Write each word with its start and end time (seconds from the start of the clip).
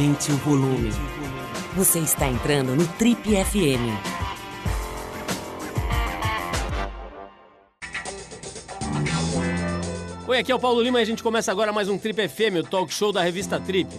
Aumente 0.00 0.32
o 0.32 0.36
volume. 0.36 0.88
Você 1.76 1.98
está 1.98 2.26
entrando 2.26 2.74
no 2.74 2.88
Trip 2.96 3.20
FM. 3.22 3.84
Oi, 10.26 10.38
aqui 10.38 10.50
é 10.50 10.54
o 10.54 10.58
Paulo 10.58 10.80
Lima 10.80 11.00
e 11.00 11.02
a 11.02 11.04
gente 11.04 11.22
começa 11.22 11.52
agora 11.52 11.70
mais 11.70 11.90
um 11.90 11.98
Trip 11.98 12.26
FM, 12.30 12.60
o 12.60 12.62
talk 12.62 12.90
show 12.90 13.12
da 13.12 13.20
revista 13.20 13.60
Trip. 13.60 13.90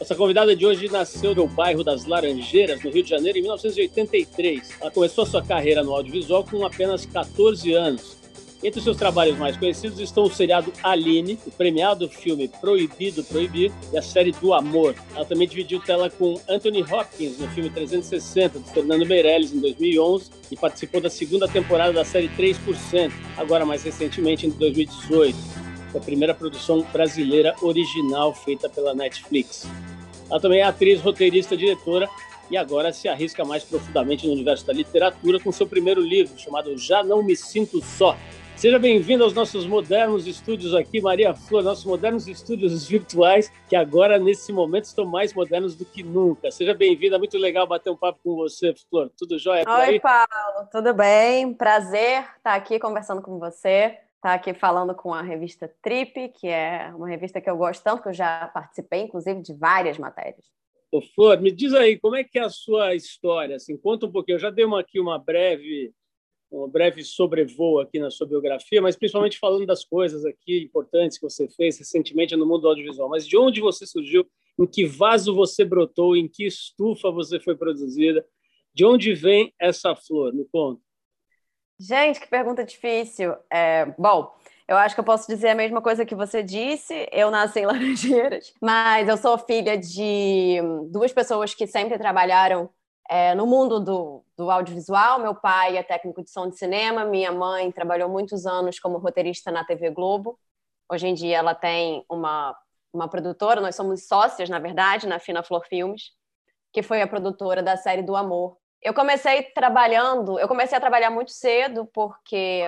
Nossa 0.00 0.14
convidada 0.14 0.56
de 0.56 0.64
hoje 0.64 0.88
nasceu 0.88 1.34
no 1.34 1.46
bairro 1.46 1.84
das 1.84 2.06
Laranjeiras, 2.06 2.82
no 2.82 2.90
Rio 2.90 3.02
de 3.02 3.10
Janeiro, 3.10 3.36
em 3.36 3.42
1983. 3.42 4.78
Ela 4.80 4.90
começou 4.90 5.26
sua 5.26 5.44
carreira 5.44 5.84
no 5.84 5.94
audiovisual 5.94 6.42
com 6.42 6.64
apenas 6.64 7.04
14 7.04 7.74
anos. 7.74 8.17
Entre 8.62 8.80
seus 8.80 8.96
trabalhos 8.96 9.38
mais 9.38 9.56
conhecidos 9.56 10.00
estão 10.00 10.24
o 10.24 10.30
seriado 10.32 10.72
Aline, 10.82 11.38
o 11.46 11.50
premiado 11.50 12.08
filme 12.08 12.48
Proibido 12.48 13.22
Proibir 13.22 13.70
e 13.92 13.96
a 13.96 14.02
série 14.02 14.32
Do 14.32 14.52
Amor. 14.52 14.96
Ela 15.14 15.24
também 15.24 15.46
dividiu 15.46 15.78
tela 15.80 16.10
com 16.10 16.40
Anthony 16.48 16.82
Hopkins 16.82 17.38
no 17.38 17.46
filme 17.50 17.70
360, 17.70 18.58
de 18.58 18.70
Fernando 18.72 19.06
Meirelles, 19.06 19.52
em 19.52 19.60
2011, 19.60 20.30
e 20.50 20.56
participou 20.56 21.00
da 21.00 21.08
segunda 21.08 21.46
temporada 21.46 21.92
da 21.92 22.04
série 22.04 22.28
3%, 22.30 23.12
agora 23.36 23.64
mais 23.64 23.84
recentemente 23.84 24.48
em 24.48 24.50
2018, 24.50 25.36
a 25.94 26.00
primeira 26.00 26.34
produção 26.34 26.84
brasileira 26.92 27.54
original 27.62 28.34
feita 28.34 28.68
pela 28.68 28.92
Netflix. 28.92 29.68
Ela 30.28 30.40
também 30.40 30.60
é 30.60 30.64
atriz, 30.64 31.00
roteirista, 31.00 31.56
diretora 31.56 32.08
e 32.50 32.56
agora 32.56 32.92
se 32.92 33.06
arrisca 33.08 33.44
mais 33.44 33.62
profundamente 33.62 34.26
no 34.26 34.32
universo 34.32 34.66
da 34.66 34.72
literatura 34.72 35.38
com 35.38 35.52
seu 35.52 35.66
primeiro 35.66 36.00
livro, 36.00 36.36
chamado 36.36 36.76
Já 36.76 37.04
Não 37.04 37.22
Me 37.22 37.36
Sinto 37.36 37.80
Só, 37.82 38.16
Seja 38.58 38.76
bem-vindo 38.76 39.22
aos 39.22 39.32
nossos 39.32 39.68
modernos 39.68 40.26
estúdios 40.26 40.74
aqui, 40.74 41.00
Maria 41.00 41.32
Flor, 41.32 41.62
nossos 41.62 41.84
modernos 41.84 42.26
estúdios 42.26 42.88
virtuais, 42.88 43.48
que 43.68 43.76
agora, 43.76 44.18
nesse 44.18 44.52
momento, 44.52 44.86
estão 44.86 45.06
mais 45.06 45.32
modernos 45.32 45.76
do 45.76 45.84
que 45.84 46.02
nunca. 46.02 46.50
Seja 46.50 46.74
bem-vinda, 46.74 47.20
muito 47.20 47.38
legal 47.38 47.68
bater 47.68 47.88
um 47.90 47.96
papo 47.96 48.18
com 48.20 48.34
você, 48.34 48.74
Flor. 48.90 49.12
Tudo 49.16 49.38
jóia 49.38 49.62
Oi, 49.64 50.00
Paulo, 50.00 50.68
tudo 50.72 50.92
bem? 50.92 51.54
Prazer 51.54 52.24
estar 52.36 52.56
aqui 52.56 52.80
conversando 52.80 53.22
com 53.22 53.38
você, 53.38 53.96
estar 54.16 54.34
aqui 54.34 54.52
falando 54.52 54.92
com 54.92 55.14
a 55.14 55.22
revista 55.22 55.72
Trip, 55.80 56.30
que 56.30 56.48
é 56.48 56.92
uma 56.96 57.08
revista 57.08 57.40
que 57.40 57.48
eu 57.48 57.56
gosto 57.56 57.84
tanto, 57.84 58.02
que 58.02 58.08
eu 58.08 58.14
já 58.14 58.48
participei, 58.52 59.02
inclusive, 59.02 59.40
de 59.40 59.54
várias 59.54 59.98
matérias. 59.98 60.44
Ô, 60.90 61.00
Flor, 61.00 61.40
me 61.40 61.52
diz 61.52 61.72
aí, 61.74 61.96
como 61.96 62.16
é 62.16 62.24
que 62.24 62.40
é 62.40 62.42
a 62.42 62.50
sua 62.50 62.92
história? 62.96 63.54
Assim, 63.54 63.76
conta 63.76 64.06
um 64.06 64.10
pouquinho. 64.10 64.34
Eu 64.34 64.40
já 64.40 64.50
dei 64.50 64.64
uma, 64.64 64.80
aqui 64.80 64.98
uma 64.98 65.16
breve 65.16 65.92
um 66.50 66.68
breve 66.68 67.04
sobrevoo 67.04 67.78
aqui 67.78 67.98
na 67.98 68.10
sua 68.10 68.26
biografia, 68.26 68.80
mas 68.80 68.96
principalmente 68.96 69.38
falando 69.38 69.66
das 69.66 69.84
coisas 69.84 70.24
aqui 70.24 70.64
importantes 70.64 71.18
que 71.18 71.28
você 71.28 71.48
fez 71.48 71.78
recentemente 71.78 72.36
no 72.36 72.46
mundo 72.46 72.68
audiovisual. 72.68 73.08
Mas 73.08 73.26
de 73.26 73.36
onde 73.36 73.60
você 73.60 73.86
surgiu? 73.86 74.26
Em 74.58 74.66
que 74.66 74.84
vaso 74.86 75.34
você 75.34 75.64
brotou? 75.64 76.16
Em 76.16 76.26
que 76.26 76.46
estufa 76.46 77.10
você 77.10 77.38
foi 77.38 77.56
produzida? 77.56 78.24
De 78.74 78.84
onde 78.84 79.14
vem 79.14 79.52
essa 79.60 79.94
flor? 79.94 80.32
Me 80.32 80.44
conta. 80.46 80.80
Gente, 81.78 82.18
que 82.18 82.26
pergunta 82.26 82.64
difícil. 82.64 83.34
É, 83.52 83.86
bom, 83.96 84.34
eu 84.66 84.76
acho 84.76 84.94
que 84.94 85.00
eu 85.00 85.04
posso 85.04 85.28
dizer 85.28 85.50
a 85.50 85.54
mesma 85.54 85.80
coisa 85.80 86.04
que 86.04 86.14
você 86.14 86.42
disse. 86.42 87.08
Eu 87.12 87.30
nasci 87.30 87.60
em 87.60 87.66
Laranjeiras, 87.66 88.52
mas 88.60 89.08
eu 89.08 89.16
sou 89.16 89.38
filha 89.38 89.76
de 89.78 90.58
duas 90.90 91.12
pessoas 91.12 91.54
que 91.54 91.66
sempre 91.66 91.96
trabalharam 91.98 92.68
é, 93.08 93.34
no 93.34 93.46
mundo 93.46 93.80
do, 93.80 94.24
do 94.36 94.50
audiovisual. 94.50 95.18
Meu 95.18 95.34
pai 95.34 95.76
é 95.76 95.82
técnico 95.82 96.22
de 96.22 96.30
som 96.30 96.48
de 96.48 96.58
cinema, 96.58 97.04
minha 97.04 97.32
mãe 97.32 97.72
trabalhou 97.72 98.08
muitos 98.08 98.46
anos 98.46 98.78
como 98.78 98.98
roteirista 98.98 99.50
na 99.50 99.64
TV 99.64 99.90
Globo. 99.90 100.38
Hoje 100.90 101.08
em 101.08 101.14
dia 101.14 101.38
ela 101.38 101.54
tem 101.54 102.04
uma, 102.08 102.56
uma 102.92 103.08
produtora, 103.08 103.60
nós 103.60 103.74
somos 103.74 104.06
sócias, 104.06 104.48
na 104.48 104.58
verdade, 104.58 105.06
na 105.06 105.18
Fina 105.18 105.42
Flor 105.42 105.66
Filmes, 105.66 106.12
que 106.72 106.82
foi 106.82 107.00
a 107.00 107.06
produtora 107.06 107.62
da 107.62 107.76
série 107.76 108.02
do 108.02 108.14
Amor. 108.14 108.56
Eu 108.82 108.94
comecei 108.94 109.42
trabalhando, 109.42 110.38
eu 110.38 110.46
comecei 110.46 110.76
a 110.76 110.80
trabalhar 110.80 111.10
muito 111.10 111.32
cedo 111.32 111.88
porque 111.92 112.64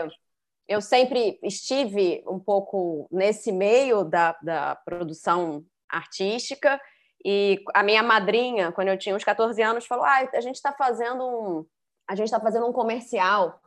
eu 0.67 0.81
sempre 0.81 1.39
estive 1.43 2.25
um 2.27 2.39
pouco 2.39 3.07
nesse 3.11 3.53
meio 3.53 4.05
da, 4.05 4.37
da 4.43 4.77
produção 4.77 5.65
artística 5.89 6.81
e 7.25 7.63
a 7.75 7.83
minha 7.83 8.03
madrinha, 8.03 8.73
quando 8.73 8.89
eu 8.89 8.99
tinha 8.99 9.15
uns 9.15 9.25
14 9.25 9.61
anos, 9.63 9.87
falou: 9.87 10.05
ah, 10.05 10.29
a 10.33 10.41
gente 10.41 10.57
está 10.57 10.73
fazendo 10.73 11.25
um. 11.25 11.67
A 12.09 12.15
gente 12.15 12.27
está 12.27 12.41
fazendo 12.41 12.67
um 12.67 12.73
comercial 12.73 13.61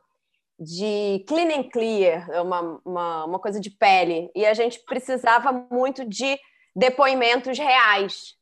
de 0.58 1.24
clean 1.26 1.60
and 1.60 1.68
clear, 1.70 2.30
é 2.30 2.40
uma, 2.40 2.80
uma, 2.84 3.24
uma 3.24 3.38
coisa 3.38 3.58
de 3.58 3.70
pele, 3.70 4.30
e 4.34 4.46
a 4.46 4.54
gente 4.54 4.80
precisava 4.84 5.52
muito 5.70 6.04
de 6.04 6.38
depoimentos 6.74 7.58
reais. 7.58 8.36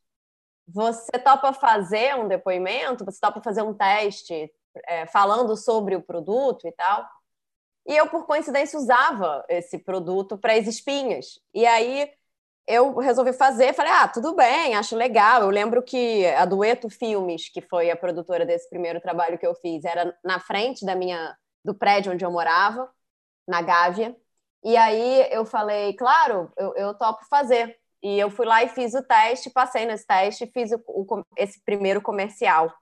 Você 0.67 1.11
topa 1.19 1.53
fazer 1.53 2.15
um 2.15 2.27
depoimento? 2.27 3.03
Você 3.05 3.19
topa 3.19 3.41
fazer 3.41 3.61
um 3.63 3.73
teste 3.73 4.51
é, 4.87 5.05
falando 5.07 5.55
sobre 5.57 5.95
o 5.95 6.01
produto 6.01 6.67
e 6.67 6.71
tal? 6.71 7.05
E 7.85 7.95
eu, 7.95 8.07
por 8.07 8.25
coincidência, 8.25 8.79
usava 8.79 9.43
esse 9.49 9.77
produto 9.77 10.37
para 10.37 10.53
as 10.53 10.67
espinhas. 10.67 11.39
E 11.53 11.65
aí 11.65 12.09
eu 12.67 12.97
resolvi 12.97 13.33
fazer, 13.33 13.73
falei, 13.73 13.91
ah, 13.91 14.07
tudo 14.07 14.35
bem, 14.35 14.75
acho 14.75 14.95
legal. 14.95 15.41
Eu 15.41 15.49
lembro 15.49 15.81
que 15.83 16.25
a 16.27 16.45
Dueto 16.45 16.89
Filmes, 16.89 17.49
que 17.49 17.61
foi 17.61 17.91
a 17.91 17.95
produtora 17.95 18.45
desse 18.45 18.69
primeiro 18.69 19.01
trabalho 19.01 19.37
que 19.37 19.45
eu 19.45 19.53
fiz, 19.55 19.83
era 19.83 20.17
na 20.23 20.39
frente 20.39 20.85
da 20.85 20.95
minha 20.95 21.35
do 21.63 21.73
prédio 21.73 22.11
onde 22.11 22.25
eu 22.25 22.31
morava, 22.31 22.89
na 23.47 23.61
Gávea. 23.61 24.15
E 24.63 24.77
aí 24.77 25.27
eu 25.31 25.45
falei, 25.45 25.93
claro, 25.93 26.51
eu, 26.57 26.73
eu 26.75 26.93
topo 26.93 27.25
fazer. 27.29 27.77
E 28.01 28.19
eu 28.19 28.29
fui 28.29 28.45
lá 28.45 28.63
e 28.63 28.69
fiz 28.69 28.93
o 28.93 29.03
teste, 29.03 29.49
passei 29.49 29.85
nesse 29.85 30.05
teste, 30.05 30.47
fiz 30.47 30.71
o, 30.71 30.81
o, 30.87 31.25
esse 31.37 31.61
primeiro 31.63 32.01
comercial. 32.01 32.73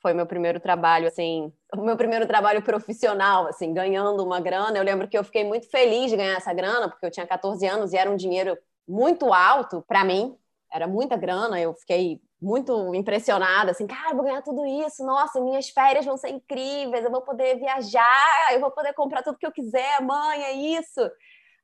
Foi 0.00 0.14
meu 0.14 0.26
primeiro 0.26 0.60
trabalho, 0.60 1.08
assim, 1.08 1.52
o 1.74 1.82
meu 1.82 1.96
primeiro 1.96 2.26
trabalho 2.26 2.62
profissional, 2.62 3.46
assim, 3.46 3.74
ganhando 3.74 4.22
uma 4.24 4.40
grana. 4.40 4.78
Eu 4.78 4.84
lembro 4.84 5.08
que 5.08 5.18
eu 5.18 5.24
fiquei 5.24 5.44
muito 5.44 5.68
feliz 5.70 6.10
de 6.10 6.16
ganhar 6.16 6.36
essa 6.36 6.52
grana, 6.52 6.88
porque 6.88 7.04
eu 7.04 7.10
tinha 7.10 7.26
14 7.26 7.66
anos 7.66 7.92
e 7.92 7.96
era 7.96 8.10
um 8.10 8.16
dinheiro 8.16 8.56
muito 8.88 9.32
alto 9.32 9.84
para 9.86 10.04
mim, 10.04 10.36
era 10.72 10.86
muita 10.86 11.16
grana, 11.16 11.60
eu 11.60 11.74
fiquei 11.74 12.20
muito 12.40 12.94
impressionada, 12.94 13.72
assim, 13.72 13.86
cara, 13.86 14.14
vou 14.14 14.24
ganhar 14.24 14.42
tudo 14.42 14.64
isso, 14.64 15.04
nossa, 15.04 15.40
minhas 15.40 15.68
férias 15.68 16.04
vão 16.04 16.16
ser 16.16 16.30
incríveis, 16.30 17.04
eu 17.04 17.10
vou 17.10 17.22
poder 17.22 17.58
viajar, 17.58 18.52
eu 18.52 18.60
vou 18.60 18.70
poder 18.70 18.94
comprar 18.94 19.22
tudo 19.22 19.38
que 19.38 19.46
eu 19.46 19.52
quiser, 19.52 20.00
mãe, 20.02 20.42
é 20.44 20.52
isso. 20.52 21.00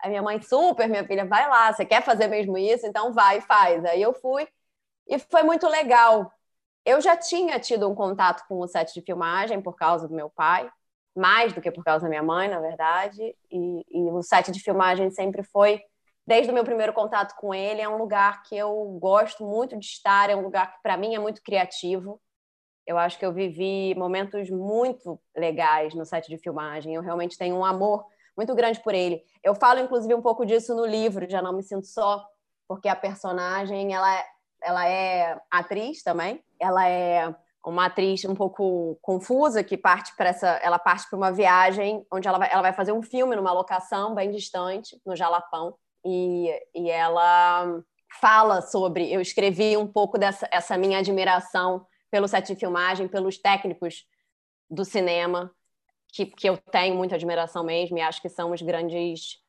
A 0.01 0.09
minha 0.09 0.23
mãe, 0.23 0.41
super, 0.43 0.89
minha 0.89 1.07
filha, 1.07 1.25
vai 1.25 1.49
lá, 1.49 1.73
você 1.73 1.84
quer 1.84 2.03
fazer 2.03 2.27
mesmo 2.29 2.59
isso? 2.59 2.87
Então 2.87 3.13
vai, 3.13 3.41
faz. 3.41 3.84
Aí 3.84 4.03
eu 4.03 4.13
fui 4.13 4.47
e 5.09 5.19
foi 5.19 5.43
muito 5.43 5.69
legal. 5.69 6.31
Eu 6.84 7.01
já 7.01 7.17
tinha 7.17 7.59
tido 7.59 7.89
um 7.89 7.95
contato 7.95 8.45
com 8.49 8.59
o 8.61 8.69
set 8.69 8.93
de 8.93 9.01
filmagem 9.01 9.63
por 9.63 9.77
causa 9.77 10.09
do 10.09 10.15
meu 10.15 10.29
pai, 10.29 10.71
mais 11.17 11.53
do 11.53 11.61
que 11.61 11.71
por 11.71 11.84
causa 11.84 12.05
da 12.05 12.09
minha 12.11 12.23
mãe, 12.23 12.49
na 12.49 12.61
verdade, 12.61 13.34
e, 13.51 13.84
e 13.89 14.11
o 14.11 14.23
set 14.23 14.51
de 14.51 14.61
filmagem 14.61 15.11
sempre 15.11 15.43
foi 15.45 15.83
desde 16.27 16.51
o 16.51 16.55
meu 16.55 16.65
primeiro 16.65 16.93
contato 16.93 17.35
com 17.37 17.55
ele, 17.55 17.81
é 17.81 17.89
um 17.89 17.99
lugar 17.99 18.43
que 18.43 18.57
eu 18.57 18.99
gosto 19.01 19.45
muito 19.45 19.79
de 19.79 19.87
estar, 19.87 20.31
é 20.31 20.37
um 20.37 20.41
lugar 20.41 20.73
que 20.73 20.83
para 20.83 20.97
mim 20.97 21.15
é 21.15 21.19
muito 21.19 21.43
criativo. 21.43 22.21
Eu 22.87 22.99
acho 22.99 23.19
que 23.19 23.25
eu 23.25 23.33
vivi 23.33 23.95
momentos 23.95 24.51
muito 24.51 25.21
legais 25.37 25.95
no 25.95 26.05
set 26.05 26.29
de 26.29 26.39
filmagem. 26.39 26.95
Eu 26.95 27.03
realmente 27.03 27.39
tenho 27.39 27.57
um 27.57 27.65
amor 27.65 28.07
muito 28.37 28.55
grande 28.55 28.81
por 28.81 28.95
ele. 28.95 29.23
Eu 29.43 29.55
falo 29.55 29.81
inclusive 29.81 30.15
um 30.15 30.23
pouco 30.23 30.45
disso 30.45 30.75
no 30.75 30.84
livro, 30.84 31.29
já 31.29 31.41
não 31.41 31.53
me 31.53 31.63
sinto 31.63 31.87
só, 31.87 32.27
porque 32.67 32.89
a 32.89 32.97
personagem 32.97 33.95
ela 33.95 34.25
ela 34.63 34.89
é 34.89 35.39
atriz 35.51 36.03
também. 36.03 36.43
Ela 36.59 36.89
é 36.89 37.34
uma 37.66 37.87
atriz 37.87 38.25
um 38.25 38.34
pouco 38.34 38.98
confusa 39.03 39.63
que 39.63 39.77
parte 39.77 40.15
para 40.16 40.31
essa, 40.31 40.48
ela 40.63 40.78
parte 40.78 41.09
para 41.09 41.16
uma 41.16 41.33
viagem 41.33 42.04
onde 42.10 42.27
ela 42.27 42.39
vai, 42.39 42.51
ela 42.51 42.63
vai 42.63 42.72
fazer 42.72 42.93
um 42.93 43.03
filme 43.03 43.37
numa 43.37 43.53
locação 43.53 44.15
bem 44.15 44.31
distante 44.31 45.01
no 45.04 45.15
Jalapão 45.15 45.75
e, 46.04 46.51
e 46.74 46.91
ela 46.91 47.83
fala 48.21 48.60
sobre. 48.60 49.12
Eu 49.12 49.21
escrevi 49.21 49.77
um 49.77 49.86
pouco 49.86 50.18
dessa 50.18 50.48
essa 50.51 50.77
minha 50.77 50.98
admiração 50.98 51.86
pelo 52.10 52.28
set 52.28 52.47
de 52.47 52.59
filmagem, 52.59 53.09
pelos 53.09 53.39
técnicos 53.39 54.06
do 54.71 54.84
cinema, 54.84 55.51
que, 56.12 56.27
que 56.27 56.48
eu 56.48 56.56
tenho 56.56 56.95
muita 56.95 57.16
admiração 57.16 57.65
mesmo, 57.65 57.98
e 57.98 58.01
acho 58.01 58.22
que 58.22 58.28
são 58.28 58.53
os 58.53 58.62
grandes 58.62 59.42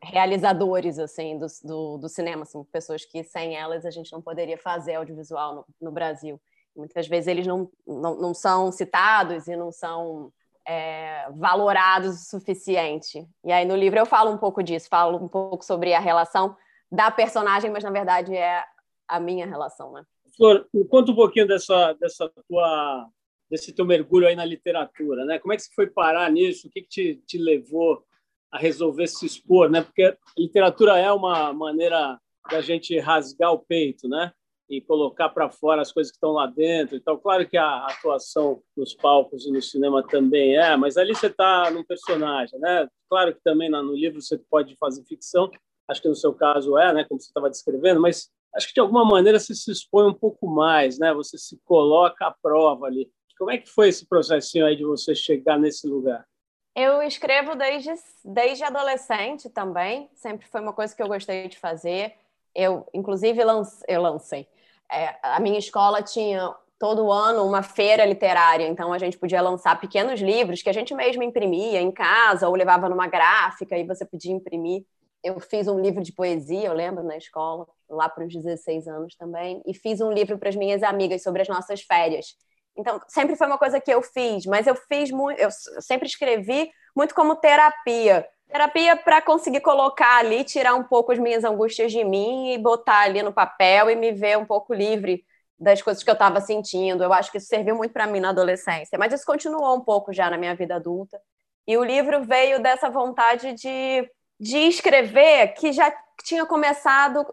realizadores 0.00 0.98
assim 0.98 1.36
do, 1.38 1.46
do, 1.64 1.98
do, 1.98 2.08
cinema 2.08 2.44
são 2.44 2.64
pessoas 2.64 3.04
que 3.04 3.24
sem 3.24 3.56
elas 3.56 3.84
a 3.84 3.90
gente 3.90 4.12
não 4.12 4.22
poderia 4.22 4.56
fazer 4.56 4.94
audiovisual 4.94 5.56
no, 5.56 5.66
no 5.80 5.90
Brasil 5.90 6.40
muitas 6.76 7.08
vezes 7.08 7.26
eles 7.26 7.46
não, 7.46 7.68
não, 7.84 8.14
não 8.14 8.32
são 8.32 8.70
citados 8.70 9.48
e 9.48 9.56
não 9.56 9.72
são 9.72 10.32
é, 10.68 11.26
valorados 11.34 12.14
o 12.14 12.38
suficiente. 12.38 13.26
E 13.42 13.50
aí 13.50 13.64
no 13.64 13.74
livro 13.74 13.98
eu 13.98 14.04
falo 14.04 14.30
um 14.30 14.36
pouco 14.36 14.62
disso, 14.62 14.86
falo 14.90 15.16
um 15.16 15.26
pouco 15.26 15.64
sobre 15.64 15.94
a 15.94 15.98
relação 15.98 16.54
da 16.92 17.10
personagem, 17.10 17.70
mas 17.70 17.82
na 17.82 17.90
verdade 17.90 18.36
é 18.36 18.62
a 19.08 19.18
minha 19.18 19.46
relação, 19.46 19.92
né? 19.92 20.04
Flor, 20.36 20.68
conta 20.90 21.10
um 21.10 21.14
pouquinho 21.14 21.48
dessa, 21.48 21.94
dessa 21.94 22.30
tua, 22.46 23.08
desse 23.50 23.72
teu 23.72 23.86
mergulho 23.86 24.28
aí 24.28 24.36
na 24.36 24.44
literatura, 24.44 25.24
né? 25.24 25.38
Como 25.38 25.54
é 25.54 25.56
que 25.56 25.62
você 25.62 25.72
foi 25.74 25.86
parar 25.86 26.30
nisso? 26.30 26.68
O 26.68 26.70
que, 26.70 26.82
que 26.82 26.88
te, 26.88 27.22
te 27.26 27.38
levou 27.38 28.04
a 28.52 28.58
resolver 28.58 29.06
se 29.06 29.24
expor, 29.24 29.70
né? 29.70 29.80
Porque 29.80 30.16
literatura 30.36 30.98
é 30.98 31.10
uma 31.10 31.52
maneira 31.54 32.20
da 32.50 32.60
gente 32.60 32.98
rasgar 32.98 33.52
o 33.52 33.58
peito, 33.58 34.06
né? 34.06 34.32
E 34.68 34.80
colocar 34.82 35.30
para 35.30 35.48
fora 35.48 35.80
as 35.80 35.90
coisas 35.90 36.10
que 36.10 36.16
estão 36.16 36.32
lá 36.32 36.46
dentro. 36.46 36.96
Então, 36.96 37.16
claro 37.16 37.48
que 37.48 37.56
a 37.56 37.86
atuação 37.86 38.62
nos 38.76 38.94
palcos 38.94 39.46
e 39.46 39.50
no 39.50 39.62
cinema 39.62 40.06
também 40.06 40.56
é, 40.56 40.76
mas 40.76 40.96
ali 40.96 41.14
você 41.14 41.28
está 41.28 41.70
num 41.70 41.82
personagem, 41.82 42.58
né? 42.60 42.86
Claro 43.08 43.34
que 43.34 43.40
também 43.42 43.70
no 43.70 43.94
livro 43.94 44.20
você 44.20 44.36
pode 44.36 44.76
fazer 44.76 45.02
ficção, 45.04 45.50
acho 45.88 46.02
que 46.02 46.08
no 46.08 46.14
seu 46.14 46.34
caso 46.34 46.76
é, 46.76 46.92
né? 46.92 47.04
Como 47.08 47.18
você 47.18 47.28
estava 47.28 47.48
descrevendo, 47.48 48.00
mas 48.00 48.30
acho 48.54 48.68
que 48.68 48.74
de 48.74 48.80
alguma 48.80 49.04
maneira 49.04 49.38
você 49.38 49.54
se 49.54 49.70
expõe 49.70 50.06
um 50.06 50.14
pouco 50.14 50.46
mais, 50.46 50.98
né? 50.98 51.14
Você 51.14 51.38
se 51.38 51.58
coloca 51.64 52.26
à 52.26 52.30
prova 52.30 52.86
ali. 52.86 53.10
Como 53.38 53.50
é 53.50 53.56
que 53.56 53.68
foi 53.68 53.88
esse 53.88 54.06
processinho 54.06 54.66
aí 54.66 54.76
de 54.76 54.84
você 54.84 55.14
chegar 55.14 55.58
nesse 55.58 55.86
lugar? 55.86 56.26
Eu 56.74 57.02
escrevo 57.02 57.54
desde, 57.54 57.92
desde 58.24 58.64
adolescente 58.64 59.48
também, 59.48 60.08
sempre 60.14 60.46
foi 60.46 60.60
uma 60.60 60.72
coisa 60.72 60.94
que 60.94 61.02
eu 61.02 61.08
gostei 61.08 61.48
de 61.48 61.58
fazer. 61.58 62.14
Eu, 62.54 62.86
inclusive, 62.92 63.42
lance, 63.44 63.84
eu 63.88 64.02
lancei. 64.02 64.46
É, 64.90 65.16
a 65.22 65.40
minha 65.40 65.58
escola 65.58 66.02
tinha 66.02 66.54
todo 66.78 67.10
ano 67.10 67.44
uma 67.44 67.62
feira 67.62 68.04
literária, 68.04 68.66
então 68.66 68.92
a 68.92 68.98
gente 68.98 69.18
podia 69.18 69.40
lançar 69.40 69.78
pequenos 69.80 70.20
livros 70.20 70.62
que 70.62 70.70
a 70.70 70.72
gente 70.72 70.94
mesmo 70.94 71.22
imprimia 71.22 71.80
em 71.80 71.90
casa 71.90 72.48
ou 72.48 72.54
levava 72.54 72.88
numa 72.88 73.08
gráfica 73.08 73.76
e 73.76 73.84
você 73.84 74.04
podia 74.04 74.32
imprimir. 74.32 74.84
Eu 75.22 75.40
fiz 75.40 75.66
um 75.66 75.80
livro 75.80 76.02
de 76.02 76.12
poesia, 76.12 76.68
eu 76.68 76.72
lembro, 76.72 77.02
na 77.02 77.16
escola, 77.16 77.66
lá 77.90 78.08
para 78.08 78.24
os 78.24 78.32
16 78.32 78.86
anos 78.86 79.16
também, 79.16 79.60
e 79.66 79.74
fiz 79.74 80.00
um 80.00 80.12
livro 80.12 80.38
para 80.38 80.48
as 80.48 80.56
minhas 80.56 80.82
amigas 80.82 81.22
sobre 81.22 81.42
as 81.42 81.48
nossas 81.48 81.82
férias. 81.82 82.36
Então, 82.76 83.00
sempre 83.08 83.34
foi 83.34 83.48
uma 83.48 83.58
coisa 83.58 83.80
que 83.80 83.92
eu 83.92 84.00
fiz, 84.00 84.46
mas 84.46 84.68
eu 84.68 84.76
fiz 84.76 85.10
muito, 85.10 85.40
eu 85.40 85.50
sempre 85.80 86.06
escrevi 86.06 86.70
muito 86.94 87.12
como 87.12 87.34
terapia. 87.34 88.24
Terapia 88.48 88.96
para 88.96 89.20
conseguir 89.20 89.60
colocar 89.60 90.18
ali, 90.18 90.42
tirar 90.42 90.74
um 90.74 90.82
pouco 90.82 91.12
as 91.12 91.18
minhas 91.18 91.44
angústias 91.44 91.92
de 91.92 92.02
mim 92.02 92.52
e 92.52 92.58
botar 92.58 93.00
ali 93.00 93.22
no 93.22 93.32
papel 93.32 93.90
e 93.90 93.96
me 93.96 94.10
ver 94.12 94.38
um 94.38 94.46
pouco 94.46 94.72
livre 94.72 95.24
das 95.58 95.82
coisas 95.82 96.02
que 96.02 96.08
eu 96.08 96.14
estava 96.14 96.40
sentindo. 96.40 97.02
Eu 97.04 97.12
acho 97.12 97.30
que 97.30 97.38
isso 97.38 97.48
serviu 97.48 97.76
muito 97.76 97.92
para 97.92 98.06
mim 98.06 98.20
na 98.20 98.30
adolescência, 98.30 98.98
mas 98.98 99.12
isso 99.12 99.26
continuou 99.26 99.76
um 99.76 99.80
pouco 99.80 100.12
já 100.12 100.30
na 100.30 100.38
minha 100.38 100.54
vida 100.54 100.76
adulta. 100.76 101.20
E 101.66 101.76
o 101.76 101.84
livro 101.84 102.24
veio 102.24 102.62
dessa 102.62 102.88
vontade 102.88 103.52
de, 103.52 104.10
de 104.40 104.58
escrever 104.58 105.48
que 105.54 105.70
já 105.72 105.94
tinha 106.24 106.46
começado 106.46 107.26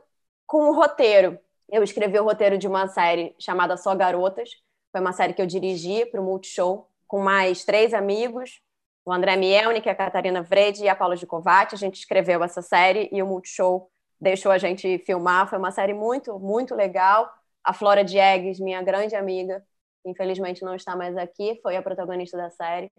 com 0.45 0.69
o 0.69 0.73
roteiro. 0.73 1.39
Eu 1.69 1.81
escrevi 1.81 2.19
o 2.19 2.23
roteiro 2.23 2.57
de 2.57 2.67
uma 2.67 2.87
série 2.87 3.33
chamada 3.39 3.77
Só 3.77 3.95
Garotas, 3.95 4.49
foi 4.91 5.01
uma 5.01 5.13
série 5.13 5.33
que 5.33 5.41
eu 5.41 5.45
dirigi 5.45 6.05
para 6.05 6.21
o 6.21 6.23
Multishow 6.23 6.89
com 7.07 7.19
mais 7.19 7.63
três 7.63 7.93
amigos, 7.93 8.61
o 9.05 9.13
André 9.13 9.35
Mielnik, 9.35 9.87
a 9.87 9.95
Catarina 9.95 10.41
Vrede 10.41 10.83
e 10.83 10.89
a 10.89 10.95
Paula 10.95 11.15
Gicovati. 11.15 11.75
A 11.75 11.77
gente 11.77 11.95
escreveu 11.99 12.43
essa 12.43 12.61
série 12.61 13.07
e 13.11 13.21
o 13.21 13.27
Multishow 13.27 13.89
deixou 14.19 14.51
a 14.51 14.57
gente 14.57 14.97
filmar. 15.05 15.47
Foi 15.47 15.59
uma 15.59 15.71
série 15.71 15.93
muito, 15.93 16.39
muito 16.39 16.73
legal. 16.73 17.31
A 17.63 17.71
Flora 17.71 18.03
Diegues, 18.03 18.59
minha 18.59 18.81
grande 18.81 19.15
amiga, 19.15 19.63
infelizmente 20.03 20.63
não 20.63 20.75
está 20.75 20.95
mais 20.95 21.15
aqui, 21.15 21.59
foi 21.61 21.75
a 21.77 21.83
protagonista 21.83 22.35
da 22.35 22.49
série. 22.49 22.91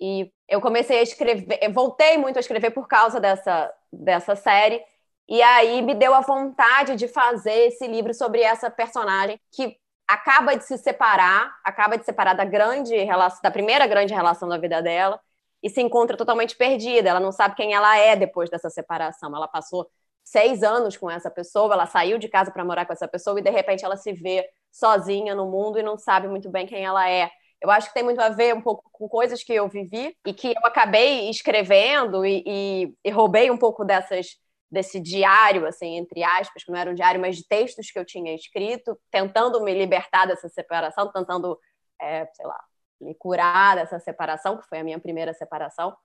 E 0.00 0.32
eu 0.48 0.60
comecei 0.60 0.98
a 0.98 1.02
escrever, 1.02 1.70
voltei 1.70 2.16
muito 2.16 2.38
a 2.38 2.40
escrever 2.40 2.70
por 2.70 2.88
causa 2.88 3.20
dessa, 3.20 3.72
dessa 3.92 4.34
série. 4.34 4.82
E 5.28 5.40
aí 5.42 5.82
me 5.82 5.94
deu 5.94 6.14
a 6.14 6.20
vontade 6.20 6.96
de 6.96 7.06
fazer 7.06 7.68
esse 7.68 7.86
livro 7.86 8.12
sobre 8.14 8.40
essa 8.40 8.70
personagem 8.70 9.38
que 9.54 9.76
acaba 10.08 10.56
de 10.56 10.64
se 10.64 10.76
separar, 10.78 11.54
acaba 11.62 11.96
de 11.96 12.02
se 12.02 12.06
separar 12.06 12.34
da 12.34 12.44
grande 12.44 12.96
relação, 12.96 13.40
da 13.42 13.50
primeira 13.50 13.86
grande 13.86 14.12
relação 14.12 14.48
da 14.48 14.58
vida 14.58 14.82
dela 14.82 15.20
e 15.62 15.70
se 15.70 15.80
encontra 15.80 16.16
totalmente 16.16 16.56
perdida. 16.56 17.08
Ela 17.08 17.20
não 17.20 17.32
sabe 17.32 17.54
quem 17.54 17.74
ela 17.74 17.96
é 17.96 18.16
depois 18.16 18.50
dessa 18.50 18.68
separação. 18.68 19.34
Ela 19.34 19.48
passou 19.48 19.88
seis 20.24 20.62
anos 20.62 20.96
com 20.96 21.10
essa 21.10 21.30
pessoa, 21.30 21.74
ela 21.74 21.86
saiu 21.86 22.18
de 22.18 22.28
casa 22.28 22.50
para 22.50 22.64
morar 22.64 22.86
com 22.86 22.92
essa 22.92 23.08
pessoa 23.08 23.38
e 23.38 23.42
de 23.42 23.50
repente 23.50 23.84
ela 23.84 23.96
se 23.96 24.12
vê 24.12 24.48
sozinha 24.70 25.34
no 25.34 25.50
mundo 25.50 25.78
e 25.78 25.82
não 25.82 25.98
sabe 25.98 26.28
muito 26.28 26.48
bem 26.48 26.66
quem 26.66 26.84
ela 26.84 27.08
é. 27.08 27.30
Eu 27.60 27.70
acho 27.70 27.88
que 27.88 27.94
tem 27.94 28.02
muito 28.02 28.20
a 28.20 28.28
ver 28.28 28.54
um 28.54 28.60
pouco 28.60 28.88
com 28.90 29.08
coisas 29.08 29.42
que 29.42 29.52
eu 29.52 29.68
vivi 29.68 30.16
e 30.26 30.32
que 30.32 30.48
eu 30.48 30.66
acabei 30.66 31.28
escrevendo 31.30 32.24
e, 32.24 32.42
e, 32.46 32.94
e 33.04 33.10
roubei 33.10 33.50
um 33.50 33.58
pouco 33.58 33.84
dessas 33.84 34.36
desse 34.72 34.98
diário, 34.98 35.66
assim, 35.66 35.98
entre 35.98 36.24
aspas, 36.24 36.64
que 36.64 36.72
não 36.72 36.78
era 36.78 36.90
um 36.90 36.94
diário, 36.94 37.20
mas 37.20 37.36
de 37.36 37.46
textos 37.46 37.90
que 37.90 37.98
eu 37.98 38.06
tinha 38.06 38.34
escrito, 38.34 38.98
tentando 39.10 39.62
me 39.62 39.74
libertar 39.74 40.24
dessa 40.26 40.48
separação, 40.48 41.12
tentando, 41.12 41.58
é, 42.00 42.26
sei 42.32 42.46
lá, 42.46 42.58
me 43.02 43.14
curar 43.14 43.76
dessa 43.76 43.98
separação, 43.98 44.56
que 44.56 44.66
foi 44.68 44.78
a 44.78 44.84
minha 44.84 44.98
primeira 44.98 45.34
separação. 45.34 45.96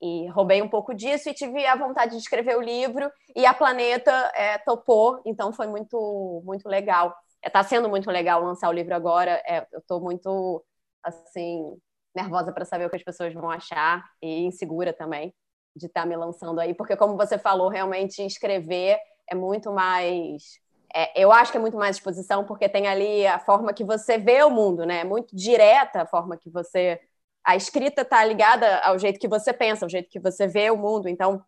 E 0.00 0.28
roubei 0.28 0.62
um 0.62 0.68
pouco 0.68 0.94
disso 0.94 1.28
e 1.28 1.34
tive 1.34 1.66
a 1.66 1.74
vontade 1.74 2.12
de 2.12 2.18
escrever 2.18 2.56
o 2.56 2.60
livro 2.60 3.10
e 3.34 3.44
a 3.44 3.52
Planeta 3.52 4.12
é, 4.34 4.56
topou, 4.58 5.20
então 5.26 5.52
foi 5.52 5.66
muito, 5.66 6.40
muito 6.44 6.68
legal. 6.68 7.14
Está 7.44 7.60
é, 7.60 7.62
sendo 7.64 7.88
muito 7.88 8.10
legal 8.10 8.42
lançar 8.42 8.68
o 8.68 8.72
livro 8.72 8.94
agora. 8.94 9.42
É, 9.46 9.66
eu 9.72 9.80
estou 9.80 10.00
muito, 10.00 10.64
assim, 11.02 11.76
nervosa 12.14 12.52
para 12.52 12.64
saber 12.64 12.86
o 12.86 12.90
que 12.90 12.96
as 12.96 13.02
pessoas 13.02 13.34
vão 13.34 13.50
achar 13.50 14.04
e 14.22 14.44
insegura 14.44 14.92
também 14.92 15.34
de 15.74 15.86
estar 15.86 16.02
tá 16.02 16.06
me 16.06 16.16
lançando 16.16 16.60
aí, 16.60 16.74
porque 16.74 16.96
como 16.96 17.16
você 17.16 17.38
falou, 17.38 17.68
realmente 17.68 18.24
escrever 18.24 18.98
é 19.28 19.34
muito 19.34 19.72
mais 19.72 20.58
é, 20.94 21.22
eu 21.22 21.30
acho 21.30 21.52
que 21.52 21.58
é 21.58 21.60
muito 21.60 21.76
mais 21.76 21.96
exposição, 21.96 22.44
porque 22.44 22.68
tem 22.68 22.86
ali 22.86 23.26
a 23.26 23.38
forma 23.38 23.72
que 23.72 23.84
você 23.84 24.16
vê 24.16 24.42
o 24.42 24.50
mundo, 24.50 24.84
né? 24.86 25.00
É 25.00 25.04
muito 25.04 25.34
direta 25.34 26.02
a 26.02 26.06
forma 26.06 26.36
que 26.36 26.48
você. 26.48 27.00
A 27.44 27.56
escrita 27.56 28.02
está 28.02 28.24
ligada 28.24 28.78
ao 28.80 28.98
jeito 28.98 29.20
que 29.20 29.28
você 29.28 29.52
pensa, 29.52 29.84
ao 29.84 29.88
jeito 29.88 30.10
que 30.10 30.20
você 30.20 30.46
vê 30.46 30.70
o 30.70 30.76
mundo. 30.76 31.08
Então, 31.08 31.42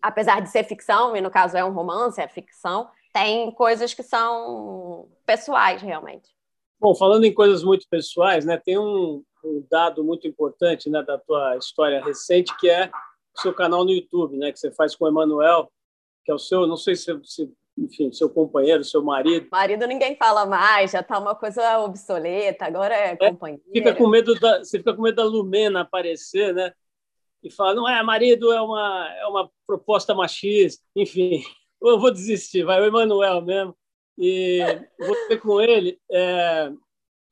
apesar 0.00 0.40
de 0.40 0.50
ser 0.50 0.64
ficção, 0.64 1.16
e 1.16 1.20
no 1.20 1.30
caso 1.30 1.56
é 1.56 1.64
um 1.64 1.72
romance, 1.72 2.20
é 2.20 2.28
ficção, 2.28 2.88
tem 3.12 3.50
coisas 3.52 3.92
que 3.94 4.02
são 4.02 5.08
pessoais, 5.26 5.82
realmente. 5.82 6.30
Bom, 6.80 6.94
falando 6.94 7.24
em 7.24 7.32
coisas 7.32 7.62
muito 7.62 7.86
pessoais, 7.88 8.44
né? 8.44 8.58
Tem 8.58 8.78
um, 8.78 9.22
um 9.44 9.64
dado 9.70 10.02
muito 10.04 10.26
importante 10.26 10.90
né, 10.90 11.02
da 11.02 11.18
tua 11.18 11.56
história 11.56 12.02
recente, 12.02 12.56
que 12.58 12.68
é 12.68 12.90
seu 13.36 13.52
canal 13.54 13.84
no 13.84 13.90
YouTube, 13.90 14.36
né, 14.36 14.52
que 14.52 14.58
você 14.58 14.70
faz 14.70 14.94
com 14.94 15.04
o 15.04 15.08
Emanuel, 15.08 15.70
que 16.24 16.30
é 16.30 16.34
o 16.34 16.38
seu, 16.38 16.66
não 16.66 16.76
sei 16.76 16.94
se, 16.94 17.18
se 17.24 17.50
enfim, 17.76 18.12
seu 18.12 18.28
companheiro, 18.28 18.84
seu 18.84 19.02
marido. 19.02 19.48
Marido 19.50 19.86
ninguém 19.86 20.16
fala 20.16 20.44
mais, 20.44 20.90
já 20.90 21.02
tá 21.02 21.18
uma 21.18 21.34
coisa 21.34 21.78
obsoleta, 21.80 22.66
agora 22.66 22.94
é, 22.94 23.12
é 23.12 23.16
companheiro. 23.16 23.62
Fica 23.72 23.94
com 23.94 24.08
medo 24.08 24.38
da, 24.38 24.58
você 24.58 24.78
fica 24.78 24.94
com 24.94 25.02
medo 25.02 25.16
da 25.16 25.24
Lumena 25.24 25.80
aparecer, 25.80 26.54
né? 26.54 26.72
E 27.42 27.50
fala, 27.50 27.74
não 27.74 27.88
é, 27.88 28.02
marido 28.02 28.52
é 28.52 28.60
uma, 28.60 29.08
é 29.18 29.26
uma 29.26 29.50
proposta 29.66 30.14
machista, 30.14 30.84
enfim, 30.94 31.42
eu 31.82 31.98
vou 31.98 32.12
desistir, 32.12 32.64
vai 32.64 32.80
o 32.80 32.84
Emanuel 32.84 33.42
mesmo. 33.42 33.76
E 34.18 34.60
você 34.98 35.36
com 35.38 35.60
ele, 35.60 35.98
é, 36.10 36.70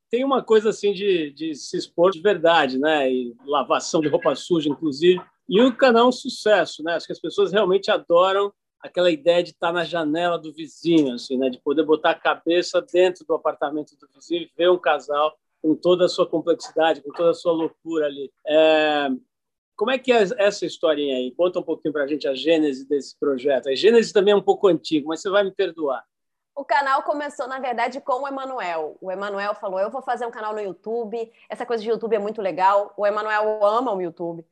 tem 0.09 0.25
uma 0.25 0.43
coisa 0.43 0.69
assim 0.69 0.91
de, 0.91 1.31
de 1.31 1.55
se 1.55 1.77
expor 1.77 2.11
de 2.11 2.19
verdade, 2.19 2.77
né? 2.77 3.09
E 3.09 3.35
lavação 3.45 4.01
de 4.01 4.09
roupa 4.09 4.35
suja, 4.35 4.67
inclusive. 4.67 5.21
E 5.47 5.61
o 5.61 5.75
canal 5.75 6.05
é 6.05 6.09
um 6.09 6.11
sucesso, 6.11 6.83
né? 6.83 6.95
Acho 6.95 7.05
que 7.05 7.13
as 7.13 7.21
pessoas 7.21 7.51
realmente 7.51 7.89
adoram 7.91 8.51
aquela 8.81 9.11
ideia 9.11 9.43
de 9.43 9.51
estar 9.51 9.71
na 9.71 9.83
janela 9.83 10.37
do 10.37 10.51
vizinho, 10.51 11.13
assim, 11.13 11.37
né? 11.37 11.49
De 11.49 11.59
poder 11.59 11.83
botar 11.83 12.11
a 12.11 12.19
cabeça 12.19 12.81
dentro 12.81 13.25
do 13.25 13.33
apartamento 13.33 13.95
do 13.97 14.07
vizinho 14.13 14.41
e 14.41 14.51
ver 14.57 14.69
um 14.69 14.77
casal 14.77 15.37
com 15.61 15.75
toda 15.75 16.05
a 16.05 16.09
sua 16.09 16.27
complexidade, 16.27 17.01
com 17.01 17.11
toda 17.11 17.31
a 17.31 17.35
sua 17.35 17.51
loucura 17.51 18.07
ali. 18.07 18.31
É... 18.45 19.09
Como 19.75 19.91
é 19.91 19.97
que 19.97 20.11
é 20.11 20.23
essa 20.37 20.65
historinha 20.65 21.15
aí? 21.15 21.31
Conta 21.31 21.59
um 21.59 21.63
pouquinho 21.63 21.93
para 21.93 22.03
a 22.03 22.07
gente 22.07 22.27
a 22.27 22.35
gênese 22.35 22.87
desse 22.87 23.17
projeto. 23.19 23.69
A 23.69 23.75
gênese 23.75 24.13
também 24.13 24.33
é 24.33 24.37
um 24.37 24.41
pouco 24.41 24.67
antigo, 24.67 25.07
mas 25.07 25.21
você 25.21 25.29
vai 25.29 25.43
me 25.43 25.51
perdoar. 25.51 26.03
O 26.55 26.65
canal 26.65 27.01
começou, 27.03 27.47
na 27.47 27.59
verdade, 27.59 28.01
com 28.01 28.23
o 28.23 28.27
Emanuel. 28.27 28.97
O 29.01 29.11
Emanuel 29.11 29.55
falou: 29.55 29.79
Eu 29.79 29.89
vou 29.89 30.01
fazer 30.01 30.25
um 30.25 30.31
canal 30.31 30.53
no 30.53 30.59
YouTube. 30.59 31.31
Essa 31.49 31.65
coisa 31.65 31.81
de 31.81 31.89
YouTube 31.89 32.15
é 32.15 32.19
muito 32.19 32.41
legal. 32.41 32.93
O 32.97 33.07
Emanuel 33.07 33.63
ama 33.63 33.93
o 33.93 34.01
YouTube. 34.01 34.45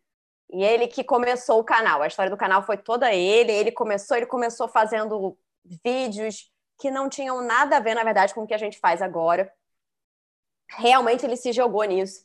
E 0.52 0.64
ele 0.64 0.88
que 0.88 1.04
começou 1.04 1.60
o 1.60 1.64
canal. 1.64 2.02
A 2.02 2.08
história 2.08 2.32
do 2.32 2.38
canal 2.38 2.64
foi 2.64 2.78
toda 2.78 3.14
ele. 3.14 3.52
Ele 3.52 3.72
começou, 3.72 4.18
ele 4.18 4.26
começou 4.26 4.68
fazendo 4.68 5.38
vídeos 5.84 6.52
que 6.80 6.90
não 6.90 7.10
tinham 7.10 7.42
nada 7.42 7.78
a 7.78 7.80
ver, 7.80 7.94
na 7.94 8.04
verdade, 8.04 8.34
com 8.34 8.44
o 8.44 8.48
que 8.48 8.54
a 8.54 8.58
gente 8.58 8.80
faz 8.80 9.02
agora. 9.02 9.52
Realmente 10.78 11.26
ele 11.26 11.36
se 11.36 11.52
jogou 11.52 11.84
nisso. 11.84 12.24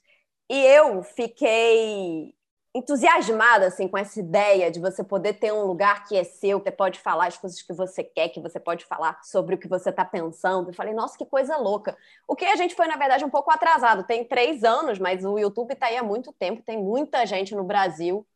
E 0.49 0.59
eu 0.65 1.03
fiquei 1.03 2.35
entusiasmada 2.75 3.69
assim 3.69 3.87
com 3.87 3.97
essa 3.97 4.19
ideia 4.19 4.71
de 4.71 4.81
você 4.81 5.05
poder 5.05 5.35
ter 5.35 5.53
um 5.53 5.65
lugar 5.65 6.05
que 6.07 6.17
é 6.17 6.25
seu, 6.25 6.61
que 6.61 6.71
pode 6.73 6.99
falar 6.99 7.29
as 7.29 7.39
coisas 7.39 7.63
que 7.63 7.73
você 7.73 8.03
quer, 8.03 8.31
que 8.31 8.41
você 8.41 8.59
pode 8.59 8.85
falar 8.85 9.23
sobre 9.23 9.55
o 9.55 9.59
que 9.59 9.69
você 9.69 9.91
está 9.91 10.05
pensando. 10.05 10.71
Eu 10.71 10.75
falei, 10.75 10.93
nossa, 10.93 11.17
que 11.17 11.25
coisa 11.25 11.57
louca. 11.57 11.97
O 12.27 12.35
que 12.35 12.45
a 12.45 12.57
gente 12.57 12.75
foi, 12.75 12.89
na 12.89 12.97
verdade, 12.97 13.25
um 13.25 13.31
pouco 13.31 13.51
atrasado. 13.51 14.05
Tem 14.05 14.25
três 14.25 14.65
anos, 14.65 14.99
mas 14.99 15.25
o 15.25 15.39
YouTube 15.39 15.73
está 15.73 15.87
aí 15.87 15.97
há 15.97 16.03
muito 16.03 16.33
tempo. 16.33 16.63
Tem 16.63 16.77
muita 16.77 17.25
gente 17.27 17.55
no 17.55 17.63
Brasil 17.65 18.27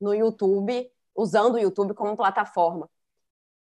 no 0.00 0.14
YouTube 0.14 0.90
usando 1.14 1.54
o 1.54 1.58
YouTube 1.58 1.94
como 1.94 2.16
plataforma. 2.16 2.88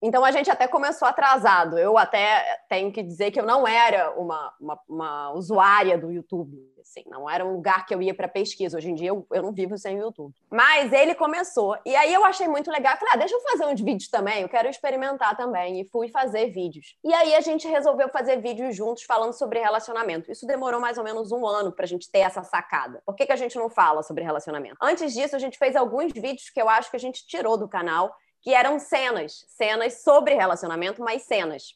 Então 0.03 0.25
a 0.25 0.31
gente 0.31 0.51
até 0.51 0.69
começou 0.69 1.09
atrasado. 1.09 1.79
Eu 1.79 1.97
até 1.97 2.59
tenho 2.69 2.93
que 2.93 3.03
dizer 3.03 3.31
que 3.31 3.41
eu 3.41 3.47
não 3.47 3.67
era 3.67 4.13
uma, 4.19 4.53
uma, 4.61 4.81
uma 4.89 5.33
usuária 5.33 5.97
do 5.97 6.11
YouTube. 6.11 6.57
Assim, 6.81 7.03
não 7.07 7.29
era 7.29 7.45
um 7.45 7.55
lugar 7.55 7.85
que 7.85 7.95
eu 7.95 8.01
ia 8.01 8.15
para 8.15 8.29
pesquisa. 8.29 8.77
Hoje 8.77 8.91
em 8.91 8.95
dia 8.95 9.09
eu, 9.09 9.27
eu 9.33 9.43
não 9.43 9.53
vivo 9.53 9.77
sem 9.77 9.97
o 9.97 10.03
YouTube. 10.03 10.35
Mas 10.51 10.93
ele 10.93 11.15
começou. 11.15 11.77
E 11.85 11.97
aí 11.97 12.13
eu 12.13 12.25
achei 12.25 12.47
muito 12.47 12.71
legal. 12.71 12.97
falei, 12.97 13.15
ah, 13.15 13.17
deixa 13.17 13.35
eu 13.35 13.41
fazer 13.41 13.67
uns 13.67 13.81
vídeos 13.81 14.09
também. 14.09 14.43
Eu 14.43 14.49
quero 14.49 14.69
experimentar 14.69 15.37
também. 15.37 15.81
E 15.81 15.89
fui 15.89 16.09
fazer 16.09 16.51
vídeos. 16.51 16.97
E 17.03 17.13
aí 17.13 17.35
a 17.35 17.41
gente 17.41 17.67
resolveu 17.67 18.09
fazer 18.09 18.41
vídeos 18.41 18.77
juntos 18.77 19.03
falando 19.03 19.33
sobre 19.33 19.59
relacionamento. 19.59 20.31
Isso 20.31 20.47
demorou 20.47 20.81
mais 20.81 20.99
ou 20.99 21.05
menos 21.05 21.33
um 21.33 21.45
ano 21.47 21.73
para 21.73 21.85
a 21.85 21.89
gente 21.89 22.11
ter 22.11 22.21
essa 22.21 22.45
sacada. 22.45 23.03
Por 23.05 23.17
que, 23.17 23.27
que 23.27 23.33
a 23.33 23.37
gente 23.37 23.57
não 23.57 23.69
fala 23.69 24.03
sobre 24.03 24.23
relacionamento? 24.23 24.77
Antes 24.81 25.13
disso, 25.15 25.35
a 25.35 25.41
gente 25.41 25.59
fez 25.59 25.75
alguns 25.75 26.13
vídeos 26.13 26.51
que 26.51 26.61
eu 26.61 26.69
acho 26.69 26.91
que 26.91 26.97
a 26.97 27.01
gente 27.01 27.27
tirou 27.27 27.57
do 27.57 27.69
canal 27.69 28.15
que 28.47 28.55
eram 28.55 28.79
cenas, 28.79 29.45
cenas 29.49 30.03
sobre 30.05 30.33
relacionamento, 30.33 31.03
mas 31.03 31.23
cenas 31.23 31.75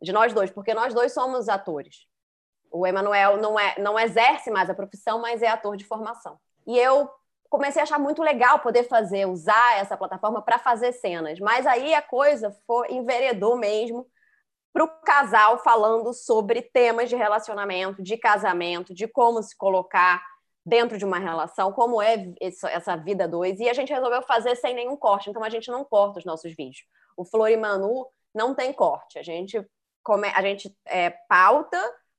de 0.00 0.10
nós 0.10 0.32
dois, 0.32 0.50
porque 0.50 0.72
nós 0.72 0.94
dois 0.94 1.12
somos 1.12 1.50
atores. 1.50 2.06
O 2.70 2.86
Emanuel 2.86 3.36
não, 3.36 3.60
é, 3.60 3.78
não 3.78 3.98
exerce 3.98 4.50
mais 4.50 4.70
a 4.70 4.74
profissão, 4.74 5.20
mas 5.20 5.42
é 5.42 5.48
ator 5.48 5.76
de 5.76 5.84
formação. 5.84 6.40
E 6.66 6.78
eu 6.78 7.10
comecei 7.50 7.78
a 7.78 7.82
achar 7.82 7.98
muito 7.98 8.22
legal 8.22 8.60
poder 8.60 8.84
fazer, 8.84 9.26
usar 9.26 9.76
essa 9.76 9.94
plataforma 9.94 10.40
para 10.40 10.58
fazer 10.58 10.92
cenas. 10.92 11.38
Mas 11.38 11.66
aí 11.66 11.92
a 11.92 12.00
coisa 12.00 12.56
foi 12.66 12.90
enveredou 12.90 13.58
mesmo 13.58 14.06
para 14.72 14.84
o 14.84 14.88
casal 14.88 15.58
falando 15.58 16.14
sobre 16.14 16.62
temas 16.62 17.10
de 17.10 17.16
relacionamento, 17.16 18.02
de 18.02 18.16
casamento, 18.16 18.94
de 18.94 19.06
como 19.06 19.42
se 19.42 19.54
colocar 19.54 20.24
dentro 20.64 20.96
de 20.96 21.04
uma 21.04 21.18
relação, 21.18 21.72
como 21.72 22.00
é 22.00 22.32
essa 22.40 22.96
vida 22.96 23.26
dois, 23.26 23.58
e 23.58 23.68
a 23.68 23.72
gente 23.72 23.92
resolveu 23.92 24.22
fazer 24.22 24.54
sem 24.56 24.74
nenhum 24.74 24.96
corte, 24.96 25.28
então 25.28 25.42
a 25.42 25.50
gente 25.50 25.70
não 25.70 25.84
corta 25.84 26.18
os 26.20 26.24
nossos 26.24 26.54
vídeos. 26.54 26.84
O 27.16 27.24
Flor 27.24 27.50
e 27.50 27.56
Manu 27.56 28.06
não 28.34 28.54
tem 28.54 28.72
corte, 28.72 29.18
a 29.18 29.22
gente, 29.22 29.60
come, 30.02 30.28
a 30.28 30.42
gente 30.42 30.74
é, 30.86 31.10
pauta 31.28 31.78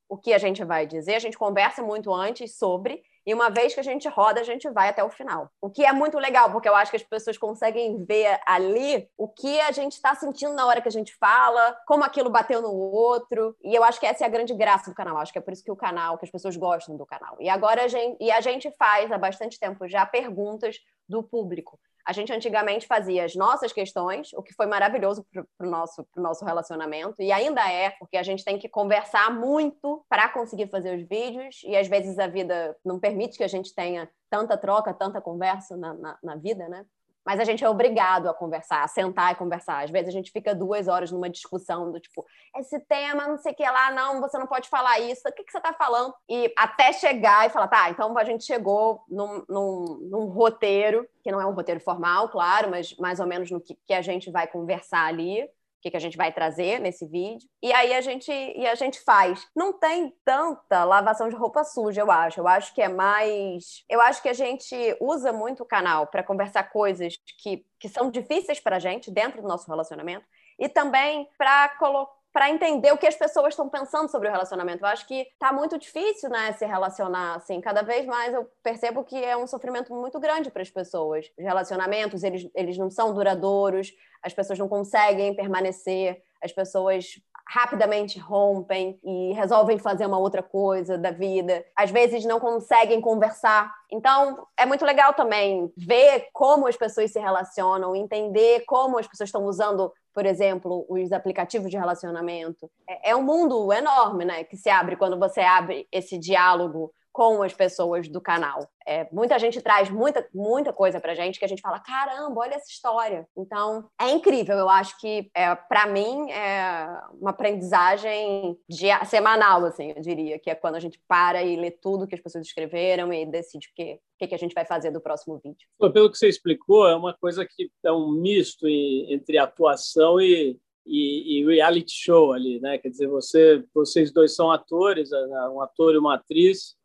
o 0.10 0.18
que 0.18 0.34
a 0.34 0.38
gente 0.38 0.64
vai 0.64 0.86
dizer, 0.86 1.16
a 1.16 1.20
gente 1.20 1.38
conversa 1.38 1.82
muito 1.82 2.14
antes 2.14 2.58
sobre, 2.58 3.02
e 3.26 3.34
uma 3.34 3.50
vez 3.50 3.74
que 3.74 3.80
a 3.80 3.84
gente 3.84 4.08
roda, 4.08 4.42
a 4.42 4.44
gente 4.44 4.70
vai 4.70 4.90
até 4.90 5.04
o 5.04 5.10
final. 5.10 5.50
O 5.62 5.70
que 5.70 5.86
é 5.86 5.94
muito 5.94 6.18
legal, 6.18 6.52
porque 6.52 6.68
eu 6.68 6.76
acho 6.76 6.92
que 6.92 6.98
as 6.98 7.04
pessoas 7.04 7.38
conseguem 7.38 8.04
ver 8.04 8.40
ali 8.46 9.08
o 9.18 9.28
que 9.28 9.60
a 9.62 9.72
gente 9.72 9.94
está 9.94 10.14
sentindo 10.14 10.54
na 10.54 10.66
hora 10.66 10.82
que 10.82 10.88
a 10.88 10.92
gente 10.92 11.16
fala, 11.16 11.78
como 11.88 12.04
aquilo 12.04 12.30
bateu 12.30 12.62
no 12.62 12.74
outro. 12.74 13.56
E 13.64 13.74
eu 13.74 13.84
acho 13.84 14.00
que 14.00 14.06
essa 14.06 14.24
é 14.24 14.28
a 14.28 14.30
grande 14.30 14.54
graça 14.54 14.90
do 14.90 14.96
canal. 14.96 15.18
Acho 15.18 15.32
que 15.32 15.40
é 15.40 15.42
por 15.42 15.54
isso 15.54 15.64
que 15.64 15.72
o 15.72 15.76
canal, 15.76 16.18
que 16.18 16.26
as 16.26 16.32
pessoas 16.32 16.58
gostam 16.58 16.98
do 16.98 17.06
canal. 17.06 17.38
E 17.40 17.50
agora 17.50 17.84
a 17.84 17.88
gente, 17.88 18.18
e 18.20 18.32
a 18.32 18.42
gente 18.42 18.70
faz 18.72 19.12
há 19.12 19.18
bastante 19.18 19.60
tempo 19.60 19.88
já 19.88 20.06
perguntas 20.06 20.78
do 21.08 21.24
público. 21.24 21.80
A 22.06 22.12
gente 22.12 22.34
antigamente 22.34 22.86
fazia 22.86 23.24
as 23.26 23.36
nossas 23.36 23.72
questões, 23.72 24.34
o 24.34 24.44
que 24.44 24.54
foi 24.54 24.66
maravilhoso 24.66 25.26
para 25.32 25.68
o 25.68 25.70
nosso, 25.70 26.06
nosso 26.16 26.44
relacionamento, 26.44 27.16
e 27.20 27.32
ainda 27.32 27.70
é, 27.72 27.92
porque 27.92 28.18
a 28.18 28.24
gente 28.24 28.44
tem 28.44 28.58
que 28.58 28.68
conversar 28.68 29.32
muito 29.34 30.06
para 30.10 30.30
conseguir 30.30 30.68
fazer 30.68 30.98
os 30.98 31.08
vídeos, 31.08 31.62
e 31.64 31.76
às 31.76 31.88
vezes 31.88 32.20
a 32.20 32.28
vida 32.28 32.76
não 32.84 33.00
permite 33.00 33.38
que 33.38 33.44
a 33.44 33.48
gente 33.48 33.74
tenha 33.74 34.10
tanta 34.30 34.58
troca, 34.58 34.94
tanta 34.94 35.22
conversa 35.22 35.78
na, 35.78 35.94
na, 35.94 36.18
na 36.22 36.36
vida, 36.36 36.68
né? 36.68 36.86
Mas 37.26 37.40
a 37.40 37.44
gente 37.44 37.64
é 37.64 37.70
obrigado 37.70 38.30
a 38.30 38.34
conversar, 38.34 38.84
a 38.84 38.88
sentar 38.88 39.32
e 39.32 39.36
conversar. 39.36 39.84
Às 39.84 39.90
vezes 39.90 40.10
a 40.10 40.12
gente 40.12 40.32
fica 40.32 40.54
duas 40.54 40.88
horas 40.88 41.12
numa 41.12 41.30
discussão 41.30 41.92
do 41.92 42.00
tipo, 42.00 42.26
esse 42.58 42.80
tema, 42.82 43.28
não 43.28 43.38
sei 43.38 43.54
o 43.54 43.56
que 43.56 43.64
lá, 43.64 43.92
não, 43.92 44.20
você 44.20 44.38
não 44.38 44.48
pode 44.48 44.70
falar 44.70 45.00
isso, 45.00 45.22
o 45.28 45.32
que, 45.32 45.44
que 45.44 45.52
você 45.52 45.58
está 45.58 45.74
falando? 45.74 46.14
E 46.30 46.54
até 46.58 46.92
chegar 46.92 47.48
e 47.48 47.50
falar, 47.50 47.68
tá, 47.68 47.90
então 47.90 48.18
a 48.18 48.24
gente 48.24 48.44
chegou 48.44 49.04
num, 49.10 49.44
num, 49.48 50.10
num, 50.10 50.26
roteiro, 50.28 51.08
que 51.24 51.32
não 51.32 51.42
é 51.42 51.46
um 51.46 51.54
roteiro 51.54 51.80
formal, 51.80 52.30
claro, 52.30 52.70
mas 52.70 52.96
mais 52.98 53.20
ou 53.20 53.26
menos 53.26 53.50
no 53.50 53.62
que, 53.62 53.78
que 53.86 53.94
a 53.94 54.02
gente 54.02 54.30
vai 54.30 54.48
conversar 54.48 55.06
ali 55.06 55.50
que, 55.84 55.92
que 55.92 55.98
a 55.98 56.00
gente 56.00 56.16
vai 56.16 56.32
trazer 56.32 56.80
nesse 56.80 57.06
vídeo. 57.06 57.48
E 57.62 57.74
aí 57.74 57.94
a 57.94 58.00
gente, 58.00 58.32
e 58.32 58.66
a 58.66 58.74
gente 58.74 59.02
faz. 59.02 59.46
Não 59.54 59.74
tem 59.74 60.16
tanta 60.24 60.86
lavação 60.86 61.28
de 61.28 61.36
roupa 61.36 61.64
suja, 61.66 62.02
eu 62.02 62.10
acho. 62.10 62.40
Eu 62.40 62.48
acho 62.48 62.74
que 62.74 62.82
é 62.82 62.88
mais. 62.88 63.84
Eu 63.90 64.00
acho 64.00 64.22
que 64.22 64.30
a 64.30 64.34
gente 64.34 64.76
usa 65.02 65.34
muito 65.34 65.64
o 65.64 65.66
canal 65.66 66.08
para 66.08 66.24
conversar 66.24 66.64
coisas 66.72 67.16
que, 67.38 67.66
que 67.78 67.90
são 67.90 68.10
difíceis 68.10 68.62
para 68.62 68.78
a 68.78 68.80
gente 68.80 69.12
dentro 69.12 69.42
do 69.42 69.48
nosso 69.48 69.68
relacionamento 69.68 70.26
e 70.58 70.70
também 70.70 71.28
para 71.38 71.70
colocar 71.78 72.23
para 72.34 72.50
entender 72.50 72.92
o 72.92 72.98
que 72.98 73.06
as 73.06 73.16
pessoas 73.16 73.50
estão 73.50 73.70
pensando 73.70 74.10
sobre 74.10 74.28
o 74.28 74.32
relacionamento. 74.32 74.84
Eu 74.84 74.90
acho 74.90 75.08
que 75.08 75.28
tá 75.38 75.54
muito 75.54 75.78
difícil, 75.78 76.30
né, 76.32 76.52
se 76.54 76.66
relacionar 76.66 77.36
assim. 77.36 77.62
Cada 77.62 77.84
vez 77.84 78.08
mais 78.08 78.34
eu 78.34 78.50
percebo 78.64 79.04
que 79.04 79.24
é 79.24 79.38
um 79.38 79.46
sofrimento 79.46 79.94
muito 79.94 80.20
grande 80.20 80.50
para 80.50 80.64
as 80.64 80.70
pessoas. 80.70 81.32
Os 81.38 81.44
relacionamentos, 81.46 82.24
eles, 82.24 82.50
eles 82.56 82.76
não 82.76 82.90
são 82.90 83.14
duradouros, 83.14 83.94
as 84.24 84.34
pessoas 84.34 84.58
não 84.58 84.68
conseguem 84.68 85.36
permanecer, 85.36 86.24
as 86.42 86.52
pessoas 86.52 87.22
rapidamente 87.48 88.18
rompem 88.18 89.00
e 89.04 89.34
resolvem 89.34 89.78
fazer 89.78 90.06
uma 90.06 90.18
outra 90.18 90.42
coisa 90.42 90.98
da 90.98 91.12
vida. 91.12 91.64
Às 91.76 91.92
vezes 91.92 92.26
não 92.26 92.40
conseguem 92.40 93.00
conversar. 93.00 93.72
Então, 93.92 94.48
é 94.58 94.66
muito 94.66 94.84
legal 94.84 95.14
também 95.14 95.72
ver 95.78 96.30
como 96.34 96.68
as 96.68 96.76
pessoas 96.76 97.12
se 97.12 97.20
relacionam, 97.20 97.96
entender 97.96 98.64
como 98.66 98.98
as 98.98 99.08
pessoas 99.08 99.28
estão 99.28 99.46
usando 99.46 99.94
por 100.14 100.26
exemplo, 100.26 100.86
os 100.88 101.12
aplicativos 101.12 101.70
de 101.70 101.78
relacionamento. 101.78 102.70
É, 102.88 103.12
é 103.12 103.16
um 103.16 103.24
mundo 103.24 103.72
enorme, 103.74 104.26
né, 104.26 104.44
que 104.44 104.56
se 104.56 104.70
abre 104.70 104.96
quando 104.96 105.18
você 105.18 105.42
abre 105.42 105.88
esse 105.92 106.18
diálogo 106.18 106.94
com 107.14 107.44
as 107.44 107.54
pessoas 107.54 108.10
do 108.10 108.20
canal. 108.20 108.68
É, 108.86 109.08
muita 109.12 109.38
gente 109.38 109.62
traz 109.62 109.90
muita, 109.90 110.28
muita 110.34 110.74
coisa 110.74 111.00
pra 111.00 111.14
gente 111.14 111.38
que 111.38 111.46
a 111.46 111.48
gente 111.48 111.62
fala, 111.62 111.80
caramba, 111.80 112.42
olha 112.42 112.56
essa 112.56 112.70
história. 112.70 113.28
Então, 113.38 113.88
é 114.02 114.10
incrível. 114.10 114.58
Eu 114.58 114.68
acho 114.68 115.00
que, 115.00 115.30
é, 115.36 115.54
para 115.54 115.86
mim, 115.86 116.32
é 116.32 116.88
uma 117.22 117.30
aprendizagem 117.30 118.58
dia, 118.68 119.06
semanal, 119.06 119.64
assim, 119.64 119.94
eu 119.96 120.02
diria, 120.02 120.40
que 120.40 120.50
é 120.50 120.56
quando 120.56 120.76
a 120.76 120.80
gente 120.80 121.00
para 121.08 121.44
e 121.44 121.56
lê 121.56 121.70
tudo 121.70 122.08
que 122.08 122.16
as 122.16 122.22
pessoas 122.22 122.48
escreveram 122.48 123.14
e 123.14 123.26
decide 123.28 123.68
o 123.68 123.76
que, 123.76 124.28
que 124.28 124.36
a 124.36 124.40
gente 124.40 124.56
vai 124.56 124.66
fazer 124.66 124.90
do 124.90 125.00
próximo 125.00 125.38
vídeo. 125.38 125.68
Pelo 125.80 126.12
que 126.12 126.18
você 126.18 126.28
explicou, 126.28 126.88
é 126.88 126.96
uma 126.96 127.14
coisa 127.14 127.46
que 127.46 127.70
é 127.86 127.92
um 127.92 128.12
misto 128.12 128.68
entre 128.68 129.38
atuação 129.38 130.20
e, 130.20 130.60
e, 130.86 131.40
e, 131.40 131.46
reality 131.46 131.94
show 131.94 132.34
ali, 132.34 132.60
né? 132.60 132.80
Quer 132.80 132.90
dizer, 132.90 133.08
você, 133.08 133.64
vocês 133.74 134.12
dois 134.12 134.36
são 134.36 134.52
atores, 134.52 135.12
um 135.52 135.62
ator 135.62 135.94
e 135.94 135.98
uma 135.98 136.16
atriz, 136.16 136.76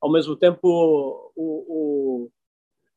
ao 0.00 0.10
mesmo 0.10 0.36
tempo 0.36 0.60
o, 0.64 1.32
o, 1.36 2.30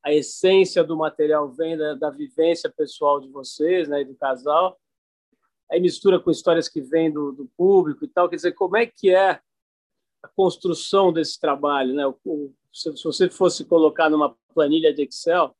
a 0.03 0.13
essência 0.13 0.83
do 0.83 0.95
material 0.95 1.50
vem 1.51 1.77
da, 1.77 1.95
da, 1.95 2.10
vivência 2.10 2.69
pessoal 2.69 3.19
de 3.19 3.29
vocês, 3.29 3.88
né, 3.89 4.03
do 4.03 4.15
casal, 4.15 4.79
aí 5.69 5.79
mistura 5.79 6.19
com 6.19 6.31
histórias 6.31 6.69
que 6.69 6.81
vêm 6.81 7.12
do, 7.12 7.31
do, 7.31 7.45
público 7.57 8.05
e 8.05 8.07
tal, 8.07 8.29
quer 8.29 8.38
dizer, 8.38 8.53
como 8.53 8.77
é 8.77 8.86
que 8.86 9.10
é 9.10 9.41
a 10.22 10.27
construção 10.36 11.12
desse 11.12 11.39
trabalho, 11.39 11.93
né? 11.93 12.05
O, 12.24 12.53
se, 12.72 12.95
se 12.95 13.03
você 13.03 13.29
fosse 13.29 13.65
colocar 13.65 14.10
numa 14.10 14.36
planilha 14.53 14.93
de 14.93 15.03
Excel, 15.03 15.55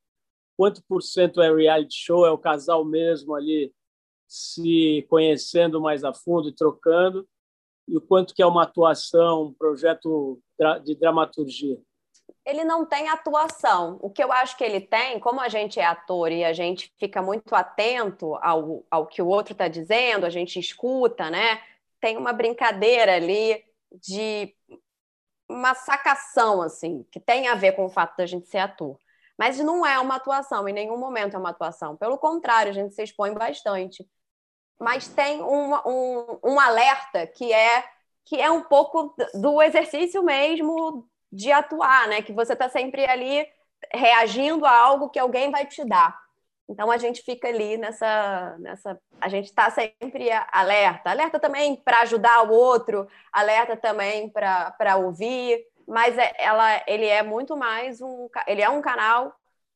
quanto 0.58 0.82
por 0.84 1.02
cento 1.02 1.42
é 1.42 1.54
reality 1.54 1.96
show, 1.96 2.26
é 2.26 2.32
o 2.32 2.38
casal 2.38 2.86
mesmo 2.86 3.36
ali 3.36 3.74
se 4.28 5.06
conhecendo 5.10 5.82
mais 5.82 6.04
a 6.04 6.14
fundo 6.14 6.50
e 6.50 6.54
trocando, 6.54 7.28
e 7.88 7.98
o 7.98 8.02
quanto 8.02 8.34
que 8.34 8.42
é 8.42 8.46
uma 8.46 8.64
atuação, 8.64 9.44
um 9.44 9.54
projeto 9.54 10.40
de 10.84 10.96
dramaturgia? 10.96 11.78
Ele 12.46 12.64
não 12.64 12.86
tem 12.86 13.10
atuação. 13.10 13.98
O 14.02 14.10
que 14.10 14.24
eu 14.24 14.32
acho 14.32 14.58
que 14.58 14.64
ele 14.64 14.82
tem, 14.82 15.20
como 15.20 15.40
a 15.40 15.50
gente 15.50 15.80
é 15.80 15.86
ator 15.86 16.32
e 16.32 16.44
a 16.44 16.54
gente 16.54 16.92
fica 16.98 17.22
muito 17.22 17.54
atento 17.56 18.36
ao, 18.36 18.86
ao 18.90 19.08
que 19.08 19.22
o 19.22 19.28
outro 19.28 19.54
está 19.54 19.68
dizendo, 19.68 20.26
a 20.26 20.30
gente 20.30 20.60
escuta, 20.60 21.30
né? 21.30 21.62
Tem 22.00 22.18
uma 22.18 22.34
brincadeira 22.34 23.16
ali 23.16 23.64
de 23.92 24.54
uma 25.50 25.74
sacação, 25.76 26.62
assim, 26.62 27.06
que 27.12 27.20
tem 27.20 27.48
a 27.48 27.56
ver 27.56 27.74
com 27.74 27.86
o 27.86 27.90
fato 27.90 28.18
da 28.18 28.26
gente 28.26 28.48
ser 28.48 28.58
ator. 28.60 28.98
Mas 29.38 29.58
não 29.60 29.86
é 29.86 30.00
uma 30.00 30.16
atuação, 30.16 30.68
em 30.68 30.74
nenhum 30.74 30.98
momento 30.98 31.36
é 31.36 31.40
uma 31.40 31.50
atuação. 31.50 31.96
Pelo 31.96 32.18
contrário, 32.18 32.72
a 32.72 32.74
gente 32.74 32.94
se 32.94 33.04
expõe 33.04 33.34
bastante 33.34 34.08
mas 34.80 35.08
tem 35.08 35.42
um, 35.42 35.76
um, 35.86 36.40
um 36.44 36.60
alerta 36.60 37.26
que 37.28 37.52
é 37.52 37.84
que 38.26 38.40
é 38.40 38.50
um 38.50 38.62
pouco 38.62 39.14
do 39.34 39.62
exercício 39.62 40.24
mesmo 40.24 41.06
de 41.32 41.52
atuar, 41.52 42.08
né? 42.08 42.22
Que 42.22 42.32
você 42.32 42.54
está 42.54 42.70
sempre 42.70 43.06
ali 43.06 43.46
reagindo 43.94 44.66
a 44.66 44.72
algo 44.72 45.10
que 45.10 45.20
alguém 45.20 45.52
vai 45.52 45.66
te 45.66 45.84
dar. 45.84 46.18
Então 46.70 46.90
a 46.90 46.98
gente 46.98 47.22
fica 47.22 47.48
ali 47.48 47.78
nessa, 47.78 48.56
nessa, 48.60 49.00
a 49.20 49.28
gente 49.28 49.46
está 49.46 49.70
sempre 49.70 50.30
alerta, 50.52 51.10
alerta 51.10 51.40
também 51.40 51.76
para 51.76 52.02
ajudar 52.02 52.50
o 52.50 52.54
outro, 52.54 53.08
alerta 53.32 53.76
também 53.76 54.30
para 54.30 54.96
ouvir, 54.98 55.62
mas 55.86 56.18
é, 56.18 56.34
ela, 56.38 56.82
ele 56.88 57.06
é 57.06 57.22
muito 57.22 57.58
mais 57.58 58.02
um, 58.02 58.30
ele 58.48 58.62
é 58.62 58.70
um 58.70 58.82
canal 58.82 59.36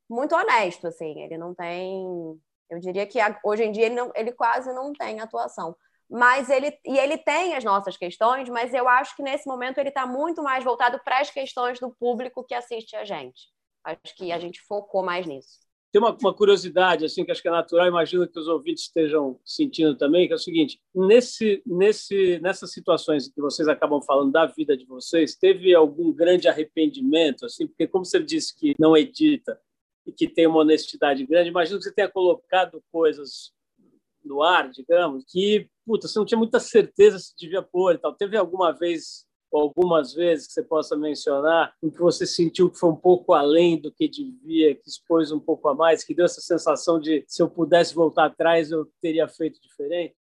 muito 0.09 0.33
honesto, 0.33 0.87
assim, 0.87 1.21
ele 1.21 1.37
não 1.37 1.53
tem 1.53 2.39
eu 2.69 2.79
diria 2.79 3.05
que 3.05 3.19
hoje 3.43 3.63
em 3.63 3.71
dia 3.71 3.85
ele, 3.85 3.95
não, 3.95 4.11
ele 4.15 4.31
quase 4.31 4.73
não 4.73 4.91
tem 4.93 5.19
atuação. 5.19 5.75
Mas 6.09 6.49
ele 6.49 6.77
e 6.85 6.97
ele 6.97 7.17
tem 7.17 7.55
as 7.55 7.63
nossas 7.63 7.97
questões, 7.97 8.47
mas 8.47 8.73
eu 8.73 8.87
acho 8.87 9.15
que 9.15 9.23
nesse 9.23 9.47
momento 9.47 9.77
ele 9.77 9.89
está 9.89 10.05
muito 10.05 10.41
mais 10.41 10.63
voltado 10.63 10.99
para 11.03 11.19
as 11.19 11.29
questões 11.29 11.79
do 11.79 11.91
público 11.91 12.45
que 12.45 12.53
assiste 12.53 12.95
a 12.95 13.03
gente. 13.03 13.49
Acho 13.83 14.15
que 14.15 14.31
a 14.31 14.39
gente 14.39 14.61
focou 14.61 15.03
mais 15.03 15.25
nisso. 15.25 15.59
tem 15.91 16.01
uma, 16.01 16.15
uma, 16.21 16.33
curiosidade, 16.33 17.03
assim, 17.03 17.25
que 17.25 17.31
acho 17.31 17.41
que 17.41 17.47
é 17.47 17.51
natural, 17.51 17.87
imagino 17.87 18.27
que 18.27 18.39
os 18.39 18.47
ouvintes 18.47 18.83
estejam 18.83 19.37
sentindo 19.43 19.97
também, 19.97 20.27
que 20.27 20.33
é 20.33 20.35
o 20.35 20.39
seguinte: 20.39 20.79
nesse, 20.95 21.61
nesse, 21.65 22.39
nessas 22.39 22.71
situações 22.71 23.27
que 23.27 23.41
vocês 23.41 23.67
acabam 23.67 24.01
falando 24.01 24.31
da 24.31 24.45
vida 24.45 24.77
de 24.77 24.85
vocês, 24.85 25.35
teve 25.35 25.75
algum 25.75 26.13
grande 26.13 26.47
arrependimento, 26.47 27.45
assim, 27.45 27.67
porque 27.67 27.87
como 27.87 28.05
você 28.05 28.23
disse 28.23 28.55
que 28.57 28.75
não 28.79 28.95
edita 28.95 29.59
e 30.07 30.11
que 30.11 30.27
tem 30.27 30.47
uma 30.47 30.61
honestidade 30.61 31.25
grande, 31.25 31.49
imagino 31.49 31.77
que 31.77 31.83
você 31.83 31.93
tenha 31.93 32.09
colocado 32.09 32.81
coisas 32.91 33.51
no 34.23 34.41
ar, 34.41 34.69
digamos, 34.71 35.23
que 35.27 35.69
puta, 35.85 36.07
você 36.07 36.17
não 36.17 36.25
tinha 36.25 36.37
muita 36.37 36.59
certeza 36.59 37.19
se 37.19 37.33
devia 37.37 37.61
pôr 37.61 37.95
e 37.95 37.97
tal. 37.97 38.13
Teve 38.13 38.35
alguma 38.35 38.73
vez 38.73 39.27
ou 39.49 39.61
algumas 39.61 40.13
vezes 40.13 40.47
que 40.47 40.53
você 40.53 40.63
possa 40.63 40.97
mencionar 40.97 41.73
em 41.81 41.89
que 41.89 41.99
você 41.99 42.25
sentiu 42.25 42.69
que 42.69 42.77
foi 42.77 42.89
um 42.89 42.95
pouco 42.95 43.33
além 43.33 43.79
do 43.79 43.89
que 43.89 44.07
devia, 44.07 44.75
que 44.75 44.89
expôs 44.89 45.31
um 45.31 45.39
pouco 45.39 45.69
a 45.69 45.73
mais, 45.73 46.03
que 46.03 46.13
deu 46.13 46.25
essa 46.25 46.41
sensação 46.41 46.99
de 46.99 47.23
se 47.27 47.41
eu 47.41 47.49
pudesse 47.49 47.95
voltar 47.95 48.25
atrás 48.25 48.71
eu 48.71 48.91
teria 49.01 49.27
feito 49.27 49.61
diferente? 49.61 50.15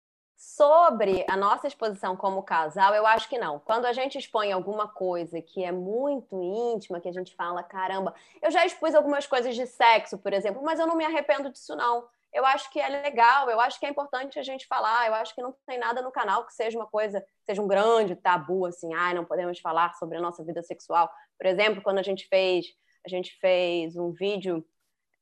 Sobre 0.57 1.23
a 1.29 1.37
nossa 1.37 1.67
exposição 1.67 2.17
como 2.17 2.41
casal, 2.41 2.95
eu 2.95 3.05
acho 3.05 3.29
que 3.29 3.37
não. 3.37 3.59
Quando 3.59 3.85
a 3.85 3.93
gente 3.93 4.17
expõe 4.17 4.51
alguma 4.51 4.87
coisa 4.87 5.39
que 5.39 5.63
é 5.63 5.71
muito 5.71 6.41
íntima, 6.41 6.99
que 6.99 7.07
a 7.07 7.13
gente 7.13 7.35
fala, 7.35 7.61
caramba, 7.61 8.15
eu 8.41 8.49
já 8.49 8.65
expus 8.65 8.95
algumas 8.95 9.27
coisas 9.27 9.55
de 9.55 9.67
sexo, 9.67 10.17
por 10.17 10.33
exemplo, 10.33 10.63
mas 10.63 10.79
eu 10.79 10.87
não 10.87 10.95
me 10.95 11.05
arrependo 11.05 11.51
disso, 11.51 11.75
não 11.75 12.07
eu 12.33 12.45
acho 12.45 12.69
que 12.71 12.79
é 12.79 12.87
legal, 12.87 13.49
eu 13.49 13.59
acho 13.59 13.79
que 13.79 13.85
é 13.85 13.89
importante 13.89 14.37
a 14.37 14.43
gente 14.43 14.67
falar, 14.67 15.07
eu 15.07 15.13
acho 15.15 15.33
que 15.33 15.41
não 15.41 15.55
tem 15.65 15.77
nada 15.77 16.01
no 16.01 16.11
canal 16.11 16.45
que 16.45 16.53
seja 16.53 16.77
uma 16.77 16.85
coisa, 16.85 17.23
seja 17.43 17.61
um 17.61 17.67
grande 17.67 18.15
tabu, 18.15 18.65
assim, 18.65 18.93
ai, 18.93 19.11
ah, 19.11 19.15
não 19.15 19.25
podemos 19.25 19.59
falar 19.59 19.93
sobre 19.95 20.17
a 20.17 20.21
nossa 20.21 20.43
vida 20.43 20.61
sexual. 20.61 21.09
Por 21.37 21.47
exemplo, 21.47 21.81
quando 21.81 21.99
a 21.99 22.03
gente 22.03 22.27
fez, 22.27 22.67
a 23.05 23.09
gente 23.09 23.35
fez 23.39 23.95
um 23.95 24.11
vídeo 24.11 24.63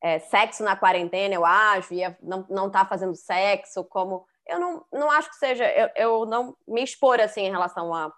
é, 0.01 0.19
sexo 0.19 0.63
na 0.63 0.75
quarentena, 0.75 1.35
eu 1.35 1.45
acho, 1.45 1.93
e 1.93 2.01
não, 2.21 2.45
não 2.49 2.69
tá 2.69 2.85
fazendo 2.85 3.15
sexo, 3.15 3.83
como... 3.83 4.25
Eu 4.47 4.59
não, 4.59 4.85
não 4.91 5.11
acho 5.11 5.29
que 5.29 5.37
seja, 5.37 5.65
eu, 5.71 5.89
eu 5.95 6.25
não 6.25 6.55
me 6.67 6.83
expor, 6.83 7.19
assim, 7.19 7.41
em 7.41 7.51
relação 7.51 7.93
a, 7.93 8.13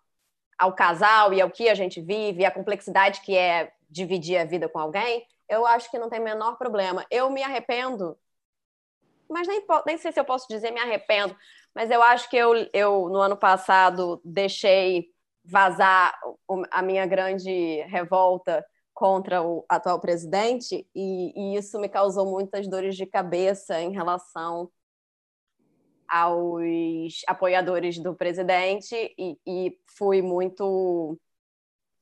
ao 0.57 0.73
casal 0.73 1.33
e 1.33 1.41
ao 1.41 1.49
que 1.49 1.69
a 1.69 1.75
gente 1.75 2.01
vive, 2.01 2.45
a 2.45 2.51
complexidade 2.51 3.21
que 3.21 3.35
é 3.35 3.71
dividir 3.89 4.37
a 4.37 4.45
vida 4.45 4.67
com 4.67 4.79
alguém, 4.79 5.25
eu 5.47 5.65
acho 5.65 5.89
que 5.89 5.99
não 5.99 6.09
tem 6.09 6.19
menor 6.19 6.57
problema. 6.57 7.05
Eu 7.09 7.29
me 7.29 7.41
arrependo 7.41 8.17
mas 9.29 9.47
nem, 9.47 9.63
nem 9.85 9.97
sei 9.97 10.11
se 10.11 10.19
eu 10.19 10.25
posso 10.25 10.47
dizer 10.47 10.71
me 10.71 10.79
arrependo, 10.79 11.35
mas 11.75 11.91
eu 11.91 12.01
acho 12.01 12.29
que 12.29 12.37
eu, 12.37 12.53
eu 12.73 13.09
no 13.09 13.17
ano 13.17 13.37
passado 13.37 14.21
deixei 14.23 15.09
vazar 15.43 16.17
a 16.71 16.81
minha 16.81 17.05
grande 17.05 17.81
revolta 17.83 18.65
contra 18.93 19.41
o 19.41 19.63
atual 19.69 19.99
presidente 19.99 20.87
e, 20.95 21.33
e 21.35 21.57
isso 21.57 21.79
me 21.79 21.87
causou 21.87 22.25
muitas 22.25 22.67
dores 22.67 22.95
de 22.95 23.05
cabeça 23.05 23.79
em 23.79 23.91
relação 23.91 24.69
aos 26.07 27.21
apoiadores 27.27 27.99
do 27.99 28.15
presidente 28.15 28.95
e, 29.17 29.37
e 29.45 29.77
fui 29.97 30.21
muito 30.21 31.19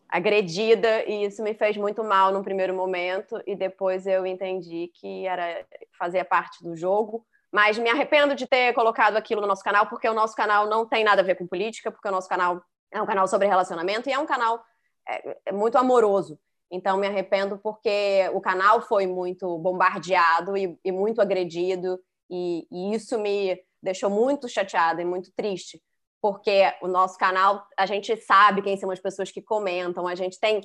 agredida 0.07 1.03
e 1.05 1.25
isso 1.25 1.41
me 1.43 1.53
fez 1.53 1.75
muito 1.75 2.03
mal 2.03 2.31
no 2.31 2.43
primeiro 2.43 2.73
momento 2.73 3.41
e 3.45 3.55
depois 3.55 4.05
eu 4.05 4.25
entendi 4.25 4.91
que 4.93 5.25
era 5.25 5.65
fazia 5.97 6.23
parte 6.23 6.63
do 6.63 6.75
jogo, 6.75 7.25
mas 7.51 7.77
me 7.77 7.89
arrependo 7.89 8.35
de 8.35 8.47
ter 8.47 8.73
colocado 8.73 9.17
aquilo 9.17 9.41
no 9.41 9.47
nosso 9.47 9.63
canal 9.63 9.87
porque 9.87 10.07
o 10.07 10.13
nosso 10.13 10.35
canal 10.35 10.67
não 10.67 10.87
tem 10.87 11.03
nada 11.03 11.21
a 11.21 11.25
ver 11.25 11.35
com 11.35 11.47
política, 11.47 11.91
porque 11.91 12.07
o 12.07 12.11
nosso 12.11 12.29
canal 12.29 12.61
é 12.91 13.01
um 13.01 13.05
canal 13.05 13.27
sobre 13.27 13.47
relacionamento 13.47 14.09
e 14.09 14.13
é 14.13 14.19
um 14.19 14.25
canal 14.25 14.63
é, 15.07 15.37
é 15.47 15.51
muito 15.51 15.77
amoroso. 15.77 16.39
Então 16.71 16.97
me 16.97 17.07
arrependo 17.07 17.57
porque 17.57 18.29
o 18.33 18.41
canal 18.41 18.81
foi 18.81 19.05
muito 19.07 19.57
bombardeado 19.59 20.55
e, 20.55 20.77
e 20.83 20.91
muito 20.91 21.21
agredido 21.21 21.99
e, 22.29 22.67
e 22.71 22.95
isso 22.95 23.19
me 23.19 23.59
deixou 23.85 24.09
muito 24.09 24.49
chateada 24.49 25.01
e 25.01 25.05
muito 25.05 25.31
triste 25.33 25.81
porque 26.25 26.73
o 26.81 26.87
nosso 26.87 27.19
canal, 27.19 27.67
a 27.77 27.85
gente 27.85 28.17
sabe 28.17 28.63
quem 28.63 28.75
são 28.75 28.89
as 28.89 28.99
pessoas 28.99 29.29
que 29.29 29.43
comentam, 29.43 30.07
a 30.07 30.15
gente 30.15 30.39
tem 30.39 30.59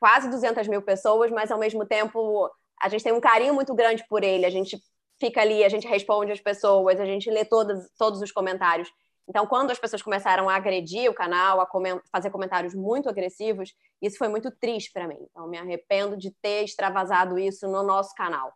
quase 0.00 0.30
200 0.30 0.66
mil 0.68 0.80
pessoas, 0.80 1.30
mas 1.30 1.50
ao 1.50 1.58
mesmo 1.58 1.84
tempo 1.84 2.50
a 2.80 2.88
gente 2.88 3.04
tem 3.04 3.12
um 3.12 3.20
carinho 3.20 3.52
muito 3.52 3.74
grande 3.74 4.02
por 4.08 4.24
ele, 4.24 4.46
a 4.46 4.50
gente 4.50 4.82
fica 5.20 5.42
ali, 5.42 5.62
a 5.64 5.68
gente 5.68 5.86
responde 5.86 6.32
as 6.32 6.40
pessoas, 6.40 6.98
a 6.98 7.04
gente 7.04 7.30
lê 7.30 7.44
todos, 7.44 7.90
todos 7.98 8.22
os 8.22 8.32
comentários. 8.32 8.90
Então, 9.28 9.46
quando 9.46 9.70
as 9.70 9.78
pessoas 9.78 10.00
começaram 10.00 10.48
a 10.48 10.56
agredir 10.56 11.10
o 11.10 11.14
canal, 11.14 11.60
a 11.60 11.68
fazer 12.10 12.30
comentários 12.30 12.74
muito 12.74 13.06
agressivos, 13.06 13.74
isso 14.00 14.16
foi 14.16 14.28
muito 14.28 14.50
triste 14.50 14.90
para 14.94 15.06
mim. 15.06 15.18
Então, 15.30 15.46
me 15.46 15.58
arrependo 15.58 16.16
de 16.16 16.30
ter 16.40 16.64
extravasado 16.64 17.38
isso 17.38 17.68
no 17.68 17.82
nosso 17.82 18.14
canal. 18.14 18.50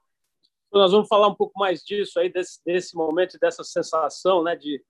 Nós 0.72 0.92
vamos 0.92 1.08
falar 1.08 1.28
um 1.28 1.34
pouco 1.34 1.58
mais 1.58 1.82
disso 1.82 2.18
aí, 2.18 2.30
desse, 2.30 2.60
desse 2.64 2.94
momento, 2.94 3.38
dessa 3.40 3.64
sensação 3.64 4.42
né, 4.42 4.54
de 4.54 4.82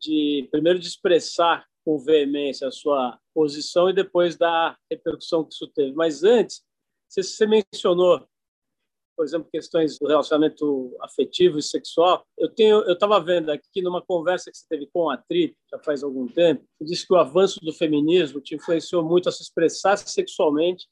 de 0.00 0.48
primeiro 0.50 0.78
de 0.78 0.86
expressar 0.86 1.66
com 1.84 1.98
veemência 1.98 2.66
a 2.66 2.72
sua 2.72 3.18
posição 3.34 3.88
e 3.88 3.94
depois 3.94 4.36
da 4.36 4.76
repercussão 4.90 5.44
que 5.44 5.54
isso 5.54 5.68
teve. 5.68 5.92
Mas 5.92 6.24
antes, 6.24 6.64
você 7.08 7.46
mencionou, 7.46 8.26
por 9.16 9.24
exemplo, 9.24 9.48
questões 9.50 9.98
do 9.98 10.08
relacionamento 10.08 10.94
afetivo 11.00 11.58
e 11.58 11.62
sexual. 11.62 12.26
Eu 12.36 12.48
tenho, 12.48 12.82
eu 12.82 12.94
estava 12.94 13.20
vendo 13.20 13.50
aqui 13.50 13.80
numa 13.82 14.02
conversa 14.02 14.50
que 14.50 14.58
você 14.58 14.66
teve 14.68 14.88
com 14.92 15.08
a 15.08 15.16
Tri 15.16 15.56
já 15.70 15.78
faz 15.78 16.02
algum 16.02 16.26
tempo, 16.26 16.64
você 16.78 16.84
disse 16.84 17.06
que 17.06 17.14
o 17.14 17.18
avanço 17.18 17.60
do 17.60 17.72
feminismo 17.72 18.40
te 18.40 18.56
influenciou 18.56 19.04
muito 19.04 19.28
a 19.28 19.32
se 19.32 19.42
expressar 19.42 19.96
sexualmente 19.96 20.88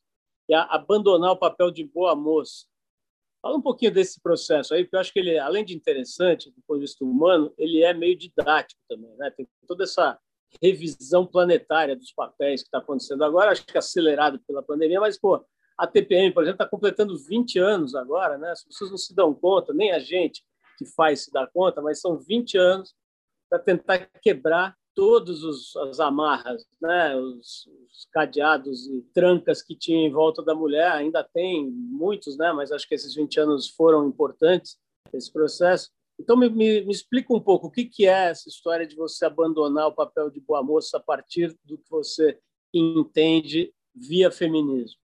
e 0.49 0.55
a 0.55 0.63
abandonar 0.63 1.33
o 1.33 1.39
papel 1.39 1.71
de 1.71 1.85
boa 1.85 2.15
moça. 2.15 2.67
Fala 3.45 3.59
um 3.59 3.61
pouquinho 3.61 3.93
desse 3.93 4.19
processo 4.23 4.73
aí, 4.73 4.85
porque 4.85 4.97
eu 4.97 5.01
acho 5.01 5.13
que 5.13 5.19
ele, 5.19 5.39
além 5.39 5.63
de 5.63 5.75
interessante 5.75 6.51
do 6.51 6.63
ponto 6.67 6.79
de 6.79 6.87
vista 6.87 7.05
humano, 7.05 7.53
ele 7.59 7.83
é 7.83 7.93
meio 7.93 8.17
didático 8.17 8.81
também, 8.89 9.15
né? 9.19 9.31
Tem 9.33 9.47
toda 9.69 9.85
essa 9.85 10.19
revisão 10.63 11.27
planetária 11.27 11.95
dos 11.95 12.11
papéis 12.11 12.63
que 12.63 12.69
está 12.69 12.79
acontecendo 12.79 13.23
agora, 13.23 13.51
acho 13.51 13.67
que 13.67 13.77
acelerado 13.77 14.41
pela 14.49 14.63
pandemia, 14.63 14.99
mas, 14.99 15.19
pô, 15.19 15.45
a 15.77 15.87
TPM, 15.87 16.33
por 16.33 16.43
exemplo, 16.43 16.63
está 16.63 16.67
completando 16.67 17.19
20 17.19 17.59
anos 17.59 17.95
agora, 17.95 18.39
né? 18.39 18.51
As 18.51 18.65
pessoas 18.65 18.91
não 18.91 18.97
se 18.97 19.15
dão 19.15 19.35
conta, 19.35 19.75
nem 19.75 19.93
a 19.93 19.99
gente 19.99 20.43
que 20.79 20.87
faz 20.87 21.25
se 21.25 21.31
dá 21.31 21.47
conta, 21.47 21.83
mas 21.83 22.01
são 22.01 22.17
20 22.17 22.57
anos 22.57 22.95
para 23.51 23.59
tentar 23.59 24.09
quebrar 24.23 24.75
todos 24.95 25.43
os 25.43 25.77
as 25.77 26.01
amarras, 26.01 26.65
né, 26.81 27.17
os, 27.17 27.67
os, 27.67 28.07
cadeados 28.13 28.87
e 28.87 29.03
trancas 29.13 29.63
que 29.63 29.75
tinha 29.75 30.07
em 30.07 30.11
volta 30.11 30.43
da 30.43 30.55
mulher, 30.55 30.91
ainda 30.93 31.23
tem 31.25 31.69
muitos, 31.71 32.37
né, 32.37 32.53
mas 32.53 32.71
acho 32.71 32.89
que 32.89 32.95
esses 32.95 33.15
20 33.15 33.41
anos 33.41 33.69
foram 33.69 34.07
importantes 34.07 34.79
esse 35.13 35.33
processo. 35.33 35.91
Então 36.19 36.37
me, 36.37 36.49
me, 36.49 36.83
me 36.85 36.93
explica 36.93 37.35
um 37.35 37.41
pouco 37.41 37.67
o 37.67 37.71
que 37.71 37.85
que 37.85 38.07
é 38.07 38.31
essa 38.31 38.49
história 38.49 38.87
de 38.87 38.97
você 38.97 39.25
abandonar 39.25 39.89
o 39.89 39.95
papel 39.95 40.31
de 40.31 40.41
boa 40.41 40.63
moça 40.63 40.97
a 40.97 41.01
partir 41.01 41.57
do 41.65 41.77
que 41.77 41.91
você 41.91 42.39
entende 42.73 43.73
via 43.95 44.31
feminismo. 44.31 45.04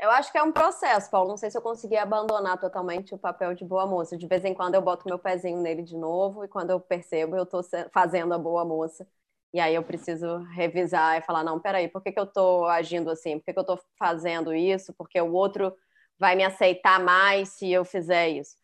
Eu 0.00 0.10
acho 0.12 0.30
que 0.30 0.38
é 0.38 0.42
um 0.42 0.52
processo, 0.52 1.10
Paulo. 1.10 1.30
Não 1.30 1.36
sei 1.36 1.50
se 1.50 1.58
eu 1.58 1.62
consegui 1.62 1.96
abandonar 1.96 2.58
totalmente 2.58 3.14
o 3.14 3.18
papel 3.18 3.54
de 3.54 3.64
boa 3.64 3.86
moça. 3.86 4.16
De 4.16 4.26
vez 4.28 4.44
em 4.44 4.54
quando 4.54 4.74
eu 4.76 4.82
boto 4.82 5.04
meu 5.08 5.18
pezinho 5.18 5.60
nele 5.60 5.82
de 5.82 5.96
novo 5.96 6.44
e 6.44 6.48
quando 6.48 6.70
eu 6.70 6.78
percebo, 6.80 7.36
eu 7.36 7.42
estou 7.42 7.62
fazendo 7.92 8.32
a 8.32 8.38
boa 8.38 8.64
moça. 8.64 9.06
E 9.52 9.58
aí 9.58 9.74
eu 9.74 9.82
preciso 9.82 10.38
revisar 10.54 11.18
e 11.18 11.22
falar, 11.22 11.42
não, 11.42 11.58
peraí, 11.58 11.88
por 11.88 12.02
que, 12.02 12.12
que 12.12 12.20
eu 12.20 12.24
estou 12.24 12.66
agindo 12.66 13.10
assim? 13.10 13.38
Por 13.38 13.46
que, 13.46 13.52
que 13.52 13.58
eu 13.58 13.62
estou 13.62 13.80
fazendo 13.98 14.54
isso? 14.54 14.92
Porque 14.94 15.20
o 15.20 15.32
outro 15.32 15.74
vai 16.18 16.36
me 16.36 16.44
aceitar 16.44 17.00
mais 17.00 17.50
se 17.50 17.70
eu 17.70 17.84
fizer 17.84 18.28
isso. 18.28 18.56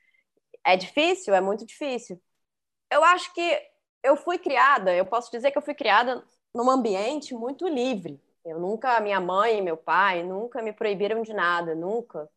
É 0.64 0.76
difícil? 0.76 1.34
É 1.34 1.40
muito 1.40 1.66
difícil. 1.66 2.20
Eu 2.90 3.04
acho 3.04 3.32
que 3.34 3.62
eu 4.02 4.16
fui 4.16 4.38
criada, 4.38 4.94
eu 4.94 5.06
posso 5.06 5.30
dizer 5.30 5.50
que 5.50 5.58
eu 5.58 5.62
fui 5.62 5.74
criada 5.74 6.24
num 6.54 6.70
ambiente 6.70 7.34
muito 7.34 7.66
livre 7.68 8.20
eu 8.44 8.58
nunca, 8.58 9.00
minha 9.00 9.20
mãe 9.20 9.62
meu 9.62 9.76
pai 9.76 10.22
nunca 10.22 10.62
me 10.62 10.72
proibiram 10.72 11.22
de 11.22 11.32
nada, 11.32 11.74
nunca. 11.74 12.28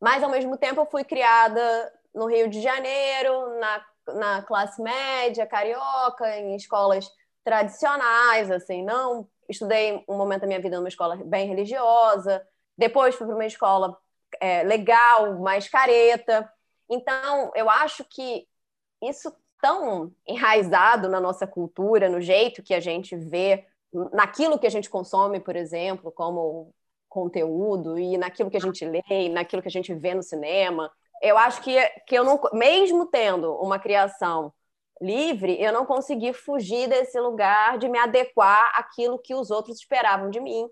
Mas, 0.00 0.22
ao 0.22 0.30
mesmo 0.30 0.56
tempo, 0.58 0.80
eu 0.80 0.86
fui 0.86 1.04
criada 1.04 1.92
no 2.14 2.26
Rio 2.26 2.48
de 2.48 2.60
Janeiro, 2.60 3.58
na, 3.58 3.86
na 4.14 4.42
classe 4.42 4.82
média, 4.82 5.46
carioca, 5.46 6.36
em 6.38 6.56
escolas 6.56 7.10
tradicionais, 7.42 8.50
assim, 8.50 8.82
não 8.82 9.28
estudei 9.48 10.02
um 10.08 10.16
momento 10.16 10.42
da 10.42 10.46
minha 10.46 10.60
vida 10.60 10.76
numa 10.76 10.88
escola 10.88 11.16
bem 11.16 11.46
religiosa, 11.46 12.46
depois 12.76 13.14
fui 13.14 13.26
para 13.26 13.36
uma 13.36 13.46
escola 13.46 13.96
é, 14.40 14.62
legal, 14.62 15.38
mais 15.40 15.68
careta. 15.68 16.50
Então, 16.88 17.52
eu 17.54 17.68
acho 17.68 18.04
que 18.04 18.46
isso 19.02 19.34
tão 19.60 20.12
enraizado 20.26 21.08
na 21.08 21.20
nossa 21.20 21.46
cultura, 21.46 22.08
no 22.08 22.20
jeito 22.20 22.62
que 22.62 22.74
a 22.74 22.80
gente 22.80 23.16
vê 23.16 23.66
naquilo 24.12 24.58
que 24.58 24.66
a 24.66 24.70
gente 24.70 24.90
consome, 24.90 25.40
por 25.40 25.56
exemplo, 25.56 26.10
como 26.12 26.74
conteúdo, 27.08 27.98
e 27.98 28.18
naquilo 28.18 28.50
que 28.50 28.56
a 28.56 28.60
gente 28.60 28.84
lê, 28.84 29.02
e 29.08 29.28
naquilo 29.28 29.62
que 29.62 29.68
a 29.68 29.70
gente 29.70 29.94
vê 29.94 30.14
no 30.14 30.22
cinema. 30.22 30.90
Eu 31.22 31.38
acho 31.38 31.62
que, 31.62 31.78
que 32.06 32.14
eu 32.16 32.24
não, 32.24 32.40
mesmo 32.52 33.06
tendo 33.06 33.54
uma 33.54 33.78
criação 33.78 34.52
livre, 35.00 35.60
eu 35.60 35.72
não 35.72 35.86
consegui 35.86 36.32
fugir 36.32 36.88
desse 36.88 37.18
lugar 37.20 37.78
de 37.78 37.88
me 37.88 37.98
adequar 37.98 38.72
àquilo 38.76 39.18
que 39.18 39.34
os 39.34 39.50
outros 39.50 39.78
esperavam 39.78 40.30
de 40.30 40.40
mim 40.40 40.68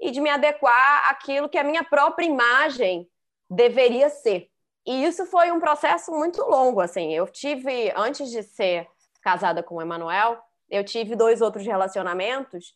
e 0.00 0.10
de 0.10 0.20
me 0.20 0.28
adequar 0.28 1.10
àquilo 1.10 1.48
que 1.48 1.58
a 1.58 1.64
minha 1.64 1.82
própria 1.82 2.26
imagem 2.26 3.08
deveria 3.48 4.08
ser. 4.08 4.48
E 4.86 5.04
isso 5.04 5.26
foi 5.26 5.50
um 5.50 5.58
processo 5.58 6.12
muito 6.12 6.42
longo, 6.42 6.80
assim. 6.80 7.12
Eu 7.12 7.26
tive, 7.26 7.92
antes 7.96 8.30
de 8.30 8.42
ser 8.42 8.86
casada 9.22 9.62
com 9.62 9.76
o 9.76 9.82
Emanuel, 9.82 10.38
eu 10.70 10.84
tive 10.84 11.14
dois 11.14 11.40
outros 11.40 11.66
relacionamentos 11.66 12.74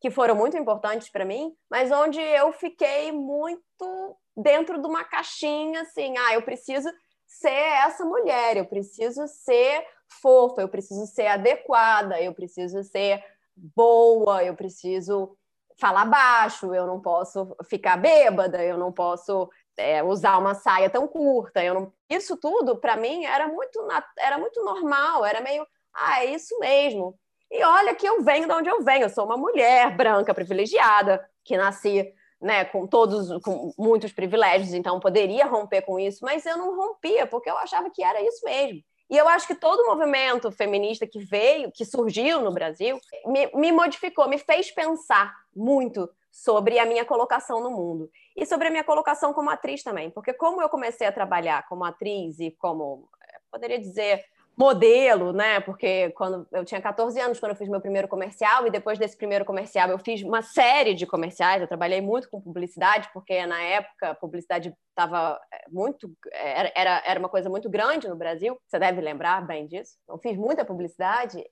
que 0.00 0.10
foram 0.10 0.34
muito 0.34 0.56
importantes 0.56 1.08
para 1.08 1.24
mim, 1.24 1.52
mas 1.68 1.90
onde 1.90 2.20
eu 2.20 2.52
fiquei 2.52 3.10
muito 3.10 4.16
dentro 4.36 4.80
de 4.80 4.86
uma 4.86 5.04
caixinha, 5.04 5.82
assim, 5.82 6.16
ah, 6.16 6.34
eu 6.34 6.42
preciso 6.42 6.88
ser 7.26 7.50
essa 7.50 8.04
mulher, 8.04 8.56
eu 8.56 8.64
preciso 8.64 9.26
ser 9.26 9.84
fofa, 10.22 10.62
eu 10.62 10.68
preciso 10.68 11.06
ser 11.06 11.26
adequada, 11.26 12.20
eu 12.20 12.32
preciso 12.32 12.82
ser 12.84 13.22
boa, 13.56 14.42
eu 14.44 14.54
preciso 14.54 15.36
falar 15.80 16.04
baixo, 16.04 16.74
eu 16.74 16.86
não 16.86 17.00
posso 17.00 17.54
ficar 17.68 17.96
bêbada, 17.96 18.64
eu 18.64 18.78
não 18.78 18.92
posso 18.92 19.48
é, 19.76 20.02
usar 20.02 20.38
uma 20.38 20.54
saia 20.54 20.88
tão 20.88 21.06
curta, 21.06 21.62
eu 21.62 21.74
não... 21.74 21.92
isso 22.08 22.36
tudo 22.36 22.76
para 22.76 22.96
mim 22.96 23.24
era 23.24 23.48
muito 23.48 23.86
era 24.18 24.38
muito 24.38 24.64
normal, 24.64 25.24
era 25.24 25.40
meio 25.40 25.66
ah, 25.94 26.24
é 26.24 26.26
isso 26.26 26.58
mesmo. 26.58 27.18
E 27.50 27.64
olha 27.64 27.94
que 27.94 28.06
eu 28.06 28.22
venho 28.22 28.46
de 28.46 28.52
onde 28.52 28.68
eu 28.68 28.82
venho, 28.82 29.04
eu 29.04 29.10
sou 29.10 29.24
uma 29.24 29.36
mulher 29.36 29.96
branca 29.96 30.34
privilegiada, 30.34 31.26
que 31.44 31.56
nasci 31.56 32.12
né, 32.40 32.64
com 32.64 32.86
todos, 32.86 33.42
com 33.42 33.72
muitos 33.78 34.12
privilégios, 34.12 34.72
então 34.72 35.00
poderia 35.00 35.46
romper 35.46 35.82
com 35.82 35.98
isso, 35.98 36.24
mas 36.24 36.46
eu 36.46 36.56
não 36.56 36.76
rompia, 36.76 37.26
porque 37.26 37.50
eu 37.50 37.58
achava 37.58 37.90
que 37.90 38.02
era 38.02 38.22
isso 38.22 38.44
mesmo. 38.44 38.82
E 39.10 39.16
eu 39.16 39.26
acho 39.26 39.46
que 39.46 39.54
todo 39.54 39.80
o 39.80 39.86
movimento 39.86 40.52
feminista 40.52 41.06
que 41.06 41.18
veio, 41.18 41.72
que 41.72 41.84
surgiu 41.84 42.42
no 42.42 42.52
Brasil, 42.52 43.00
me, 43.26 43.50
me 43.54 43.72
modificou, 43.72 44.28
me 44.28 44.38
fez 44.38 44.70
pensar 44.70 45.34
muito 45.56 46.08
sobre 46.30 46.78
a 46.78 46.84
minha 46.84 47.04
colocação 47.04 47.60
no 47.60 47.70
mundo 47.70 48.10
e 48.36 48.44
sobre 48.44 48.68
a 48.68 48.70
minha 48.70 48.84
colocação 48.84 49.32
como 49.32 49.50
atriz 49.50 49.82
também, 49.82 50.10
porque 50.10 50.32
como 50.34 50.60
eu 50.62 50.68
comecei 50.68 51.06
a 51.06 51.12
trabalhar 51.12 51.66
como 51.66 51.84
atriz 51.84 52.38
e 52.38 52.50
como, 52.52 53.08
eh, 53.20 53.38
poderia 53.50 53.78
dizer, 53.78 54.22
modelo, 54.58 55.32
né? 55.32 55.60
Porque 55.60 56.10
quando 56.10 56.44
eu 56.50 56.64
tinha 56.64 56.82
14 56.82 57.18
anos, 57.20 57.38
quando 57.38 57.52
eu 57.52 57.56
fiz 57.56 57.68
meu 57.68 57.80
primeiro 57.80 58.08
comercial, 58.08 58.66
e 58.66 58.70
depois 58.70 58.98
desse 58.98 59.16
primeiro 59.16 59.44
comercial 59.44 59.88
eu 59.88 59.98
fiz 60.00 60.20
uma 60.22 60.42
série 60.42 60.94
de 60.94 61.06
comerciais. 61.06 61.62
Eu 61.62 61.68
trabalhei 61.68 62.00
muito 62.00 62.28
com 62.28 62.40
publicidade, 62.40 63.08
porque 63.14 63.46
na 63.46 63.62
época 63.62 64.10
a 64.10 64.14
publicidade 64.16 64.74
estava 64.88 65.40
eh, 65.52 65.64
muito. 65.70 66.12
Era, 66.32 67.02
era 67.06 67.20
uma 67.20 67.28
coisa 67.28 67.48
muito 67.48 67.70
grande 67.70 68.08
no 68.08 68.16
Brasil. 68.16 68.58
Você 68.66 68.80
deve 68.80 69.00
lembrar 69.00 69.46
bem 69.46 69.68
disso. 69.68 69.96
Eu 70.08 70.18
fiz 70.18 70.36
muita 70.36 70.64
publicidade. 70.64 71.44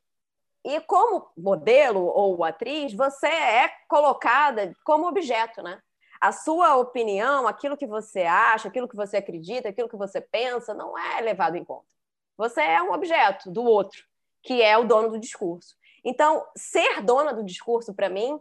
E 0.64 0.80
como 0.80 1.30
modelo 1.38 2.04
ou 2.06 2.42
atriz, 2.42 2.92
você 2.92 3.28
é 3.28 3.70
colocada 3.88 4.72
como 4.84 5.06
objeto, 5.06 5.62
né? 5.62 5.78
A 6.20 6.32
sua 6.32 6.76
opinião, 6.76 7.46
aquilo 7.46 7.76
que 7.76 7.86
você 7.86 8.22
acha, 8.22 8.66
aquilo 8.66 8.88
que 8.88 8.96
você 8.96 9.18
acredita, 9.18 9.68
aquilo 9.68 9.88
que 9.88 9.96
você 9.96 10.20
pensa, 10.20 10.74
não 10.74 10.98
é 10.98 11.20
levado 11.20 11.54
em 11.54 11.64
conta. 11.64 11.95
Você 12.36 12.60
é 12.60 12.82
um 12.82 12.92
objeto 12.92 13.50
do 13.50 13.64
outro, 13.64 14.04
que 14.42 14.62
é 14.62 14.76
o 14.76 14.84
dono 14.84 15.10
do 15.10 15.18
discurso. 15.18 15.76
Então, 16.04 16.46
ser 16.56 17.02
dona 17.02 17.32
do 17.32 17.42
discurso, 17.42 17.94
para 17.94 18.08
mim, 18.08 18.40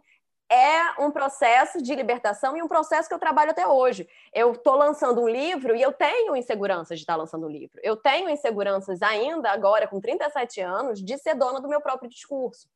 é 0.49 1.01
um 1.01 1.09
processo 1.09 1.81
de 1.81 1.95
libertação 1.95 2.55
e 2.55 2.61
um 2.61 2.67
processo 2.67 3.07
que 3.07 3.15
eu 3.15 3.19
trabalho 3.19 3.51
até 3.51 3.65
hoje. 3.65 4.07
Eu 4.31 4.51
estou 4.51 4.75
lançando 4.75 5.21
um 5.21 5.27
livro 5.27 5.75
e 5.75 5.81
eu 5.81 5.91
tenho 5.91 6.35
inseguranças 6.35 6.99
de 6.99 7.03
estar 7.03 7.15
lançando 7.15 7.47
um 7.47 7.49
livro. 7.49 7.79
Eu 7.81 7.97
tenho 7.97 8.29
inseguranças 8.29 9.01
ainda, 9.01 9.49
agora 9.49 9.87
com 9.87 9.99
37 9.99 10.61
anos, 10.61 11.03
de 11.03 11.17
ser 11.17 11.33
dona 11.33 11.59
do 11.59 11.67
meu 11.67 11.81
próprio 11.81 12.09
discurso 12.09 12.69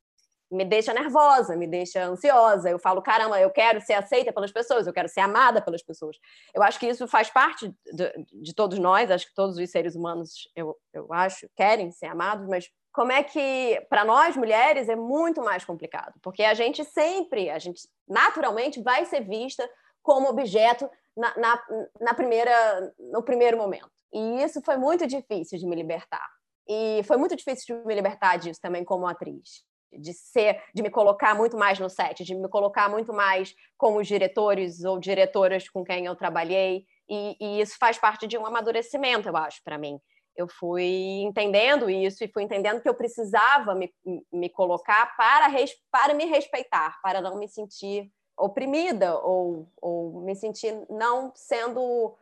me 0.51 0.65
deixa 0.65 0.93
nervosa, 0.93 1.55
me 1.55 1.67
deixa 1.67 2.03
ansiosa. 2.03 2.69
Eu 2.69 2.79
falo, 2.79 3.01
caramba, 3.01 3.39
eu 3.39 3.51
quero 3.51 3.79
ser 3.81 3.93
aceita 3.93 4.33
pelas 4.33 4.51
pessoas, 4.51 4.87
eu 4.87 4.93
quero 4.93 5.07
ser 5.07 5.19
amada 5.19 5.61
pelas 5.61 5.83
pessoas. 5.83 6.17
Eu 6.53 6.63
acho 6.63 6.79
que 6.79 6.87
isso 6.87 7.07
faz 7.07 7.29
parte 7.29 7.73
de, 7.93 8.25
de 8.41 8.53
todos 8.53 8.79
nós, 8.79 9.11
acho 9.11 9.27
que 9.27 9.35
todos 9.35 9.57
os 9.57 9.69
seres 9.69 9.95
humanos, 9.95 10.49
eu, 10.55 10.75
eu 10.93 11.11
acho, 11.13 11.47
querem 11.55 11.91
ser 11.91 12.07
amados, 12.07 12.47
mas 12.47 12.69
como 12.91 13.11
é 13.11 13.23
que, 13.23 13.85
para 13.89 14.03
nós 14.03 14.35
mulheres, 14.35 14.89
é 14.89 14.95
muito 14.95 15.41
mais 15.41 15.63
complicado, 15.63 16.13
porque 16.21 16.43
a 16.43 16.55
gente 16.55 16.83
sempre, 16.83 17.49
a 17.49 17.59
gente 17.59 17.87
naturalmente 18.07 18.81
vai 18.81 19.05
ser 19.05 19.21
vista 19.21 19.69
como 20.01 20.27
objeto 20.27 20.89
na, 21.15 21.37
na, 21.37 21.63
na 22.01 22.13
primeira, 22.15 22.93
no 22.97 23.21
primeiro 23.21 23.57
momento. 23.57 23.91
E 24.11 24.41
isso 24.41 24.59
foi 24.63 24.77
muito 24.77 25.05
difícil 25.05 25.59
de 25.59 25.67
me 25.67 25.75
libertar. 25.75 26.27
E 26.67 27.03
foi 27.03 27.17
muito 27.17 27.35
difícil 27.35 27.77
de 27.77 27.85
me 27.85 27.93
libertar 27.93 28.37
disso 28.37 28.59
também 28.61 28.83
como 28.83 29.05
atriz 29.05 29.68
de 29.91 30.13
ser, 30.13 30.61
de 30.73 30.81
me 30.81 30.89
colocar 30.89 31.35
muito 31.35 31.57
mais 31.57 31.79
no 31.79 31.89
set, 31.89 32.23
de 32.23 32.35
me 32.35 32.47
colocar 32.47 32.89
muito 32.89 33.13
mais 33.13 33.55
com 33.77 33.97
os 33.97 34.07
diretores 34.07 34.83
ou 34.83 34.99
diretoras 34.99 35.67
com 35.67 35.83
quem 35.83 36.05
eu 36.05 36.15
trabalhei, 36.15 36.85
e, 37.09 37.35
e 37.39 37.61
isso 37.61 37.77
faz 37.79 37.97
parte 37.97 38.27
de 38.27 38.37
um 38.37 38.45
amadurecimento, 38.45 39.27
eu 39.27 39.35
acho, 39.35 39.63
para 39.63 39.77
mim. 39.77 39.99
Eu 40.35 40.47
fui 40.47 41.21
entendendo 41.23 41.89
isso 41.89 42.23
e 42.23 42.27
fui 42.27 42.43
entendendo 42.43 42.81
que 42.81 42.87
eu 42.87 42.93
precisava 42.93 43.75
me, 43.75 43.91
me 44.31 44.49
colocar 44.49 45.15
para, 45.17 45.47
res, 45.47 45.71
para 45.91 46.13
me 46.13 46.25
respeitar, 46.25 46.99
para 47.01 47.19
não 47.19 47.37
me 47.37 47.47
sentir 47.47 48.09
oprimida 48.37 49.17
ou, 49.17 49.69
ou 49.81 50.21
me 50.21 50.33
sentir 50.35 50.73
não 50.89 51.31
sendo 51.35 52.15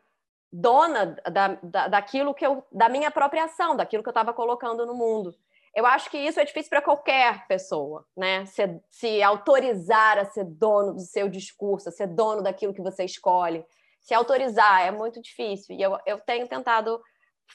dona 0.51 1.17
da, 1.29 1.47
da, 1.61 1.87
daquilo 1.89 2.33
que 2.33 2.45
eu, 2.45 2.65
da 2.71 2.89
minha 2.89 3.11
própria 3.11 3.43
ação, 3.43 3.75
daquilo 3.75 4.01
que 4.01 4.09
eu 4.09 4.11
estava 4.11 4.33
colocando 4.33 4.85
no 4.85 4.95
mundo. 4.95 5.35
Eu 5.77 5.85
acho 5.85 6.09
que 6.09 6.17
isso 6.17 6.39
é 6.39 6.43
difícil 6.43 6.71
para 6.71 6.81
qualquer 6.81 7.45
pessoa, 7.45 8.03
né? 8.17 8.47
Se, 8.47 8.81
se 8.89 9.21
autorizar 9.21 10.17
a 10.17 10.25
ser 10.25 10.43
dono 10.43 10.95
do 10.95 11.01
seu 11.01 11.29
discurso, 11.29 11.87
a 11.87 11.91
ser 11.91 12.07
dono 12.07 12.41
daquilo 12.41 12.73
que 12.73 12.81
você 12.81 13.05
escolhe. 13.05 13.63
Se 14.01 14.11
autorizar 14.11 14.87
é 14.87 14.89
muito 14.89 15.21
difícil. 15.21 15.75
E 15.75 15.81
eu, 15.83 15.95
eu 16.03 16.19
tenho 16.19 16.47
tentado 16.47 16.99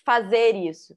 fazer 0.06 0.54
isso. 0.54 0.96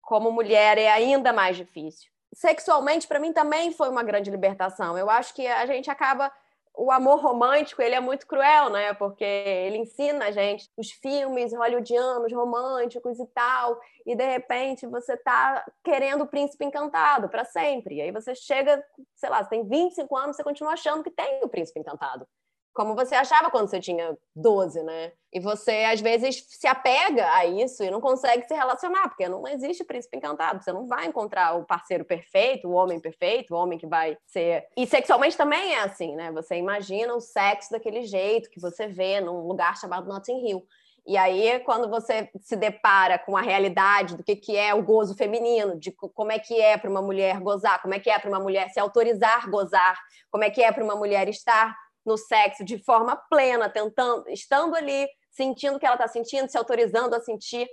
Como 0.00 0.32
mulher 0.32 0.78
é 0.78 0.90
ainda 0.90 1.30
mais 1.30 1.58
difícil. 1.58 2.10
Sexualmente, 2.32 3.06
para 3.06 3.20
mim, 3.20 3.34
também 3.34 3.70
foi 3.70 3.90
uma 3.90 4.02
grande 4.02 4.30
libertação. 4.30 4.96
Eu 4.96 5.10
acho 5.10 5.34
que 5.34 5.46
a 5.46 5.66
gente 5.66 5.90
acaba 5.90 6.32
o 6.74 6.90
amor 6.90 7.20
romântico 7.20 7.82
ele 7.82 7.94
é 7.94 8.00
muito 8.00 8.26
cruel, 8.26 8.70
né? 8.70 8.94
Porque 8.94 9.24
ele 9.24 9.78
ensina 9.78 10.26
a 10.26 10.30
gente 10.30 10.70
os 10.76 10.90
filmes 10.90 11.52
hollywoodianos, 11.52 12.32
românticos 12.32 13.18
e 13.18 13.26
tal, 13.26 13.78
e 14.06 14.16
de 14.16 14.24
repente 14.24 14.86
você 14.86 15.16
tá 15.16 15.64
querendo 15.84 16.22
o 16.22 16.26
príncipe 16.26 16.64
encantado 16.64 17.28
para 17.28 17.44
sempre. 17.44 17.96
E 17.96 18.00
aí 18.02 18.10
você 18.10 18.34
chega, 18.34 18.82
sei 19.14 19.28
lá, 19.28 19.42
você 19.42 19.50
tem 19.50 19.68
25 19.68 20.16
anos, 20.16 20.36
você 20.36 20.44
continua 20.44 20.72
achando 20.72 21.02
que 21.02 21.10
tem 21.10 21.40
o 21.42 21.48
príncipe 21.48 21.80
encantado 21.80 22.26
como 22.72 22.94
você 22.94 23.14
achava 23.14 23.50
quando 23.50 23.68
você 23.68 23.80
tinha 23.80 24.16
12, 24.34 24.82
né? 24.82 25.12
E 25.32 25.40
você, 25.40 25.84
às 25.84 26.00
vezes, 26.00 26.44
se 26.48 26.66
apega 26.66 27.30
a 27.34 27.46
isso 27.46 27.82
e 27.82 27.90
não 27.90 28.00
consegue 28.00 28.46
se 28.46 28.54
relacionar, 28.54 29.08
porque 29.08 29.28
não 29.28 29.46
existe 29.48 29.84
príncipe 29.84 30.16
encantado. 30.16 30.62
Você 30.62 30.72
não 30.72 30.86
vai 30.86 31.06
encontrar 31.06 31.56
o 31.56 31.64
parceiro 31.64 32.04
perfeito, 32.04 32.68
o 32.68 32.72
homem 32.72 33.00
perfeito, 33.00 33.54
o 33.54 33.56
homem 33.56 33.78
que 33.78 33.86
vai 33.86 34.16
ser. 34.26 34.66
E 34.76 34.86
sexualmente 34.86 35.36
também 35.36 35.74
é 35.74 35.80
assim, 35.80 36.14
né? 36.16 36.30
Você 36.32 36.56
imagina 36.56 37.14
o 37.14 37.20
sexo 37.20 37.70
daquele 37.70 38.02
jeito 38.02 38.50
que 38.50 38.60
você 38.60 38.86
vê 38.86 39.20
num 39.20 39.46
lugar 39.46 39.76
chamado 39.76 40.08
Notting 40.08 40.46
Hill. 40.46 40.66
E 41.04 41.16
aí, 41.16 41.58
quando 41.60 41.90
você 41.90 42.30
se 42.40 42.54
depara 42.54 43.18
com 43.18 43.36
a 43.36 43.40
realidade 43.40 44.16
do 44.16 44.22
que, 44.22 44.36
que 44.36 44.56
é 44.56 44.72
o 44.72 44.82
gozo 44.82 45.16
feminino, 45.16 45.78
de 45.78 45.90
como 45.90 46.30
é 46.30 46.38
que 46.38 46.60
é 46.60 46.76
para 46.78 46.88
uma 46.88 47.02
mulher 47.02 47.40
gozar, 47.40 47.82
como 47.82 47.94
é 47.94 47.98
que 47.98 48.08
é 48.08 48.18
para 48.18 48.28
uma 48.28 48.38
mulher 48.38 48.70
se 48.70 48.78
autorizar 48.78 49.50
gozar, 49.50 49.98
como 50.30 50.44
é 50.44 50.50
que 50.50 50.62
é 50.62 50.70
para 50.70 50.84
uma 50.84 50.94
mulher 50.94 51.28
estar 51.28 51.76
no 52.04 52.16
sexo 52.16 52.64
de 52.64 52.82
forma 52.82 53.16
plena, 53.30 53.68
tentando, 53.68 54.28
estando 54.28 54.74
ali, 54.74 55.08
sentindo 55.30 55.76
o 55.76 55.78
que 55.78 55.86
ela 55.86 55.96
está 55.96 56.08
sentindo, 56.08 56.48
se 56.48 56.58
autorizando 56.58 57.14
a 57.14 57.20
sentir. 57.20 57.68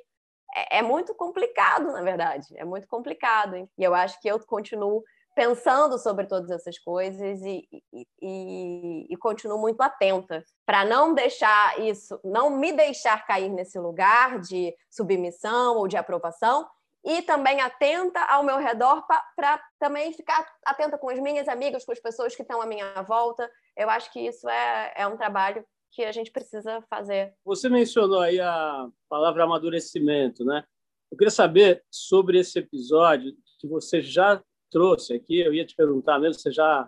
É, 0.55 0.79
é, 0.79 0.81
muito 0.81 1.13
complicado, 1.13 1.91
na 1.91 2.01
verdade. 2.01 2.47
É 2.55 2.65
muito 2.65 2.87
complicado. 2.87 3.55
Hein? 3.55 3.69
E 3.77 3.83
eu 3.83 3.93
acho 3.93 4.19
que 4.19 4.27
eu 4.27 4.39
continuo 4.39 5.03
pensando 5.35 5.97
sobre 5.97 6.25
todas 6.25 6.49
essas 6.49 6.77
coisas 6.79 7.41
e, 7.43 7.65
e, 7.93 8.07
e, 8.21 9.07
e 9.09 9.17
continuo 9.17 9.57
muito 9.57 9.79
atenta 9.81 10.43
para 10.65 10.83
não 10.83 11.13
deixar 11.13 11.79
isso, 11.79 12.19
não 12.23 12.49
me 12.49 12.73
deixar 12.73 13.25
cair 13.25 13.49
nesse 13.49 13.79
lugar 13.79 14.39
de 14.39 14.75
submissão 14.89 15.77
ou 15.77 15.87
de 15.87 15.95
aprovação 15.95 16.67
e 17.03 17.21
também 17.21 17.61
atenta 17.61 18.19
ao 18.25 18.43
meu 18.43 18.57
redor 18.57 19.05
para 19.35 19.61
também 19.79 20.11
ficar 20.13 20.45
atenta 20.65 20.97
com 20.97 21.09
as 21.09 21.19
minhas 21.19 21.47
amigas, 21.47 21.85
com 21.85 21.91
as 21.91 21.99
pessoas 21.99 22.35
que 22.35 22.41
estão 22.41 22.61
à 22.61 22.65
minha 22.65 23.01
volta. 23.03 23.49
Eu 23.75 23.89
acho 23.89 24.11
que 24.11 24.19
isso 24.19 24.47
é, 24.49 24.93
é 24.97 25.07
um 25.07 25.17
trabalho 25.17 25.65
que 25.91 26.03
a 26.03 26.11
gente 26.11 26.31
precisa 26.31 26.81
fazer. 26.89 27.33
Você 27.45 27.69
mencionou 27.69 28.19
aí 28.19 28.39
a 28.39 28.87
palavra 29.07 29.43
amadurecimento, 29.43 30.43
né? 30.43 30.63
Eu 31.11 31.17
queria 31.17 31.31
saber 31.31 31.83
sobre 31.89 32.39
esse 32.39 32.59
episódio 32.59 33.35
que 33.59 33.67
você 33.67 34.01
já 34.01 34.41
trouxe 34.69 35.13
aqui. 35.13 35.39
Eu 35.39 35.53
ia 35.53 35.65
te 35.65 35.75
perguntar 35.75 36.19
mesmo, 36.19 36.39
você 36.39 36.51
já 36.51 36.87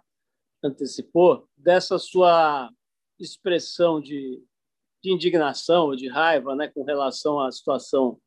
antecipou 0.64 1.48
dessa 1.58 1.98
sua 1.98 2.70
expressão 3.20 4.00
de, 4.00 4.44
de 5.04 5.12
indignação, 5.12 5.96
de 5.96 6.08
raiva, 6.08 6.56
né, 6.56 6.68
com 6.68 6.84
relação 6.84 7.40
à 7.40 7.52
situação 7.52 8.20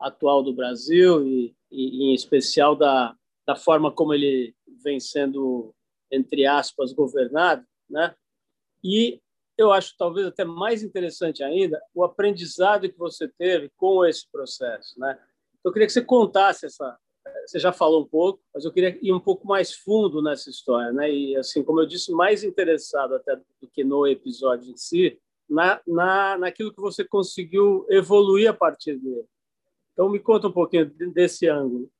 atual 0.00 0.42
do 0.42 0.52
Brasil 0.52 1.26
e, 1.26 1.54
e, 1.70 2.04
em 2.04 2.14
especial 2.14 2.76
da, 2.76 3.14
da 3.46 3.56
forma 3.56 3.90
como 3.90 4.14
ele 4.14 4.54
vem 4.82 5.00
sendo, 5.00 5.74
entre 6.10 6.46
aspas, 6.46 6.92
governado, 6.92 7.64
né? 7.88 8.14
E 8.82 9.20
eu 9.56 9.72
acho 9.72 9.96
talvez 9.98 10.26
até 10.26 10.44
mais 10.44 10.82
interessante 10.82 11.42
ainda 11.42 11.82
o 11.92 12.04
aprendizado 12.04 12.88
que 12.88 12.98
você 12.98 13.26
teve 13.26 13.70
com 13.76 14.04
esse 14.04 14.30
processo, 14.30 14.98
né? 14.98 15.18
Eu 15.64 15.72
queria 15.72 15.86
que 15.86 15.92
você 15.92 16.02
contasse 16.02 16.66
essa. 16.66 16.96
Você 17.44 17.58
já 17.58 17.72
falou 17.72 18.02
um 18.02 18.06
pouco, 18.06 18.40
mas 18.54 18.64
eu 18.64 18.72
queria 18.72 18.96
ir 19.02 19.12
um 19.12 19.20
pouco 19.20 19.46
mais 19.46 19.74
fundo 19.74 20.22
nessa 20.22 20.48
história, 20.48 20.92
né? 20.92 21.10
E 21.10 21.36
assim, 21.36 21.62
como 21.62 21.80
eu 21.80 21.86
disse, 21.86 22.12
mais 22.12 22.44
interessado 22.44 23.14
até 23.14 23.36
do 23.36 23.68
que 23.72 23.82
no 23.82 24.06
episódio 24.06 24.70
em 24.70 24.76
si, 24.76 25.20
na, 25.48 25.80
na 25.86 26.38
naquilo 26.38 26.72
que 26.72 26.80
você 26.80 27.04
conseguiu 27.04 27.84
evoluir 27.90 28.48
a 28.48 28.54
partir 28.54 28.96
dele. 28.96 29.26
Então, 29.98 30.08
me 30.08 30.20
conta 30.20 30.46
um 30.46 30.52
pouquinho 30.52 30.86
desse 31.12 31.48
ângulo. 31.48 31.90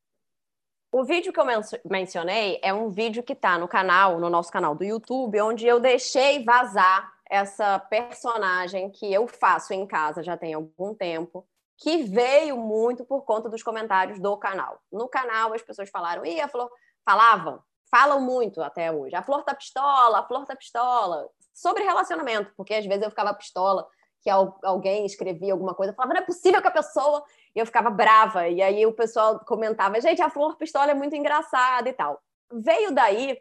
O 0.93 1.03
vídeo 1.03 1.33
que 1.33 1.41
eu 1.41 1.45
mencionei 1.85 2.61
é 2.63 2.73
um 2.73 2.91
vídeo 2.91 3.25
que 3.25 3.33
está 3.33 3.59
no 3.59 3.67
canal, 3.67 4.21
no 4.21 4.31
nosso 4.31 4.53
canal 4.53 4.73
do 4.77 4.85
YouTube, 4.85 5.41
onde 5.41 5.67
eu 5.67 5.81
deixei 5.81 6.45
vazar 6.45 7.13
essa 7.29 7.77
personagem 7.77 8.89
que 8.89 9.13
eu 9.13 9.27
faço 9.27 9.75
em 9.75 9.85
casa 9.85 10.23
já 10.23 10.37
tem 10.37 10.55
algum 10.55 10.95
tempo, 10.95 11.45
que 11.77 12.05
veio 12.05 12.57
muito 12.57 13.05
por 13.05 13.23
conta 13.25 13.49
dos 13.49 13.65
comentários 13.65 14.21
do 14.21 14.37
canal. 14.37 14.79
No 14.93 15.09
canal 15.09 15.53
as 15.53 15.63
pessoas 15.63 15.91
falaram, 15.91 16.25
e 16.25 16.41
a 16.41 16.47
Flor 16.47 16.71
falavam, 17.05 17.61
falam 17.91 18.21
muito 18.21 18.63
até 18.63 18.93
hoje. 18.93 19.17
A 19.17 19.25
Flor 19.25 19.43
tá 19.43 19.57
pistola, 19.57 20.21
a 20.21 20.23
Flor 20.23 20.47
tá 20.47 20.55
pistola, 20.55 21.29
sobre 21.53 21.83
relacionamento, 21.83 22.53
porque 22.57 22.75
às 22.75 22.87
vezes 22.87 23.03
eu 23.03 23.11
ficava 23.11 23.35
pistola 23.35 23.89
que 24.23 24.31
alguém 24.31 25.07
escrevia 25.07 25.53
alguma 25.53 25.75
coisa, 25.75 25.93
falava, 25.93 26.15
não 26.15 26.23
é 26.23 26.25
possível 26.25 26.61
que 26.61 26.69
a 26.69 26.73
pessoa. 26.73 27.25
Eu 27.59 27.67
ficava 27.67 27.91
brava. 27.91 28.49
E 28.49 28.63
aí 28.63 28.87
o 28.87 28.93
pessoal 28.93 29.41
comentava, 29.41 30.01
gente, 30.01 30.23
a 30.23 30.31
Flor 30.31 30.57
Pistola 30.57 30.91
é 30.91 30.95
muito 30.95 31.17
engraçada 31.17 31.89
e 31.89 31.93
tal. 31.93 32.23
Veio 32.53 32.93
daí 32.93 33.41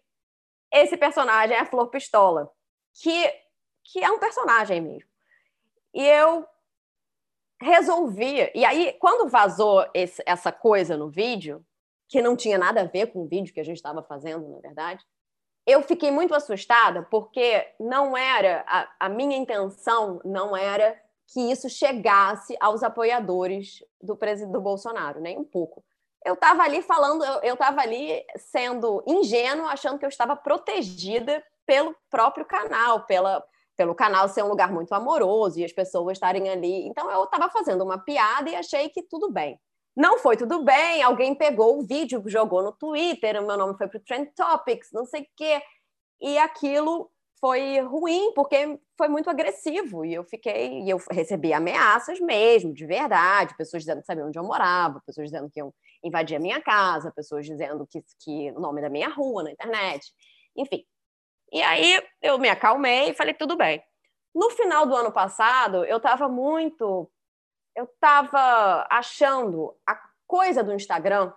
esse 0.71 0.97
personagem, 0.97 1.56
a 1.56 1.65
Flor 1.65 1.88
Pistola, 1.89 2.51
que 2.93 3.32
que 3.91 4.03
é 4.03 4.12
um 4.12 4.19
personagem 4.19 4.82
mesmo. 4.82 5.10
E 5.93 6.06
eu 6.06 6.45
resolvi. 7.60 8.51
E 8.53 8.65
aí, 8.65 8.95
quando 8.99 9.30
vazou 9.30 9.88
esse, 9.93 10.21
essa 10.25 10.51
coisa 10.51 10.97
no 10.97 11.10
vídeo, 11.10 11.65
que 12.08 12.21
não 12.21 12.36
tinha 12.36 12.58
nada 12.58 12.82
a 12.82 12.86
ver 12.86 13.08
com 13.08 13.23
o 13.23 13.27
vídeo 13.27 13.53
que 13.53 13.60
a 13.60 13.63
gente 13.63 13.77
estava 13.77 14.03
fazendo, 14.03 14.47
na 14.49 14.60
verdade, 14.60 15.03
eu 15.65 15.82
fiquei 15.82 16.12
muito 16.12 16.34
assustada 16.34 17.03
porque 17.03 17.67
não 17.80 18.15
era 18.15 18.63
a, 18.67 18.89
a, 19.01 19.10
minha 19.10 19.36
intenção 19.36 20.21
não 20.23 20.56
era 20.56 20.97
que 21.27 21.51
isso 21.51 21.69
chegasse 21.69 22.55
aos 22.59 22.83
apoiadores 22.83 23.83
do 24.01 24.15
presidente 24.15 24.53
do 24.53 24.61
Bolsonaro, 24.61 25.19
nem 25.19 25.37
um 25.37 25.43
pouco. 25.43 25.83
Eu 26.25 26.33
estava 26.33 26.63
ali 26.63 26.81
falando, 26.81 27.23
eu 27.43 27.53
estava 27.53 27.81
ali 27.81 28.23
sendo 28.37 29.03
ingênua, 29.05 29.69
achando 29.69 29.99
que 29.99 30.05
eu 30.05 30.09
estava 30.09 30.35
protegida 30.35 31.43
pelo 31.65 31.95
próprio 32.09 32.45
canal, 32.45 33.05
pela 33.05 33.43
pelo 33.77 33.93
canal 33.93 34.27
ser 34.27 34.43
um 34.43 34.47
lugar 34.47 34.71
muito 34.73 34.91
amoroso 34.93 35.59
e 35.59 35.63
as 35.63 35.71
pessoas 35.71 36.13
estarem 36.13 36.49
ali. 36.49 36.87
Então 36.87 37.09
eu 37.11 37.23
estava 37.25 37.47
fazendo 37.47 37.83
uma 37.83 37.99
piada 37.99 38.49
e 38.49 38.55
achei 38.55 38.89
que 38.89 39.03
tudo 39.03 39.31
bem. 39.31 39.59
Não 39.95 40.17
foi 40.17 40.35
tudo 40.35 40.63
bem, 40.63 41.01
alguém 41.03 41.35
pegou 41.35 41.79
o 41.79 41.85
vídeo, 41.85 42.23
jogou 42.25 42.63
no 42.63 42.71
Twitter, 42.71 43.41
o 43.41 43.45
meu 43.45 43.55
nome 43.55 43.77
foi 43.77 43.87
para 43.87 43.97
o 43.97 44.03
Trend 44.03 44.31
Topics, 44.35 44.89
não 44.91 45.05
sei 45.05 45.21
o 45.21 45.27
quê. 45.35 45.61
E 46.19 46.37
aquilo 46.39 47.09
foi 47.39 47.80
ruim, 47.82 48.34
porque 48.34 48.80
foi 48.97 49.08
muito 49.08 49.30
agressivo. 49.30 50.06
E 50.06 50.13
eu 50.13 50.23
fiquei, 50.23 50.82
e 50.82 50.89
eu 50.89 51.00
recebi 51.12 51.54
ameaças 51.54 52.19
mesmo, 52.19 52.73
de 52.73 52.86
verdade, 52.86 53.56
pessoas 53.58 53.84
dizendo 53.84 54.02
que 54.02 54.06
sabiam 54.06 54.28
onde 54.28 54.39
eu 54.39 54.43
morava, 54.43 55.02
pessoas 55.06 55.28
dizendo 55.28 55.50
que 55.50 55.60
iam 55.60 55.73
invadir 56.04 56.36
a 56.36 56.39
minha 56.39 56.62
casa, 56.62 57.12
pessoas 57.12 57.45
dizendo 57.45 57.86
que, 57.88 58.04
que 58.19 58.52
o 58.52 58.60
nome 58.60 58.82
da 58.82 58.89
minha 58.89 59.10
rua 59.10 59.43
na 59.43 59.52
internet. 59.52 60.12
Enfim, 60.56 60.84
e 61.52 61.62
aí 61.62 62.02
eu 62.21 62.38
me 62.38 62.50
acalmei 62.50 63.10
e 63.10 63.13
falei, 63.13 63.34
tudo 63.34 63.56
bem. 63.56 63.82
No 64.34 64.50
final 64.52 64.86
do 64.86 64.95
ano 64.95 65.12
passado, 65.12 65.86
eu 65.86 65.97
estava 65.97 66.28
muito. 66.28 67.10
Eu 67.76 67.86
estava 67.86 68.86
achando 68.89 69.76
a 69.86 69.95
coisa 70.26 70.63
do 70.63 70.73
Instagram, 70.73 71.32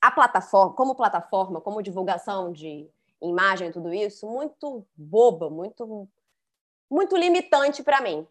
a 0.00 0.10
plataforma, 0.10 0.74
como 0.74 0.94
plataforma, 0.94 1.60
como 1.60 1.82
divulgação 1.82 2.52
de 2.52 2.88
imagem 3.22 3.72
tudo 3.72 3.92
isso, 3.92 4.26
muito 4.28 4.86
boba, 4.96 5.48
muito, 5.48 6.08
muito 6.90 7.16
limitante 7.16 7.82
para 7.82 8.00
mim. 8.00 8.26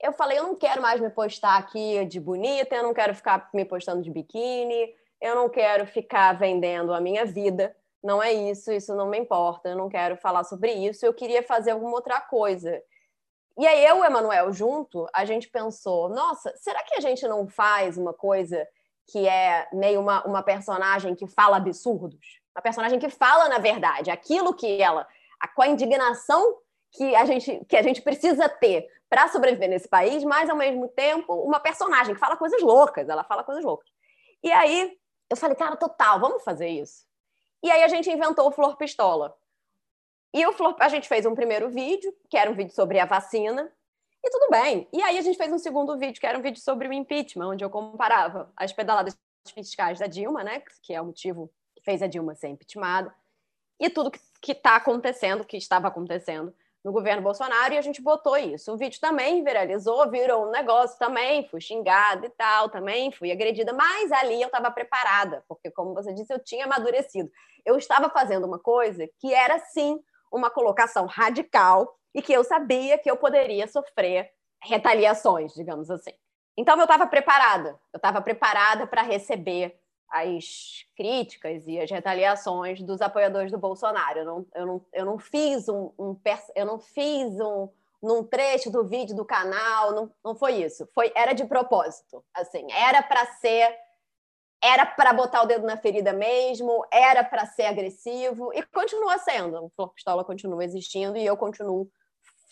Eu 0.00 0.12
falei, 0.12 0.38
eu 0.38 0.44
não 0.44 0.56
quero 0.56 0.82
mais 0.82 1.00
me 1.00 1.10
postar 1.10 1.56
aqui 1.58 2.04
de 2.06 2.18
bonita, 2.18 2.74
eu 2.74 2.82
não 2.82 2.92
quero 2.92 3.14
ficar 3.14 3.48
me 3.54 3.64
postando 3.64 4.02
de 4.02 4.10
biquíni, 4.10 4.94
eu 5.20 5.34
não 5.34 5.48
quero 5.48 5.86
ficar 5.86 6.32
vendendo 6.32 6.92
a 6.92 7.00
minha 7.00 7.24
vida 7.24 7.74
não 8.02 8.22
é 8.22 8.32
isso, 8.32 8.72
isso 8.72 8.94
não 8.94 9.06
me 9.06 9.18
importa, 9.18 9.68
eu 9.68 9.76
não 9.76 9.88
quero 9.88 10.16
falar 10.16 10.42
sobre 10.44 10.72
isso, 10.72 11.06
eu 11.06 11.14
queria 11.14 11.42
fazer 11.42 11.70
alguma 11.70 11.92
outra 11.92 12.20
coisa. 12.20 12.82
E 13.56 13.66
aí 13.66 13.84
eu 13.84 13.98
e 13.98 14.00
o 14.00 14.04
Emanuel 14.04 14.52
junto, 14.52 15.06
a 15.14 15.24
gente 15.24 15.48
pensou, 15.48 16.08
nossa, 16.08 16.52
será 16.56 16.82
que 16.82 16.96
a 16.96 17.00
gente 17.00 17.26
não 17.28 17.46
faz 17.46 17.96
uma 17.96 18.12
coisa 18.12 18.66
que 19.06 19.28
é 19.28 19.68
meio 19.72 20.00
uma, 20.00 20.24
uma 20.26 20.42
personagem 20.42 21.14
que 21.14 21.28
fala 21.28 21.58
absurdos? 21.58 22.41
Uma 22.54 22.62
personagem 22.62 22.98
que 22.98 23.08
fala 23.08 23.48
na 23.48 23.58
verdade, 23.58 24.10
aquilo 24.10 24.54
que 24.54 24.80
ela, 24.80 25.06
a, 25.40 25.48
com 25.48 25.62
a 25.62 25.68
indignação 25.68 26.58
que 26.92 27.14
a 27.14 27.24
gente, 27.24 27.64
que 27.66 27.76
a 27.76 27.82
gente 27.82 28.02
precisa 28.02 28.48
ter 28.48 28.86
para 29.08 29.28
sobreviver 29.28 29.68
nesse 29.68 29.88
país, 29.88 30.22
mas 30.24 30.48
ao 30.48 30.56
mesmo 30.56 30.88
tempo 30.88 31.34
uma 31.34 31.60
personagem 31.60 32.14
que 32.14 32.20
fala 32.20 32.36
coisas 32.36 32.62
loucas, 32.62 33.08
ela 33.08 33.24
fala 33.24 33.44
coisas 33.44 33.64
loucas. 33.64 33.88
E 34.42 34.50
aí 34.52 34.98
eu 35.30 35.36
falei, 35.36 35.56
cara, 35.56 35.76
total, 35.76 36.20
vamos 36.20 36.42
fazer 36.42 36.68
isso. 36.68 37.06
E 37.62 37.70
aí 37.70 37.82
a 37.82 37.88
gente 37.88 38.10
inventou 38.10 38.48
o 38.48 38.50
Flor 38.50 38.76
Pistola. 38.76 39.34
E 40.34 40.46
o 40.46 40.52
Flor, 40.52 40.76
a 40.80 40.88
gente 40.88 41.08
fez 41.08 41.24
um 41.26 41.34
primeiro 41.34 41.70
vídeo, 41.70 42.14
que 42.28 42.36
era 42.36 42.50
um 42.50 42.54
vídeo 42.54 42.74
sobre 42.74 42.98
a 42.98 43.04
vacina, 43.04 43.70
e 44.24 44.30
tudo 44.30 44.50
bem. 44.50 44.88
E 44.92 45.02
aí 45.02 45.18
a 45.18 45.20
gente 45.20 45.36
fez 45.36 45.52
um 45.52 45.58
segundo 45.58 45.98
vídeo, 45.98 46.20
que 46.20 46.26
era 46.26 46.38
um 46.38 46.42
vídeo 46.42 46.60
sobre 46.60 46.88
o 46.88 46.92
impeachment, 46.92 47.48
onde 47.48 47.64
eu 47.64 47.70
comparava 47.70 48.52
as 48.56 48.72
pedaladas 48.72 49.16
fiscais 49.54 49.98
da 49.98 50.06
Dilma, 50.06 50.44
né, 50.44 50.62
que 50.82 50.94
é 50.94 51.00
o 51.00 51.06
motivo 51.06 51.50
fez 51.82 52.02
a 52.02 52.06
Dilma 52.06 52.34
ser 52.34 52.48
impeachmentada, 52.48 53.14
e 53.78 53.90
tudo 53.90 54.10
que 54.10 54.52
está 54.52 54.76
acontecendo, 54.76 55.44
que 55.44 55.56
estava 55.56 55.88
acontecendo 55.88 56.54
no 56.84 56.92
governo 56.92 57.22
Bolsonaro 57.22 57.74
e 57.74 57.78
a 57.78 57.82
gente 57.82 58.02
botou 58.02 58.36
isso. 58.36 58.72
O 58.72 58.76
vídeo 58.76 59.00
também 59.00 59.44
viralizou, 59.44 60.10
virou 60.10 60.46
um 60.46 60.50
negócio 60.50 60.98
também, 60.98 61.46
fui 61.48 61.60
xingada 61.60 62.26
e 62.26 62.30
tal, 62.30 62.68
também 62.68 63.12
fui 63.12 63.30
agredida, 63.30 63.72
mas 63.72 64.10
ali 64.10 64.40
eu 64.40 64.46
estava 64.46 64.70
preparada, 64.70 65.44
porque 65.48 65.70
como 65.70 65.94
você 65.94 66.12
disse, 66.12 66.32
eu 66.32 66.38
tinha 66.38 66.64
amadurecido. 66.64 67.30
Eu 67.64 67.76
estava 67.76 68.10
fazendo 68.10 68.46
uma 68.46 68.58
coisa 68.58 69.08
que 69.18 69.32
era 69.32 69.58
sim 69.60 70.00
uma 70.30 70.50
colocação 70.50 71.06
radical 71.06 71.96
e 72.14 72.20
que 72.20 72.32
eu 72.32 72.42
sabia 72.42 72.98
que 72.98 73.10
eu 73.10 73.16
poderia 73.16 73.66
sofrer 73.68 74.30
retaliações, 74.62 75.54
digamos 75.54 75.90
assim. 75.90 76.12
Então 76.56 76.76
eu 76.76 76.82
estava 76.82 77.06
preparada, 77.06 77.80
eu 77.92 77.96
estava 77.96 78.20
preparada 78.20 78.86
para 78.86 79.02
receber 79.02 79.78
as 80.12 80.84
críticas 80.94 81.66
e 81.66 81.80
as 81.80 81.90
retaliações 81.90 82.82
dos 82.82 83.00
apoiadores 83.00 83.50
do 83.50 83.58
Bolsonaro. 83.58 84.18
Eu 84.18 84.24
não, 84.24 84.46
eu 84.54 84.66
não, 84.66 84.86
eu 84.92 85.04
não 85.06 85.18
fiz 85.18 85.68
um, 85.68 85.90
um 85.98 86.16
eu 86.54 86.66
não 86.66 86.78
fiz 86.78 87.40
um 87.40 87.68
num 88.02 88.24
trecho 88.24 88.70
do 88.70 88.84
vídeo 88.84 89.14
do 89.14 89.24
canal, 89.24 89.92
não, 89.92 90.12
não 90.24 90.34
foi 90.34 90.54
isso. 90.54 90.88
Foi 90.92 91.12
era 91.14 91.32
de 91.32 91.44
propósito, 91.44 92.22
assim, 92.34 92.66
era 92.72 93.02
para 93.02 93.24
ser 93.34 93.74
era 94.64 94.86
para 94.86 95.12
botar 95.12 95.42
o 95.42 95.46
dedo 95.46 95.66
na 95.66 95.76
ferida 95.76 96.12
mesmo, 96.12 96.86
era 96.92 97.24
para 97.24 97.46
ser 97.46 97.64
agressivo 97.64 98.52
e 98.54 98.62
continua 98.62 99.18
sendo. 99.18 99.64
O 99.64 99.70
Flor 99.70 99.92
Pistola 99.92 100.24
continua 100.24 100.64
existindo 100.64 101.16
e 101.16 101.26
eu 101.26 101.36
continuo 101.36 101.90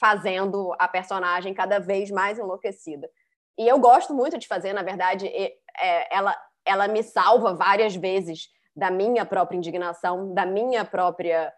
fazendo 0.01 0.75
a 0.79 0.88
personagem 0.88 1.55
cada 1.55 1.79
vez 1.79 2.11
mais 2.11 2.37
enlouquecida. 2.37 3.09
E 3.57 3.68
eu 3.68 3.79
gosto 3.79 4.12
muito 4.12 4.38
de 4.38 4.49
fazer, 4.49 4.73
na 4.73 4.83
verdade, 4.83 5.29
é, 5.29 6.16
ela 6.16 6.37
ela 6.71 6.89
me 6.89 7.03
salva 7.03 7.55
várias 7.55 7.95
vezes 7.95 8.49
da 8.75 8.91
minha 8.91 9.27
própria 9.27 9.57
indignação, 9.57 10.33
da 10.33 10.47
minha 10.47 10.85
própria 10.85 11.53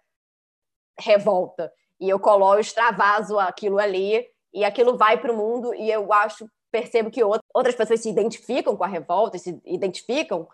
revolta. 0.99 1.73
E 2.01 2.09
eu 2.09 2.19
colo, 2.19 2.55
eu 2.55 2.61
extravaso 2.61 3.39
aquilo 3.39 3.79
ali 3.79 4.27
e 4.53 4.65
aquilo 4.65 4.97
vai 4.97 5.21
para 5.21 5.33
o 5.33 5.37
mundo 5.37 5.75
e 5.75 5.91
eu 5.91 6.13
acho, 6.13 6.49
percebo 6.71 7.11
que 7.11 7.23
outras 7.23 7.75
pessoas 7.75 8.01
se 8.01 8.11
identificam 8.11 8.77
com 8.77 8.85
a 8.85 8.89
revolta, 8.89 9.39
se 9.39 9.61
identificam 9.65 10.49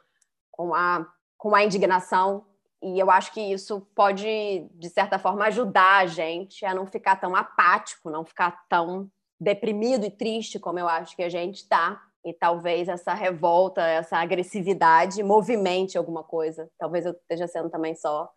com 0.51 0.75
a, 0.75 1.07
com 1.37 1.55
a 1.55 1.65
indignação 1.65 2.45
e 2.83 2.99
eu 2.99 3.11
acho 3.11 3.33
que 3.33 3.41
isso 3.41 3.81
pode, 3.95 4.69
de 4.73 4.89
certa 4.89 5.19
forma, 5.19 5.47
ajudar 5.47 6.03
a 6.03 6.07
gente 6.07 6.65
a 6.65 6.75
não 6.75 6.87
ficar 6.87 7.17
tão 7.17 7.35
apático, 7.35 8.11
não 8.11 8.25
ficar 8.25 8.65
tão 8.69 9.11
deprimido 9.41 10.05
e 10.05 10.11
triste 10.11 10.59
como 10.59 10.79
eu 10.79 10.89
acho 10.89 11.17
que 11.17 11.23
a 11.23 11.29
gente 11.29 11.57
está 11.57 12.01
e 12.25 12.35
talvez 12.35 12.89
essa 12.89 13.15
revolta, 13.15 13.83
essa 13.83 14.19
agressividade 14.19 15.23
movimente 15.23 15.97
alguma 15.97 16.23
coisa. 16.23 16.71
Talvez 16.79 17.07
eu 17.07 17.13
esteja 17.13 17.47
sendo 17.47 17.71
também 17.71 17.95
só, 17.95 18.31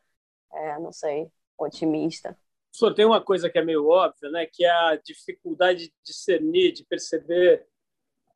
é, 0.54 0.80
não 0.80 0.91
sei, 0.91 1.30
otimista. 1.58 2.38
Só 2.72 2.94
tem 2.94 3.06
uma 3.06 3.22
coisa 3.22 3.50
que 3.50 3.60
é 3.60 3.63
meio 3.63 3.88
óbvia, 3.88 4.30
né? 4.30 4.46
Que 4.46 4.63
é 4.63 4.72
a 4.72 4.96
dificuldade 4.96 5.88
de 5.88 5.94
discernir, 6.06 6.72
de 6.72 6.86
perceber 6.86 7.65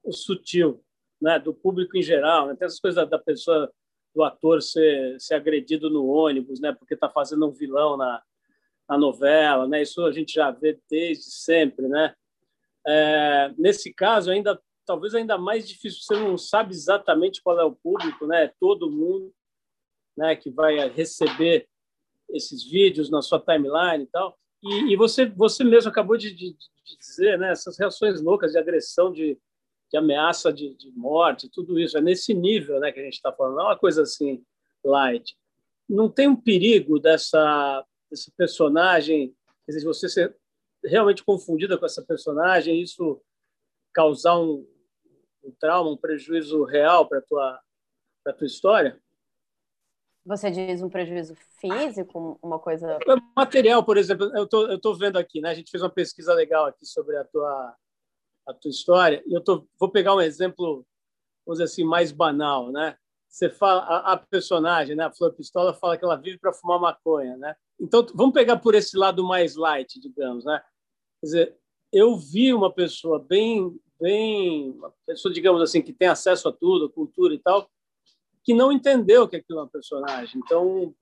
o 0.03 0.11
sutil, 0.11 0.83
né? 1.21 1.39
Do 1.39 1.53
público 1.53 1.97
em 1.97 2.01
geral, 2.01 2.47
né? 2.47 2.55
Tem 2.55 2.65
essas 2.65 2.79
coisas 2.79 3.09
da 3.09 3.17
pessoa, 3.17 3.71
do 4.13 4.23
ator 4.23 4.61
ser, 4.61 5.19
ser 5.19 5.35
agredido 5.35 5.89
no 5.89 6.07
ônibus, 6.07 6.59
né? 6.59 6.73
Porque 6.73 6.95
está 6.95 7.09
fazendo 7.09 7.47
um 7.47 7.51
vilão 7.51 7.95
na 7.95 8.21
na 8.87 8.97
novela, 8.97 9.67
né? 9.67 9.81
Isso 9.81 10.05
a 10.05 10.11
gente 10.11 10.33
já 10.33 10.51
vê 10.51 10.79
desde 10.89 11.31
sempre, 11.31 11.87
né? 11.87 12.13
É, 12.87 13.51
nesse 13.57 13.93
caso, 13.93 14.29
ainda 14.29 14.59
talvez 14.85 15.13
ainda 15.15 15.37
mais 15.37 15.67
difícil. 15.67 16.01
Você 16.01 16.15
não 16.15 16.37
sabe 16.37 16.73
exatamente 16.73 17.41
qual 17.41 17.59
é 17.59 17.63
o 17.63 17.75
público, 17.75 18.27
né? 18.27 18.51
Todo 18.59 18.91
mundo, 18.91 19.33
né? 20.17 20.35
Que 20.35 20.49
vai 20.49 20.87
receber 20.89 21.67
esses 22.29 22.63
vídeos 22.63 23.09
na 23.09 23.21
sua 23.21 23.39
timeline 23.39 24.03
e 24.03 24.07
tal. 24.07 24.37
E, 24.63 24.93
e 24.93 24.95
você 24.95 25.25
você 25.25 25.63
mesmo 25.63 25.89
acabou 25.89 26.17
de, 26.17 26.31
de, 26.33 26.53
de, 26.53 26.97
dizer, 26.97 27.37
né? 27.37 27.51
Essas 27.51 27.77
reações 27.77 28.21
loucas 28.21 28.51
de 28.51 28.57
agressão, 28.57 29.11
de, 29.11 29.37
de 29.91 29.97
ameaça 29.97 30.51
de, 30.51 30.75
de 30.75 30.91
morte, 30.91 31.49
tudo 31.49 31.79
isso 31.79 31.97
é 31.97 32.01
nesse 32.01 32.33
nível, 32.33 32.79
né? 32.79 32.91
Que 32.91 32.99
a 32.99 33.03
gente 33.03 33.13
está 33.13 33.31
falando. 33.31 33.55
Não 33.55 33.63
é 33.63 33.67
uma 33.67 33.77
coisa 33.77 34.03
assim 34.03 34.43
light. 34.83 35.35
Não 35.87 36.09
tem 36.09 36.27
um 36.27 36.35
perigo 36.35 36.99
dessa 36.99 37.85
desse 38.09 38.31
personagem, 38.31 39.35
quer 39.65 39.71
dizer, 39.73 39.85
você 39.85 40.07
ser 40.07 40.37
realmente 40.83 41.23
confundida 41.23 41.77
com 41.77 41.85
essa 41.85 42.03
personagem, 42.03 42.81
isso 42.81 43.19
causar 43.91 44.37
um, 44.39 44.65
um 45.45 45.51
trauma, 45.59 45.91
um 45.91 45.97
prejuízo 45.97 46.63
real 46.63 47.07
para 47.07 47.21
tua 47.21 47.59
para 48.23 48.33
tua 48.33 48.47
história? 48.47 48.99
Você 50.25 50.49
diz 50.49 50.81
um 50.81 50.89
prejuízo 50.89 51.35
físico, 51.59 52.39
uma 52.41 52.57
coisa 52.57 52.93
é 52.93 53.15
material, 53.35 53.83
por 53.83 53.97
exemplo, 53.97 54.35
eu 54.35 54.47
tô 54.47 54.67
eu 54.67 54.79
tô 54.79 54.93
vendo 54.95 55.17
aqui, 55.17 55.39
né? 55.39 55.49
A 55.49 55.53
gente 55.53 55.69
fez 55.69 55.83
uma 55.83 55.89
pesquisa 55.89 56.33
legal 56.33 56.65
aqui 56.65 56.85
sobre 56.85 57.15
a 57.17 57.23
tua 57.23 57.75
a 58.47 58.53
tua 58.53 58.69
história 58.69 59.23
e 59.25 59.33
eu 59.33 59.41
tô 59.41 59.67
vou 59.79 59.89
pegar 59.89 60.15
um 60.15 60.21
exemplo, 60.21 60.85
vamos 61.45 61.59
dizer 61.59 61.65
assim, 61.65 61.83
mais 61.83 62.11
banal, 62.11 62.71
né? 62.71 62.97
Você 63.27 63.49
fala 63.49 63.81
a, 63.81 64.13
a 64.13 64.17
personagem, 64.17 64.95
né, 64.95 65.03
a 65.03 65.11
Flor 65.11 65.33
Pistola 65.33 65.73
fala 65.73 65.97
que 65.97 66.05
ela 66.05 66.15
vive 66.15 66.37
para 66.37 66.53
fumar 66.53 66.79
maconha, 66.79 67.35
né? 67.35 67.53
Então, 67.77 68.05
vamos 68.13 68.33
pegar 68.33 68.57
por 68.57 68.73
esse 68.73 68.97
lado 68.97 69.23
mais 69.23 69.55
light, 69.55 69.99
digamos, 69.99 70.45
né? 70.45 70.61
Quer 71.19 71.25
dizer, 71.25 71.57
eu 71.91 72.15
vi 72.15 72.53
uma 72.53 72.71
pessoa 72.71 73.19
bem, 73.19 73.77
bem, 73.99 74.71
uma 74.71 74.93
pessoa, 75.05 75.33
digamos 75.33 75.61
assim, 75.61 75.81
que 75.81 75.93
tem 75.93 76.07
acesso 76.07 76.47
a 76.47 76.51
tudo, 76.53 76.85
a 76.85 76.91
cultura 76.91 77.33
e 77.33 77.39
tal, 77.39 77.69
que 78.43 78.53
não 78.53 78.71
entendeu 78.71 79.27
que 79.27 79.35
aquilo 79.35 79.59
é 79.59 79.63
um 79.63 79.67
personagem. 79.67 80.41
Então, 80.43 80.93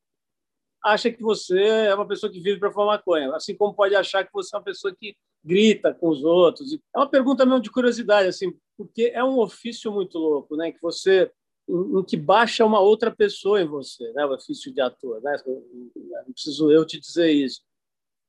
acha 0.83 1.11
que 1.11 1.21
você 1.21 1.61
é 1.61 1.95
uma 1.95 2.07
pessoa 2.07 2.31
que 2.31 2.39
vive 2.39 2.59
para 2.59 2.71
fumar 2.71 2.97
maconha, 2.97 3.33
assim 3.35 3.55
como 3.55 3.73
pode 3.73 3.95
achar 3.95 4.25
que 4.25 4.33
você 4.33 4.55
é 4.55 4.59
uma 4.59 4.65
pessoa 4.65 4.93
que 4.93 5.15
grita 5.43 5.93
com 5.93 6.09
os 6.09 6.23
outros. 6.23 6.73
É 6.73 6.97
uma 6.97 7.09
pergunta 7.09 7.45
mesmo 7.45 7.61
de 7.61 7.71
curiosidade, 7.71 8.27
assim, 8.27 8.53
porque 8.77 9.11
é 9.13 9.23
um 9.23 9.39
ofício 9.39 9.91
muito 9.91 10.17
louco, 10.17 10.55
né? 10.55 10.71
Que 10.71 10.81
você 10.81 11.31
em, 11.67 12.03
que 12.03 12.17
baixa 12.17 12.65
uma 12.65 12.79
outra 12.79 13.11
pessoa 13.11 13.61
em 13.61 13.67
você, 13.67 14.11
né? 14.13 14.25
O 14.25 14.33
ofício 14.33 14.73
de 14.73 14.81
ator, 14.81 15.21
né? 15.21 15.37
Não 15.45 16.33
preciso 16.33 16.71
eu 16.71 16.85
te 16.85 16.99
dizer 16.99 17.31
isso. 17.31 17.61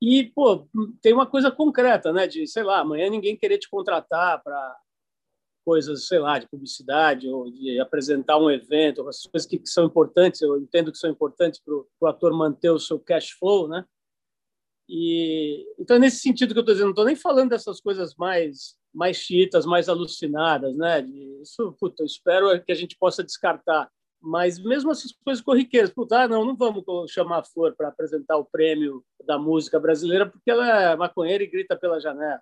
E, 0.06 0.24
pô, 0.34 0.68
tem 1.00 1.14
uma 1.14 1.26
coisa 1.26 1.50
concreta, 1.50 2.12
né? 2.12 2.26
De, 2.26 2.46
sei 2.46 2.62
lá, 2.62 2.80
amanhã 2.80 3.08
ninguém 3.08 3.38
querer 3.38 3.56
te 3.56 3.70
contratar 3.70 4.42
para 4.42 4.76
coisas, 5.64 6.06
sei 6.06 6.18
lá, 6.18 6.38
de 6.38 6.46
publicidade 6.46 7.26
ou 7.26 7.50
de 7.50 7.80
apresentar 7.80 8.36
um 8.36 8.50
evento, 8.50 9.08
as 9.08 9.22
coisas 9.22 9.48
que, 9.48 9.58
que, 9.58 9.66
são 9.66 9.86
importantes, 9.86 10.42
eu 10.42 10.58
entendo 10.58 10.92
que 10.92 10.98
são 10.98 11.08
importantes 11.08 11.58
para 11.58 11.74
o 11.74 12.06
ator 12.06 12.34
manter 12.34 12.68
o 12.68 12.78
seu 12.78 13.00
cash 13.00 13.30
flow, 13.30 13.66
né? 13.66 13.82
E 14.86 15.64
então 15.78 15.98
nesse 15.98 16.18
sentido 16.18 16.52
que 16.52 16.58
eu 16.58 16.60
estou 16.60 16.74
dizendo, 16.74 16.88
não 16.88 16.92
estou 16.92 17.06
nem 17.06 17.16
falando 17.16 17.48
dessas 17.48 17.80
coisas 17.80 18.14
mais 18.16 18.76
mais 18.92 19.16
chiitas, 19.16 19.64
mais 19.64 19.88
alucinadas, 19.88 20.76
né? 20.76 21.00
Isso, 21.40 21.74
puta, 21.80 22.02
eu 22.02 22.06
espero 22.06 22.62
que 22.62 22.70
a 22.70 22.76
gente 22.76 22.94
possa 22.98 23.24
descartar. 23.24 23.90
Mas 24.24 24.58
mesmo 24.58 24.90
essas 24.90 25.12
coisas 25.12 25.44
corriqueiras, 25.44 25.90
puta, 25.90 26.22
ah, 26.22 26.28
não, 26.28 26.46
não 26.46 26.56
vamos 26.56 26.82
chamar 27.10 27.40
a 27.40 27.44
Flor 27.44 27.74
para 27.76 27.88
apresentar 27.88 28.38
o 28.38 28.44
prêmio 28.44 29.04
da 29.26 29.38
música 29.38 29.78
brasileira 29.78 30.24
porque 30.24 30.50
ela 30.50 30.92
é 30.92 30.96
maconheira 30.96 31.44
e 31.44 31.46
grita 31.46 31.76
pela 31.76 32.00
janela, 32.00 32.40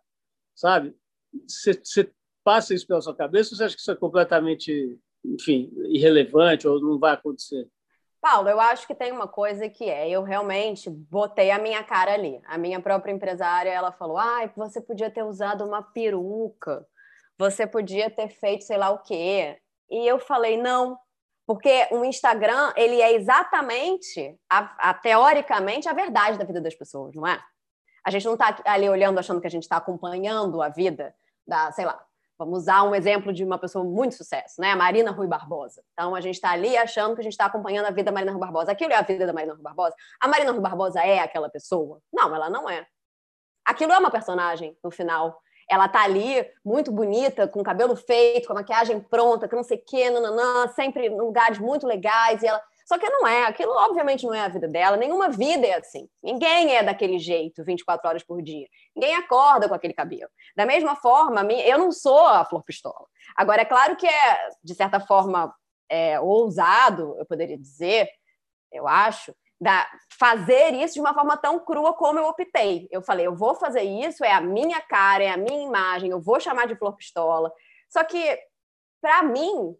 sabe? 0.54 0.96
Você 1.44 2.08
passa 2.44 2.72
isso 2.72 2.86
pela 2.86 3.00
sua 3.00 3.16
cabeça 3.16 3.50
ou 3.50 3.56
você 3.56 3.64
acha 3.64 3.74
que 3.74 3.80
isso 3.80 3.90
é 3.90 3.96
completamente, 3.96 4.96
enfim, 5.24 5.72
irrelevante 5.88 6.68
ou 6.68 6.80
não 6.80 7.00
vai 7.00 7.14
acontecer? 7.14 7.68
Paulo, 8.20 8.48
eu 8.48 8.60
acho 8.60 8.86
que 8.86 8.94
tem 8.94 9.10
uma 9.10 9.26
coisa 9.26 9.68
que 9.68 9.90
é, 9.90 10.08
eu 10.08 10.22
realmente 10.22 10.88
botei 10.88 11.50
a 11.50 11.58
minha 11.58 11.82
cara 11.82 12.14
ali. 12.14 12.40
A 12.44 12.56
minha 12.56 12.80
própria 12.80 13.10
empresária, 13.10 13.70
ela 13.70 13.90
falou: 13.90 14.16
"Ai, 14.16 14.48
você 14.56 14.80
podia 14.80 15.10
ter 15.10 15.24
usado 15.24 15.64
uma 15.64 15.82
peruca. 15.82 16.86
Você 17.36 17.66
podia 17.66 18.08
ter 18.08 18.28
feito 18.28 18.62
sei 18.62 18.76
lá 18.76 18.90
o 18.90 19.02
quê". 19.02 19.58
E 19.90 20.06
eu 20.06 20.20
falei: 20.20 20.56
"Não, 20.56 20.96
porque 21.46 21.88
o 21.90 22.04
Instagram, 22.04 22.72
ele 22.76 23.00
é 23.00 23.14
exatamente 23.14 24.38
a, 24.48 24.90
a 24.90 24.94
teoricamente 24.94 25.88
a 25.88 25.92
verdade 25.92 26.38
da 26.38 26.44
vida 26.44 26.60
das 26.60 26.74
pessoas, 26.74 27.14
não 27.14 27.26
é? 27.26 27.42
A 28.04 28.10
gente 28.10 28.24
não 28.24 28.34
está 28.34 28.56
ali 28.64 28.88
olhando 28.88 29.18
achando 29.18 29.40
que 29.40 29.46
a 29.46 29.50
gente 29.50 29.62
está 29.62 29.76
acompanhando 29.76 30.60
a 30.60 30.68
vida 30.68 31.14
da, 31.46 31.70
sei 31.72 31.84
lá, 31.84 32.04
Vamos 32.42 32.62
usar 32.62 32.82
um 32.82 32.92
exemplo 32.92 33.32
de 33.32 33.44
uma 33.44 33.56
pessoa 33.56 33.84
muito 33.84 34.16
sucesso, 34.16 34.60
né? 34.60 34.72
A 34.72 34.76
Marina 34.76 35.12
Rui 35.12 35.28
Barbosa. 35.28 35.80
Então, 35.92 36.12
a 36.12 36.20
gente 36.20 36.34
está 36.34 36.50
ali 36.50 36.76
achando 36.76 37.14
que 37.14 37.20
a 37.20 37.22
gente 37.22 37.34
está 37.34 37.44
acompanhando 37.44 37.86
a 37.86 37.90
vida 37.90 38.04
da 38.04 38.12
Marina 38.12 38.32
Rui 38.32 38.40
Barbosa. 38.40 38.72
Aquilo 38.72 38.92
é 38.92 38.96
a 38.96 39.02
vida 39.02 39.24
da 39.24 39.32
Marina 39.32 39.54
Rui 39.54 39.62
Barbosa? 39.62 39.94
A 40.20 40.26
Marina 40.26 40.50
Rui 40.50 40.60
Barbosa 40.60 41.00
é 41.00 41.20
aquela 41.20 41.48
pessoa? 41.48 42.00
Não, 42.12 42.34
ela 42.34 42.50
não 42.50 42.68
é. 42.68 42.84
Aquilo 43.64 43.92
é 43.92 43.98
uma 43.98 44.10
personagem, 44.10 44.76
no 44.82 44.90
final. 44.90 45.40
Ela 45.70 45.88
tá 45.88 46.02
ali, 46.02 46.46
muito 46.64 46.90
bonita, 46.92 47.48
com 47.48 47.62
cabelo 47.62 47.96
feito, 47.96 48.46
com 48.46 48.52
a 48.52 48.56
maquiagem 48.56 49.00
pronta, 49.00 49.48
que 49.48 49.56
não 49.56 49.62
sei 49.62 49.78
o 49.78 49.82
quê, 49.84 50.10
nananã, 50.10 50.68
sempre 50.68 51.06
em 51.06 51.16
lugares 51.16 51.58
muito 51.58 51.86
legais. 51.86 52.42
E 52.42 52.46
ela 52.46 52.62
só 52.84 52.98
que 52.98 53.08
não 53.08 53.26
é, 53.26 53.46
aquilo 53.46 53.72
obviamente 53.72 54.26
não 54.26 54.34
é 54.34 54.40
a 54.40 54.48
vida 54.48 54.68
dela, 54.68 54.96
nenhuma 54.96 55.30
vida 55.30 55.66
é 55.66 55.78
assim. 55.78 56.08
Ninguém 56.22 56.76
é 56.76 56.82
daquele 56.82 57.18
jeito 57.18 57.64
24 57.64 58.08
horas 58.08 58.22
por 58.22 58.42
dia. 58.42 58.66
Ninguém 58.94 59.14
acorda 59.14 59.68
com 59.68 59.74
aquele 59.74 59.94
cabelo. 59.94 60.28
Da 60.56 60.66
mesma 60.66 60.96
forma, 60.96 61.40
eu 61.52 61.78
não 61.78 61.92
sou 61.92 62.26
a 62.26 62.44
Flor 62.44 62.62
Pistola. 62.64 63.06
Agora, 63.36 63.62
é 63.62 63.64
claro 63.64 63.96
que 63.96 64.06
é, 64.06 64.48
de 64.62 64.74
certa 64.74 65.00
forma, 65.00 65.54
é, 65.88 66.20
ousado, 66.20 67.14
eu 67.18 67.24
poderia 67.24 67.56
dizer, 67.56 68.10
eu 68.70 68.88
acho, 68.88 69.34
da, 69.62 69.88
fazer 70.18 70.74
isso 70.74 70.94
de 70.94 71.00
uma 71.00 71.14
forma 71.14 71.36
tão 71.36 71.60
crua 71.60 71.94
como 71.94 72.18
eu 72.18 72.26
optei. 72.26 72.88
Eu 72.90 73.00
falei, 73.00 73.26
eu 73.26 73.36
vou 73.36 73.54
fazer 73.54 73.82
isso, 73.82 74.24
é 74.24 74.32
a 74.32 74.40
minha 74.40 74.80
cara, 74.80 75.22
é 75.22 75.30
a 75.30 75.36
minha 75.36 75.62
imagem, 75.64 76.10
eu 76.10 76.20
vou 76.20 76.40
chamar 76.40 76.66
de 76.66 76.74
Flor 76.74 76.96
Pistola. 76.96 77.52
Só 77.88 78.02
que, 78.02 78.38
para 79.00 79.22
mim, 79.22 79.76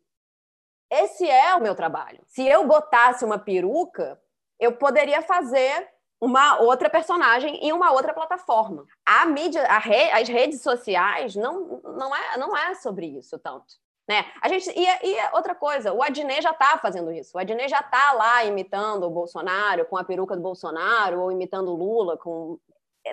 esse 0.89 1.29
é 1.29 1.55
o 1.57 1.61
meu 1.61 1.75
trabalho. 1.75 2.23
Se 2.29 2.47
eu 2.47 2.65
botasse 2.65 3.25
uma 3.25 3.39
peruca, 3.39 4.21
eu 4.61 4.73
poderia 4.77 5.21
fazer 5.21 5.89
uma 6.21 6.61
outra 6.61 6.89
personagem 6.89 7.57
em 7.57 7.73
uma 7.73 7.91
outra 7.91 8.15
plataforma. 8.15 8.87
A 9.05 9.27
mídia, 9.27 9.65
a 9.67 9.79
re, 9.79 10.13
as 10.13 10.29
redes 10.29 10.63
sociais 10.63 11.35
não, 11.35 11.83
não, 11.83 12.15
é, 12.15 12.39
não 12.39 12.57
é 12.57 12.77
sobre 12.77 13.07
isso 13.07 13.37
tanto. 13.41 13.75
Né? 14.09 14.25
A 14.41 14.49
gente, 14.49 14.69
e, 14.71 14.85
e 14.85 15.17
outra 15.33 15.55
coisa, 15.55 15.93
o 15.93 16.03
Adnet 16.03 16.43
já 16.43 16.51
está 16.51 16.77
fazendo 16.79 17.13
isso. 17.13 17.37
O 17.37 17.41
Adnet 17.41 17.69
já 17.69 17.81
está 17.81 18.13
lá 18.13 18.45
imitando 18.45 19.05
o 19.05 19.11
Bolsonaro 19.11 19.87
com 19.87 19.97
a 19.97 20.05
peruca 20.05 20.35
do 20.35 20.43
Bolsonaro, 20.43 21.21
ou 21.21 21.31
imitando 21.31 21.71
o 21.73 21.77
Lula 21.77 22.17
com. 22.17 22.59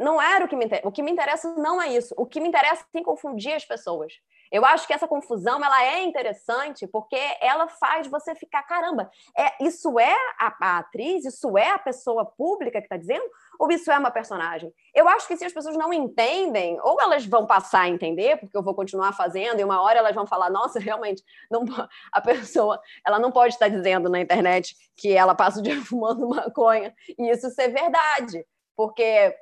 Não 0.02 0.22
era 0.22 0.46
o 0.46 0.48
que 0.48 0.56
me 0.56 0.66
interessa. 0.66 0.88
O 0.88 0.92
que 0.92 1.02
me 1.02 1.12
interessa 1.12 1.56
não 1.56 1.82
é 1.82 1.96
isso. 1.96 2.14
O 2.18 2.26
que 2.26 2.40
me 2.40 2.48
interessa 2.48 2.86
é 2.94 3.04
confundir 3.04 3.54
as 3.54 3.66
pessoas. 3.66 4.14
Eu 4.52 4.66
acho 4.66 4.88
que 4.88 4.94
essa 4.94 5.08
confusão 5.08 5.64
ela 5.64 5.84
é 5.84 6.04
interessante 6.04 6.88
porque 6.88 7.20
ela 7.40 7.68
faz 7.68 8.08
você 8.08 8.34
ficar, 8.34 8.64
caramba, 8.64 9.10
é, 9.38 9.64
isso 9.64 10.00
é 10.00 10.16
a, 10.40 10.56
a 10.60 10.78
atriz, 10.80 11.24
isso 11.24 11.56
é 11.58 11.70
a 11.70 11.78
pessoa 11.78 12.26
pública 12.26 12.80
que 12.80 12.86
está 12.86 12.98
dizendo, 12.98 13.24
ou 13.60 13.70
isso 13.70 13.92
é 13.92 14.00
uma 14.00 14.10
personagem? 14.10 14.74
Eu 14.96 15.08
acho 15.10 15.28
que 15.28 15.36
se 15.36 15.44
as 15.44 15.52
pessoas 15.52 15.76
não 15.76 15.92
entendem, 15.94 16.80
ou 16.82 17.00
elas 17.02 17.26
vão 17.26 17.46
passar 17.46 17.82
a 17.82 17.90
entender, 17.90 18.38
porque 18.38 18.56
eu 18.56 18.64
vou 18.64 18.74
continuar 18.74 19.12
fazendo, 19.12 19.60
e 19.60 19.64
uma 19.64 19.82
hora 19.82 20.00
elas 20.00 20.16
vão 20.16 20.26
falar, 20.26 20.50
nossa, 20.50 20.80
realmente, 20.80 21.22
não, 21.52 21.66
a 22.12 22.22
pessoa 22.22 22.80
ela 23.06 23.20
não 23.20 23.32
pode 23.32 23.56
estar 23.56 23.68
dizendo 23.68 24.08
na 24.08 24.22
internet 24.22 24.76
que 24.96 25.12
ela 25.12 25.36
passa 25.36 25.60
o 25.60 25.62
dia 25.62 25.80
fumando 25.84 26.30
maconha, 26.30 26.96
e 27.18 27.30
isso 27.30 27.50
ser 27.50 27.68
verdade. 27.68 28.46
Porque 28.78 29.36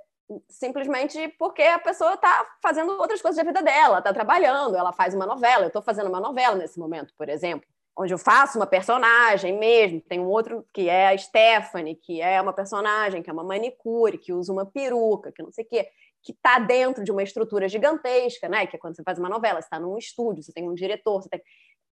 simplesmente 0.49 1.29
porque 1.39 1.61
a 1.61 1.79
pessoa 1.79 2.15
está 2.15 2.45
fazendo 2.61 2.91
outras 2.99 3.21
coisas 3.21 3.37
da 3.37 3.49
vida 3.49 3.61
dela, 3.63 3.99
está 3.99 4.11
trabalhando, 4.11 4.75
ela 4.75 4.91
faz 4.91 5.13
uma 5.13 5.27
novela. 5.27 5.65
Eu 5.65 5.67
estou 5.67 5.81
fazendo 5.81 6.07
uma 6.09 6.19
novela 6.19 6.55
nesse 6.55 6.79
momento, 6.79 7.13
por 7.15 7.29
exemplo, 7.29 7.67
onde 7.97 8.13
eu 8.13 8.17
faço 8.17 8.59
uma 8.59 8.67
personagem 8.67 9.57
mesmo. 9.57 9.99
Tem 10.01 10.19
um 10.19 10.27
outro 10.27 10.63
que 10.71 10.87
é 10.87 11.09
a 11.09 11.17
Stephanie, 11.17 11.95
que 11.95 12.21
é 12.21 12.39
uma 12.39 12.53
personagem 12.53 13.23
que 13.23 13.29
é 13.29 13.33
uma 13.33 13.43
manicure, 13.43 14.19
que 14.19 14.31
usa 14.31 14.53
uma 14.53 14.65
peruca, 14.65 15.31
que 15.31 15.41
não 15.41 15.51
sei 15.51 15.65
o 15.65 15.67
quê, 15.67 15.89
que 16.21 16.31
está 16.31 16.59
dentro 16.59 17.03
de 17.03 17.11
uma 17.11 17.23
estrutura 17.23 17.67
gigantesca, 17.67 18.47
né? 18.47 18.67
Que 18.67 18.75
é 18.75 18.79
quando 18.79 18.95
você 18.95 19.03
faz 19.03 19.17
uma 19.17 19.29
novela, 19.29 19.61
você 19.61 19.65
está 19.65 19.79
num 19.79 19.97
estúdio, 19.97 20.43
você 20.43 20.53
tem 20.53 20.69
um 20.69 20.75
diretor, 20.75 21.21
você 21.21 21.29
tem... 21.29 21.41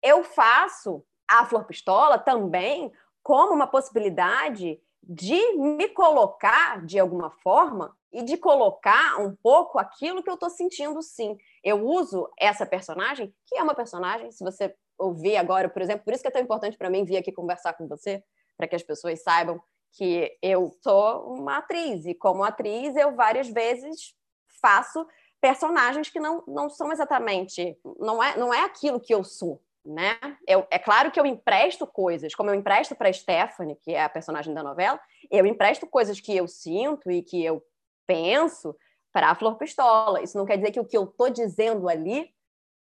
Eu 0.03 0.23
faço 0.23 1.05
a 1.27 1.45
Flor 1.45 1.65
Pistola 1.65 2.17
também 2.17 2.91
como 3.21 3.53
uma 3.53 3.67
possibilidade 3.67 4.79
de 5.01 5.53
me 5.53 5.87
colocar 5.89 6.85
de 6.85 6.99
alguma 6.99 7.29
forma 7.29 7.95
e 8.11 8.23
de 8.23 8.37
colocar 8.37 9.19
um 9.19 9.35
pouco 9.35 9.79
aquilo 9.79 10.21
que 10.21 10.29
eu 10.29 10.35
estou 10.35 10.49
sentindo 10.49 11.01
sim. 11.01 11.37
Eu 11.63 11.85
uso 11.85 12.29
essa 12.37 12.65
personagem, 12.65 13.33
que 13.45 13.57
é 13.57 13.63
uma 13.63 13.73
personagem, 13.73 14.31
se 14.31 14.43
você 14.43 14.75
ouvir 15.03 15.37
agora, 15.37 15.69
por 15.69 15.81
exemplo, 15.81 16.03
por 16.03 16.13
isso 16.13 16.21
que 16.21 16.27
é 16.27 16.31
tão 16.31 16.41
importante 16.41 16.77
para 16.77 16.89
mim 16.89 17.05
vir 17.05 17.17
aqui 17.17 17.31
conversar 17.31 17.73
com 17.73 17.87
você, 17.87 18.23
para 18.57 18.67
que 18.67 18.75
as 18.75 18.83
pessoas 18.83 19.21
saibam 19.21 19.61
que 19.91 20.35
eu 20.41 20.71
sou 20.81 21.35
uma 21.35 21.57
atriz 21.57 22.05
e 22.05 22.13
como 22.13 22.43
atriz 22.43 22.95
eu 22.95 23.15
várias 23.15 23.47
vezes 23.47 24.15
faço 24.61 25.05
personagens 25.39 26.09
que 26.09 26.19
não, 26.19 26.43
não 26.47 26.69
são 26.69 26.91
exatamente 26.91 27.77
não 27.99 28.23
é 28.23 28.35
não 28.37 28.53
é 28.53 28.61
aquilo 28.61 28.99
que 28.99 29.13
eu 29.13 29.23
sou 29.23 29.61
né? 29.85 30.17
Eu, 30.47 30.65
é 30.71 30.79
claro 30.79 31.11
que 31.11 31.19
eu 31.19 31.25
empresto 31.25 31.85
coisas 31.85 32.33
como 32.33 32.49
eu 32.49 32.55
empresto 32.55 32.95
para 32.95 33.13
Stephanie 33.13 33.75
que 33.75 33.93
é 33.93 34.01
a 34.01 34.09
personagem 34.09 34.53
da 34.53 34.63
novela 34.63 34.99
eu 35.29 35.45
empresto 35.45 35.85
coisas 35.85 36.19
que 36.19 36.35
eu 36.35 36.47
sinto 36.47 37.11
e 37.11 37.21
que 37.21 37.43
eu 37.43 37.63
penso 38.07 38.75
para 39.13 39.29
a 39.29 39.35
Flor 39.35 39.55
Pistola. 39.57 40.21
Isso 40.21 40.37
não 40.37 40.45
quer 40.45 40.57
dizer 40.57 40.71
que 40.71 40.79
o 40.79 40.85
que 40.85 40.97
eu 40.97 41.03
estou 41.03 41.29
dizendo 41.29 41.87
ali 41.87 42.33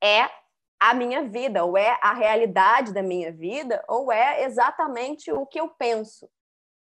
é 0.03 0.27
a 0.79 0.93
minha 0.93 1.23
vida, 1.23 1.63
ou 1.63 1.77
é 1.77 1.97
a 2.01 2.13
realidade 2.13 2.93
da 2.93 3.01
minha 3.01 3.31
vida, 3.31 3.83
ou 3.87 4.11
é 4.11 4.43
exatamente 4.43 5.31
o 5.31 5.45
que 5.45 5.59
eu 5.59 5.69
penso. 5.69 6.29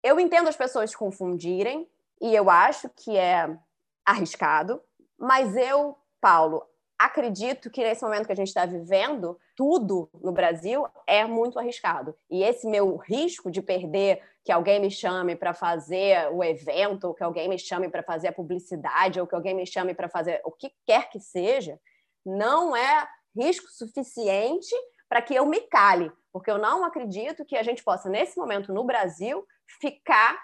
Eu 0.03 0.21
entendo 0.21 0.49
as 0.49 0.57
pessoas 0.57 0.95
confundirem, 0.95 1.89
e 2.21 2.35
eu 2.35 2.51
acho 2.51 2.89
que 2.91 3.17
é 3.17 3.57
arriscado, 4.05 4.83
mas 5.19 5.57
eu, 5.57 5.97
Paulo, 6.21 6.63
acredito 6.99 7.71
que 7.71 7.83
nesse 7.83 8.03
momento 8.03 8.27
que 8.27 8.33
a 8.33 8.37
gente 8.37 8.49
está 8.49 8.67
vivendo, 8.67 9.39
tudo 9.57 10.09
no 10.23 10.33
Brasil 10.33 10.87
é 11.07 11.25
muito 11.25 11.59
arriscado. 11.59 12.17
E 12.31 12.43
esse 12.43 12.67
meu 12.67 12.97
risco 12.97 13.51
de 13.51 13.63
perder 13.63 14.23
que 14.45 14.53
alguém 14.53 14.81
me 14.81 14.91
chame 14.91 15.35
para 15.35 15.55
fazer 15.55 16.31
o 16.33 16.43
evento, 16.45 17.05
ou 17.05 17.15
que 17.15 17.23
alguém 17.23 17.49
me 17.49 17.59
chame 17.59 17.89
para 17.89 18.03
fazer 18.03 18.29
a 18.29 18.33
publicidade, 18.33 19.21
ou 19.21 19.27
que 19.27 19.35
alguém 19.35 19.55
me 19.55 19.67
chame 19.67 19.95
para 19.95 20.09
fazer 20.09 20.41
o 20.45 20.53
que 20.53 20.71
quer 20.87 21.09
que 21.09 21.19
seja, 21.19 21.81
não 22.25 22.77
é 22.77 23.09
risco 23.37 23.69
suficiente 23.71 24.75
para 25.09 25.23
que 25.23 25.35
eu 25.35 25.47
me 25.47 25.61
cale, 25.63 26.11
porque 26.33 26.51
eu 26.51 26.59
não 26.59 26.85
acredito 26.85 27.45
que 27.45 27.57
a 27.57 27.63
gente 27.63 27.83
possa, 27.83 28.09
nesse 28.09 28.37
momento 28.39 28.73
no 28.73 28.85
Brasil, 28.85 29.47
ficar 29.81 30.39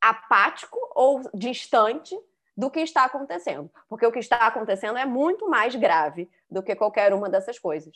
apático 0.00 0.78
ou 0.94 1.22
distante 1.34 2.18
do 2.56 2.70
que 2.70 2.80
está 2.80 3.04
acontecendo, 3.04 3.70
porque 3.88 4.06
o 4.06 4.12
que 4.12 4.18
está 4.18 4.46
acontecendo 4.46 4.98
é 4.98 5.06
muito 5.06 5.48
mais 5.48 5.74
grave 5.74 6.30
do 6.50 6.62
que 6.62 6.76
qualquer 6.76 7.14
uma 7.14 7.28
dessas 7.28 7.58
coisas. 7.58 7.94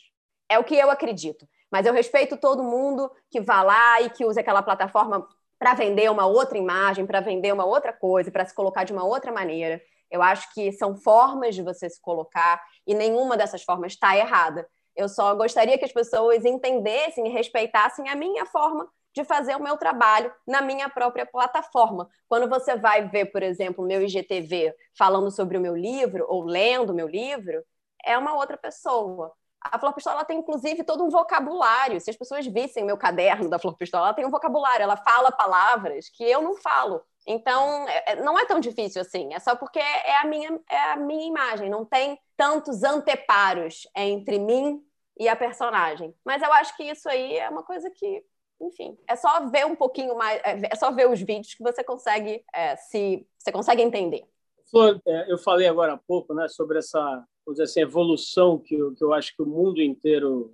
É 0.49 0.57
o 0.57 0.63
que 0.63 0.75
eu 0.75 0.89
acredito, 0.89 1.47
mas 1.69 1.85
eu 1.85 1.93
respeito 1.93 2.37
todo 2.37 2.63
mundo 2.63 3.11
que 3.29 3.39
vá 3.39 3.61
lá 3.61 4.01
e 4.01 4.09
que 4.09 4.25
use 4.25 4.39
aquela 4.39 4.63
plataforma 4.63 5.27
para 5.59 5.73
vender 5.73 6.09
uma 6.09 6.25
outra 6.25 6.57
imagem, 6.57 7.05
para 7.05 7.19
vender 7.19 7.51
uma 7.51 7.65
outra 7.65 7.91
coisa, 7.91 8.31
para 8.31 8.45
se 8.45 8.53
colocar 8.53 8.83
de 8.83 8.93
uma 8.93 9.03
outra 9.03 9.31
maneira. 9.31 9.81
Eu 10.09 10.21
acho 10.21 10.53
que 10.53 10.71
são 10.71 10.95
formas 10.95 11.55
de 11.55 11.61
você 11.61 11.89
se 11.89 12.01
colocar 12.01 12.61
e 12.85 12.93
nenhuma 12.93 13.37
dessas 13.37 13.63
formas 13.63 13.93
está 13.93 14.15
errada. 14.15 14.67
Eu 14.95 15.07
só 15.07 15.35
gostaria 15.35 15.77
que 15.77 15.85
as 15.85 15.91
pessoas 15.91 16.43
entendessem 16.43 17.27
e 17.27 17.29
respeitassem 17.29 18.09
a 18.09 18.15
minha 18.15 18.45
forma 18.45 18.89
de 19.13 19.23
fazer 19.23 19.55
o 19.55 19.63
meu 19.63 19.77
trabalho 19.77 20.31
na 20.47 20.61
minha 20.61 20.89
própria 20.89 21.25
plataforma. 21.25 22.07
Quando 22.27 22.47
você 22.47 22.75
vai 22.75 23.07
ver, 23.07 23.25
por 23.25 23.41
exemplo, 23.41 23.83
o 23.83 23.87
meu 23.87 24.01
IGTV 24.01 24.73
falando 24.97 25.31
sobre 25.31 25.57
o 25.57 25.61
meu 25.61 25.75
livro 25.75 26.25
ou 26.29 26.43
lendo 26.43 26.91
o 26.91 26.95
meu 26.95 27.07
livro, 27.07 27.63
é 28.05 28.17
uma 28.17 28.35
outra 28.35 28.57
pessoa. 28.57 29.33
A 29.59 29.79
Flor 29.79 29.93
Pistola 29.93 30.23
tem, 30.23 30.39
inclusive, 30.39 30.83
todo 30.83 31.03
um 31.03 31.09
vocabulário. 31.09 31.99
Se 31.99 32.09
as 32.09 32.15
pessoas 32.15 32.45
vissem 32.45 32.83
o 32.83 32.85
meu 32.85 32.97
caderno 32.97 33.49
da 33.49 33.59
Flor 33.59 33.75
Pistola, 33.75 34.07
ela 34.07 34.13
tem 34.13 34.25
um 34.25 34.31
vocabulário, 34.31 34.83
ela 34.83 34.97
fala 34.97 35.31
palavras 35.31 36.09
que 36.09 36.23
eu 36.23 36.41
não 36.41 36.55
falo. 36.55 37.01
Então, 37.27 37.87
é, 37.89 38.13
é, 38.13 38.15
não 38.23 38.39
é 38.39 38.45
tão 38.45 38.57
difícil 38.57 39.01
assim, 39.01 39.33
é 39.33 39.39
só 39.39 39.53
porque 39.53 39.79
é 39.79 40.21
a 40.21 40.25
minha, 40.25 40.59
é 40.69 40.91
a 40.93 40.95
minha 40.95 41.27
imagem, 41.27 41.69
não 41.69 41.83
tem 41.83 42.17
tantos 42.37 42.83
anteparos 42.83 43.85
entre 43.93 44.39
mim 44.39 44.81
e 45.19 45.27
a 45.27 45.35
personagem. 45.35 46.15
Mas 46.23 46.41
eu 46.41 46.51
acho 46.53 46.75
que 46.77 46.83
isso 46.83 47.09
aí 47.09 47.37
é 47.37 47.49
uma 47.49 47.63
coisa 47.63 47.89
que, 47.89 48.23
enfim, 48.61 48.97
é 49.05 49.17
só 49.17 49.45
ver 49.49 49.65
um 49.65 49.75
pouquinho 49.75 50.15
mais, 50.17 50.39
é, 50.45 50.69
é 50.71 50.75
só 50.75 50.89
ver 50.89 51.09
os 51.09 51.19
vídeos 51.19 51.53
que 51.53 51.61
você 51.61 51.83
consegue 51.83 52.45
é, 52.55 52.77
se 52.77 53.27
você 53.37 53.51
consegue 53.51 53.81
entender. 53.81 54.23
Flor, 54.71 55.01
eu 55.27 55.37
falei 55.37 55.67
agora 55.67 55.93
há 55.93 55.97
pouco, 55.97 56.33
né, 56.33 56.47
sobre 56.47 56.79
essa, 56.79 57.25
dizer 57.49 57.63
assim, 57.63 57.81
evolução 57.81 58.57
que 58.57 58.75
eu, 58.75 58.93
que 58.95 59.03
eu 59.03 59.13
acho 59.13 59.35
que 59.35 59.41
o 59.41 59.45
mundo 59.45 59.81
inteiro 59.81 60.53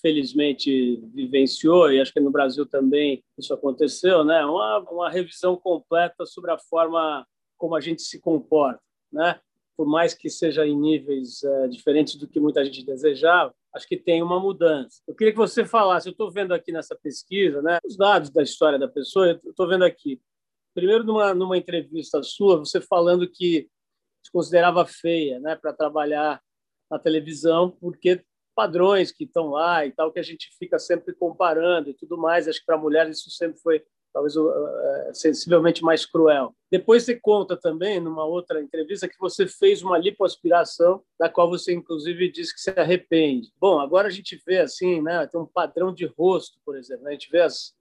felizmente 0.00 0.96
vivenciou, 1.14 1.92
e 1.92 2.00
acho 2.00 2.12
que 2.12 2.20
no 2.20 2.30
Brasil 2.30 2.66
também 2.66 3.22
isso 3.38 3.52
aconteceu, 3.52 4.24
né? 4.24 4.44
uma, 4.44 4.78
uma 4.90 5.10
revisão 5.10 5.56
completa 5.56 6.24
sobre 6.26 6.50
a 6.50 6.58
forma 6.58 7.26
como 7.56 7.74
a 7.74 7.80
gente 7.80 8.02
se 8.02 8.20
comporta. 8.20 8.80
Né? 9.12 9.40
Por 9.76 9.86
mais 9.86 10.14
que 10.14 10.28
seja 10.28 10.66
em 10.66 10.76
níveis 10.76 11.42
é, 11.42 11.68
diferentes 11.68 12.16
do 12.16 12.26
que 12.26 12.40
muita 12.40 12.64
gente 12.64 12.84
desejava, 12.84 13.54
acho 13.74 13.86
que 13.86 13.96
tem 13.96 14.22
uma 14.22 14.40
mudança. 14.40 15.00
Eu 15.06 15.14
queria 15.14 15.32
que 15.32 15.38
você 15.38 15.64
falasse, 15.64 16.08
eu 16.08 16.12
estou 16.12 16.30
vendo 16.30 16.52
aqui 16.52 16.72
nessa 16.72 16.96
pesquisa, 16.96 17.62
né, 17.62 17.78
os 17.84 17.96
dados 17.96 18.30
da 18.30 18.42
história 18.42 18.78
da 18.78 18.88
pessoa, 18.88 19.38
eu 19.44 19.50
estou 19.50 19.68
vendo 19.68 19.84
aqui. 19.84 20.20
Primeiro, 20.74 21.04
numa, 21.04 21.34
numa 21.34 21.56
entrevista 21.56 22.22
sua, 22.22 22.58
você 22.58 22.80
falando 22.80 23.28
que 23.28 23.68
se 24.22 24.32
considerava 24.32 24.84
feia 24.86 25.38
né, 25.40 25.56
para 25.56 25.72
trabalhar 25.72 26.40
na 26.90 26.98
televisão, 26.98 27.70
porque 27.70 28.24
padrões 28.58 29.12
que 29.12 29.22
estão 29.22 29.50
lá 29.50 29.86
e 29.86 29.92
tal, 29.92 30.10
que 30.10 30.18
a 30.18 30.22
gente 30.22 30.50
fica 30.58 30.80
sempre 30.80 31.14
comparando 31.14 31.90
e 31.90 31.94
tudo 31.94 32.18
mais. 32.18 32.48
Acho 32.48 32.58
que 32.58 32.66
para 32.66 32.76
mulheres 32.76 33.18
isso 33.18 33.30
sempre 33.30 33.56
foi 33.60 33.84
talvez 34.12 34.34
uh, 34.34 34.50
sensivelmente 35.14 35.80
mais 35.80 36.04
cruel. 36.04 36.52
Depois 36.68 37.04
você 37.04 37.14
conta 37.14 37.56
também, 37.56 38.00
numa 38.00 38.24
outra 38.24 38.60
entrevista, 38.60 39.06
que 39.06 39.16
você 39.16 39.46
fez 39.46 39.80
uma 39.80 39.96
lipoaspiração, 39.96 41.04
da 41.16 41.28
qual 41.28 41.48
você 41.48 41.72
inclusive 41.72 42.32
disse 42.32 42.52
que 42.52 42.60
se 42.60 42.70
arrepende. 42.70 43.52
Bom, 43.60 43.78
agora 43.78 44.08
a 44.08 44.10
gente 44.10 44.42
vê 44.44 44.58
assim, 44.58 45.00
né, 45.00 45.24
tem 45.28 45.40
um 45.40 45.46
padrão 45.46 45.94
de 45.94 46.06
rosto, 46.06 46.58
por 46.64 46.76
exemplo. 46.76 47.04
Né? 47.04 47.10
A 47.10 47.12
gente 47.12 47.30
vê 47.30 47.42
as, 47.42 47.76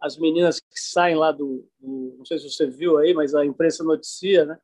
as 0.00 0.16
meninas 0.16 0.60
que 0.60 0.78
saem 0.78 1.16
lá 1.16 1.32
do, 1.32 1.68
do, 1.80 2.14
não 2.18 2.24
sei 2.24 2.38
se 2.38 2.48
você 2.48 2.68
viu 2.68 2.98
aí, 2.98 3.12
mas 3.12 3.34
a 3.34 3.44
imprensa 3.44 3.82
noticia, 3.82 4.44
né? 4.44 4.56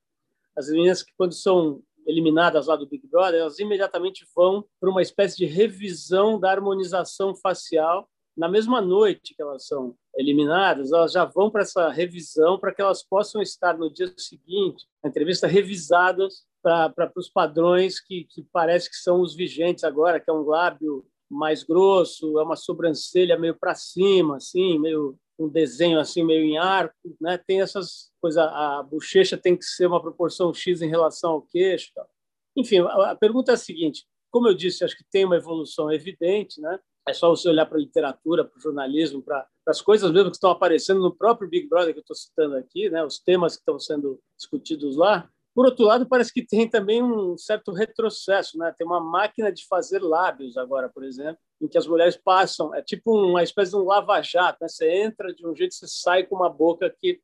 As 0.54 0.68
meninas 0.68 1.02
que 1.02 1.12
quando 1.16 1.32
são 1.32 1.82
eliminadas 2.06 2.66
lá 2.66 2.76
do 2.76 2.86
Big 2.86 3.06
Brother, 3.06 3.40
elas 3.40 3.58
imediatamente 3.58 4.26
vão 4.34 4.64
para 4.80 4.90
uma 4.90 5.02
espécie 5.02 5.36
de 5.36 5.46
revisão 5.46 6.38
da 6.38 6.50
harmonização 6.50 7.34
facial. 7.34 8.08
Na 8.36 8.48
mesma 8.48 8.80
noite 8.80 9.34
que 9.34 9.42
elas 9.42 9.66
são 9.66 9.94
eliminadas, 10.16 10.92
elas 10.92 11.12
já 11.12 11.24
vão 11.24 11.50
para 11.50 11.62
essa 11.62 11.88
revisão 11.90 12.58
para 12.58 12.72
que 12.72 12.80
elas 12.80 13.02
possam 13.02 13.42
estar 13.42 13.76
no 13.76 13.92
dia 13.92 14.12
seguinte, 14.16 14.86
na 15.02 15.10
entrevista, 15.10 15.46
revisadas 15.46 16.44
para 16.62 17.12
os 17.16 17.28
padrões 17.28 18.00
que, 18.00 18.24
que 18.24 18.42
parece 18.52 18.88
que 18.88 18.96
são 18.96 19.20
os 19.20 19.34
vigentes 19.34 19.84
agora, 19.84 20.20
que 20.20 20.30
é 20.30 20.32
um 20.32 20.44
lábio 20.44 21.04
mais 21.30 21.62
grosso, 21.62 22.38
é 22.38 22.42
uma 22.42 22.56
sobrancelha 22.56 23.38
meio 23.38 23.54
para 23.54 23.74
cima, 23.74 24.36
assim, 24.36 24.78
meio 24.78 25.16
um 25.40 25.48
desenho 25.48 25.98
assim 25.98 26.22
meio 26.22 26.44
em 26.44 26.58
arco, 26.58 26.94
né? 27.20 27.38
Tem 27.38 27.62
essas 27.62 28.12
coisas, 28.20 28.42
a 28.42 28.82
bochecha 28.82 29.38
tem 29.38 29.56
que 29.56 29.64
ser 29.64 29.86
uma 29.86 30.00
proporção 30.00 30.52
X 30.52 30.82
em 30.82 30.88
relação 30.88 31.32
ao 31.32 31.42
queixo, 31.42 31.90
tal. 31.94 32.08
Enfim, 32.56 32.80
a, 32.80 33.16
pergunta 33.16 33.52
é 33.52 33.54
a 33.54 33.58
seguinte: 33.58 34.04
como 34.30 34.48
eu 34.48 34.54
disse, 34.54 34.84
acho 34.84 34.96
que 34.96 35.04
tem 35.10 35.24
uma 35.24 35.36
evolução 35.36 35.90
evidente, 35.90 36.60
né? 36.60 36.78
É 37.08 37.14
só 37.14 37.30
você 37.30 37.48
olhar 37.48 37.64
para 37.64 37.78
a 37.78 37.80
literatura, 37.80 38.44
para 38.44 38.58
o 38.58 38.60
jornalismo, 38.60 39.22
para 39.22 39.46
as 39.66 39.80
coisas 39.80 40.12
mesmo 40.12 40.30
que 40.30 40.36
estão 40.36 40.50
aparecendo 40.50 41.00
no 41.00 41.14
próprio 41.14 41.48
Big 41.48 41.66
Brother 41.68 41.94
que 41.94 42.00
eu 42.00 42.02
estou 42.02 42.14
citando 42.14 42.56
aqui, 42.56 42.90
né? 42.90 43.02
Os 43.02 43.18
temas 43.18 43.54
que 43.54 43.62
estão 43.62 43.78
sendo 43.78 44.20
discutidos 44.36 44.96
lá. 44.96 45.28
Por 45.54 45.66
outro 45.66 45.84
lado, 45.84 46.06
parece 46.08 46.32
que 46.32 46.46
tem 46.46 46.68
também 46.68 47.02
um 47.02 47.36
certo 47.36 47.72
retrocesso, 47.72 48.56
né? 48.56 48.72
Tem 48.76 48.86
uma 48.86 49.00
máquina 49.00 49.50
de 49.50 49.66
fazer 49.66 50.00
lábios 50.00 50.56
agora, 50.56 50.88
por 50.88 51.04
exemplo, 51.04 51.40
em 51.60 51.66
que 51.66 51.76
as 51.76 51.86
mulheres 51.86 52.16
passam, 52.16 52.74
é 52.74 52.82
tipo 52.82 53.12
uma 53.12 53.42
espécie 53.42 53.72
de 53.72 53.76
um 53.76 53.84
lava-jato, 53.84 54.58
né? 54.60 54.68
Você 54.68 54.88
entra 54.88 55.34
de 55.34 55.46
um 55.46 55.54
jeito, 55.54 55.74
você 55.74 55.86
sai 55.88 56.24
com 56.24 56.36
uma 56.36 56.48
boca 56.48 56.88
que 57.00 57.20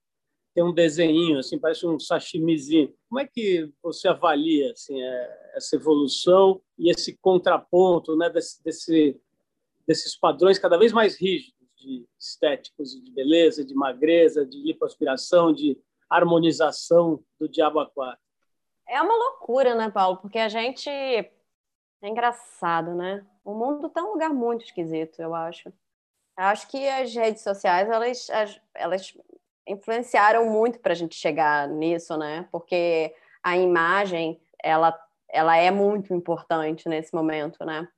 tem 0.57 0.65
um 0.65 0.73
desenho, 0.73 1.39
assim, 1.39 1.59
parece 1.59 1.87
um 1.87 2.01
sashimizinho. 2.01 2.93
Como 3.11 3.21
é 3.21 3.27
que 3.27 3.71
você 3.83 4.09
avalia 4.09 4.73
assim 4.73 5.01
é, 5.03 5.53
essa 5.55 5.77
evolução 5.77 6.63
e 6.79 6.91
esse 6.91 7.15
contraponto, 7.19 8.17
né, 8.17 8.31
desse, 8.31 8.65
desse, 8.65 9.21
desses 9.87 10.19
padrões 10.19 10.59
cada 10.59 10.79
vez 10.79 10.93
mais 10.93 11.21
rígidos 11.21 11.55
de 11.77 12.07
estéticos, 12.19 12.93
de 12.93 13.11
beleza, 13.11 13.63
de 13.63 13.75
magreza, 13.75 14.47
de 14.47 14.57
lipoaspiração, 14.63 15.53
de 15.53 15.79
harmonização 16.09 17.23
do 17.39 17.49
Diabo 17.49 17.81
a 17.81 17.91
quatro. 17.91 18.21
É 18.89 19.01
uma 19.03 19.15
loucura, 19.15 19.75
né, 19.75 19.91
Paulo? 19.91 20.19
Porque 20.19 20.39
a 20.39 20.49
gente. 20.49 20.89
É 20.89 22.09
engraçado, 22.09 22.95
né? 22.95 23.27
O 23.45 23.55
mundo 23.55 23.89
tá 23.89 24.03
um 24.03 24.13
lugar 24.13 24.31
muito 24.31 24.65
esquisito, 24.65 25.21
eu 25.21 25.35
acho. 25.35 25.69
Eu 25.69 26.45
acho 26.45 26.69
que 26.69 26.87
as 26.89 27.15
redes 27.15 27.43
sociais, 27.43 27.89
elas, 27.89 28.27
elas 28.75 29.17
influenciaram 29.67 30.47
muito 30.51 30.79
para 30.79 30.93
a 30.93 30.97
gente 30.97 31.17
chegar 31.17 31.67
nisso, 31.69 32.17
né? 32.17 32.47
Porque 32.53 33.15
a 33.43 33.57
imagem, 33.57 34.41
ela, 34.63 34.97
ela 35.29 35.57
é 35.57 35.71
muito 35.71 36.13
importante 36.13 36.89
nesse 36.89 37.15
momento, 37.15 37.65
né? 37.65 37.89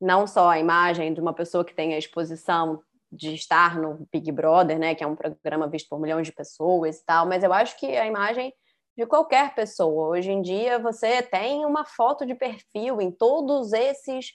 Não 0.00 0.26
só 0.26 0.50
a 0.50 0.58
imagem 0.58 1.14
de 1.14 1.20
uma 1.20 1.32
pessoa 1.32 1.64
que 1.64 1.74
tem 1.74 1.94
a 1.94 1.98
exposição 1.98 2.82
de 3.16 3.34
estar 3.34 3.78
no 3.78 4.06
Big 4.12 4.30
Brother, 4.30 4.78
né, 4.78 4.94
que 4.94 5.02
é 5.02 5.06
um 5.06 5.16
programa 5.16 5.68
visto 5.68 5.88
por 5.88 6.00
milhões 6.00 6.26
de 6.26 6.32
pessoas 6.32 6.98
e 6.98 7.04
tal, 7.04 7.26
mas 7.26 7.42
eu 7.42 7.52
acho 7.52 7.78
que 7.78 7.86
a 7.96 8.06
imagem 8.06 8.52
de 8.96 9.06
qualquer 9.06 9.54
pessoa. 9.54 10.08
Hoje 10.08 10.30
em 10.30 10.40
dia 10.40 10.78
você 10.78 11.22
tem 11.22 11.64
uma 11.64 11.84
foto 11.84 12.24
de 12.24 12.34
perfil 12.34 13.00
em 13.00 13.10
todos 13.10 13.72
esses 13.72 14.32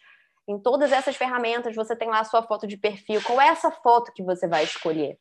em 0.48 0.60
todas 0.60 0.92
essas 0.92 1.16
ferramentas, 1.16 1.76
você 1.76 1.96
tem 1.96 2.10
lá 2.10 2.20
a 2.20 2.26
sua 2.26 2.44
foto 2.44 2.68
de 2.68 2.76
perfil. 2.76 3.22
Qual 3.24 3.40
é 3.40 3.48
essa 3.48 3.72
foto 3.72 4.12
que 4.12 4.24
você 4.24 4.48
vai 4.48 4.64
escolher? 4.64 5.18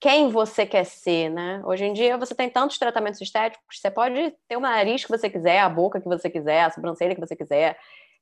quem 0.00 0.30
você 0.30 0.64
quer 0.64 0.84
ser, 0.84 1.28
né? 1.28 1.60
Hoje 1.64 1.84
em 1.84 1.92
dia 1.92 2.16
você 2.16 2.34
tem 2.34 2.48
tantos 2.48 2.78
tratamentos 2.78 3.20
estéticos, 3.20 3.78
você 3.78 3.90
pode 3.90 4.34
ter 4.48 4.56
o 4.56 4.60
nariz 4.60 5.04
que 5.04 5.10
você 5.10 5.28
quiser, 5.28 5.60
a 5.60 5.68
boca 5.68 6.00
que 6.00 6.08
você 6.08 6.30
quiser, 6.30 6.62
a 6.62 6.70
sobrancelha 6.70 7.14
que 7.14 7.20
você 7.20 7.36
quiser. 7.36 7.78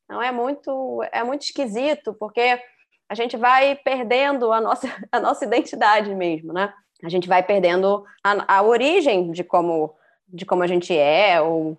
Não 0.09 0.21
é 0.21 0.33
muito, 0.33 1.03
é 1.13 1.23
muito 1.23 1.43
esquisito, 1.43 2.15
porque 2.15 2.61
a 3.09 3.15
gente 3.15 3.37
vai 3.37 3.75
perdendo 3.75 4.53
a 4.53 4.61
nossa, 4.61 4.87
a 5.11 5.21
nossa 5.21 5.45
identidade 5.45 6.15
mesmo, 6.15 6.53
né? 6.53 6.73
A 7.03 7.09
gente 7.09 7.29
vai 7.29 7.43
perdendo 7.43 8.05
a, 8.23 8.59
a 8.59 8.63
origem 8.63 9.31
de 9.31 9.45
como, 9.45 9.95
de 10.27 10.45
como 10.45 10.63
a 10.63 10.67
gente 10.67 10.97
é, 10.97 11.41
ou, 11.41 11.79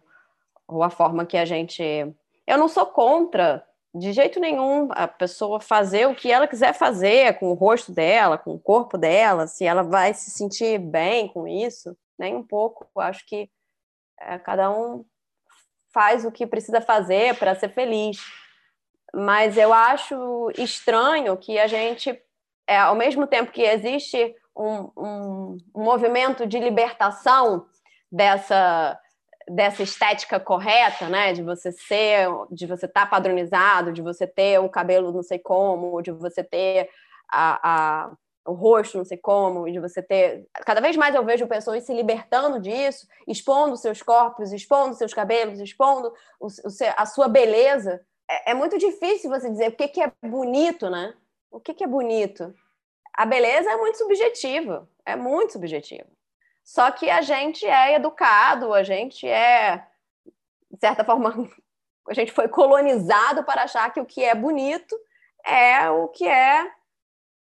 ou 0.68 0.82
a 0.82 0.90
forma 0.90 1.26
que 1.26 1.38
a 1.38 1.46
gente. 1.46 1.84
Eu 2.48 2.58
não 2.58 2.68
sou 2.68 2.86
contra 2.86 3.64
de 3.94 4.14
jeito 4.14 4.40
nenhum 4.40 4.90
a 4.92 5.08
pessoa 5.08 5.60
fazer 5.60 6.08
o 6.08 6.16
que 6.16 6.32
ela 6.32 6.48
quiser 6.48 6.74
fazer 6.74 7.38
com 7.40 7.50
o 7.50 7.56
rosto 7.56 7.92
dela, 7.92 8.38
com 8.38 8.54
o 8.54 8.60
corpo 8.60 8.98
dela, 8.98 9.48
se 9.48 9.66
ela 9.66 9.82
vai 9.82 10.14
se 10.14 10.32
sentir 10.32 10.80
bem 10.80 11.28
com 11.28 11.48
isso, 11.48 11.98
nem 12.18 12.36
um 12.36 12.44
pouco. 12.44 12.88
Eu 12.96 13.02
acho 13.02 13.26
que 13.26 13.50
é, 14.20 14.38
cada 14.38 14.72
um 14.72 15.04
faz 15.92 16.24
o 16.24 16.32
que 16.32 16.46
precisa 16.46 16.82
fazer 16.82 17.38
para 17.38 17.56
ser 17.56 17.70
feliz. 17.70 18.20
Mas 19.14 19.58
eu 19.58 19.74
acho 19.74 20.52
estranho 20.58 21.36
que 21.38 21.58
a 21.58 21.68
gente, 21.68 22.22
é, 22.68 22.78
ao 22.78 22.96
mesmo 22.96 23.26
tempo 23.28 23.52
que 23.52 23.62
existe 23.62 24.36
um, 24.56 24.92
um, 24.98 25.58
movimento 25.76 26.46
de 26.46 26.60
libertação 26.60 27.66
dessa 28.12 29.00
dessa 29.52 29.82
estética 29.82 30.40
correta, 30.40 31.10
né? 31.10 31.34
De 31.34 31.42
você 31.42 31.72
ser, 31.72 32.28
de 32.52 32.68
você 32.68 32.86
estar 32.86 33.06
tá 33.06 33.08
padronizado, 33.08 33.92
de 33.92 34.02
você 34.02 34.28
ter 34.28 34.60
o 34.60 34.70
cabelo 34.70 35.12
não 35.12 35.24
sei 35.24 35.40
como, 35.40 36.02
de 36.04 36.12
você 36.12 36.44
ter 36.44 36.88
a, 37.32 37.60
a, 37.64 38.12
o 38.46 38.54
rosto 38.54 38.98
não 39.00 39.06
sei 39.06 39.18
como, 39.18 39.70
de 39.72 39.80
você 39.80 40.04
ter. 40.04 40.48
Cada 40.54 40.80
vez 40.80 40.96
mais 40.96 41.16
eu 41.16 41.26
vejo 41.26 41.48
pessoas 41.48 41.84
se 41.84 41.94
libertando 41.94 42.60
disso, 42.60 43.08
expondo 43.28 43.76
seus 43.76 44.04
corpos, 44.04 44.54
expondo 44.54 44.94
seus 44.94 45.16
cabelos, 45.16 45.60
expondo 45.60 46.14
o, 46.40 46.46
o, 46.46 46.70
a 46.96 47.06
sua 47.08 47.28
beleza. 47.28 48.02
É, 48.30 48.52
é, 48.52 48.54
muito 48.54 48.78
difícil 48.78 49.30
você 49.30 49.50
dizer 49.50 49.70
o 49.70 49.76
que, 49.76 49.88
que 49.88 50.02
é 50.02 50.12
bonito, 50.22 50.90
né? 50.90 51.16
O 51.50 51.60
que, 51.60 51.74
que 51.74 51.84
é 51.84 51.88
bonito? 51.88 52.54
A 53.14 53.26
beleza 53.26 53.72
é 53.72 53.76
muito 53.76 53.98
subjetiva, 53.98 54.88
é 55.04 55.16
muito 55.16 55.54
subjetiva. 55.54 56.08
Só 56.64 56.92
que 56.92 57.10
a 57.10 57.22
gente 57.22 57.66
é 57.66 57.96
educado, 57.96 58.74
a 58.74 58.84
gente 58.84 59.28
é, 59.28 59.84
de 60.70 60.80
certa 60.80 61.04
forma, 61.04 61.34
a 62.08 62.14
gente 62.14 62.32
foi 62.32 62.48
colonizado 62.48 63.44
para 63.44 63.64
achar 63.64 63.92
que 63.92 64.00
o 64.00 64.06
que 64.06 64.24
é 64.24 64.36
bonito 64.36 64.96
é 65.44 65.90
o 65.90 66.08
que 66.08 66.28
é 66.28 66.72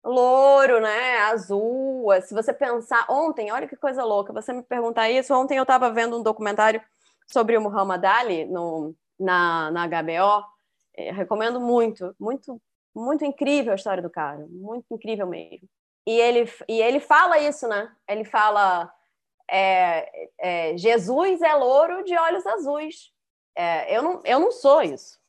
louro, 0.03 0.79
né? 0.79 1.17
Azul. 1.19 2.07
Se 2.23 2.33
você 2.33 2.51
pensar, 2.51 3.05
ontem, 3.07 3.51
olha 3.51 3.67
que 3.67 3.75
coisa 3.75 4.03
louca, 4.03 4.33
você 4.33 4.51
me 4.51 4.63
perguntar 4.63 5.09
isso. 5.09 5.33
Ontem 5.35 5.57
eu 5.57 5.63
estava 5.63 5.91
vendo 5.91 6.17
um 6.17 6.23
documentário 6.23 6.81
sobre 7.27 7.55
o 7.55 7.61
Muhammad 7.61 8.03
Ali 8.05 8.45
no, 8.45 8.95
na, 9.19 9.69
na 9.69 9.87
HBO. 9.87 10.58
Eu 11.07 11.13
recomendo 11.13 11.59
muito, 11.59 12.15
muito, 12.19 12.61
muito 12.95 13.23
incrível 13.23 13.71
a 13.71 13.75
história 13.75 14.03
do 14.03 14.09
cara, 14.09 14.45
muito 14.49 14.85
incrível 14.91 15.27
mesmo. 15.27 15.67
E 16.05 16.11
ele, 16.11 16.51
e 16.67 16.81
ele 16.81 16.99
fala 16.99 17.39
isso, 17.39 17.67
né? 17.67 17.91
Ele 18.07 18.25
fala 18.25 18.91
é, 19.49 20.29
é, 20.37 20.77
Jesus 20.77 21.41
é 21.41 21.53
louro 21.55 22.03
de 22.03 22.17
olhos 22.17 22.45
azuis. 22.45 23.11
É, 23.55 23.95
eu, 23.95 24.03
não, 24.03 24.21
eu 24.23 24.39
não 24.39 24.51
sou 24.51 24.81
isso. 24.81 25.19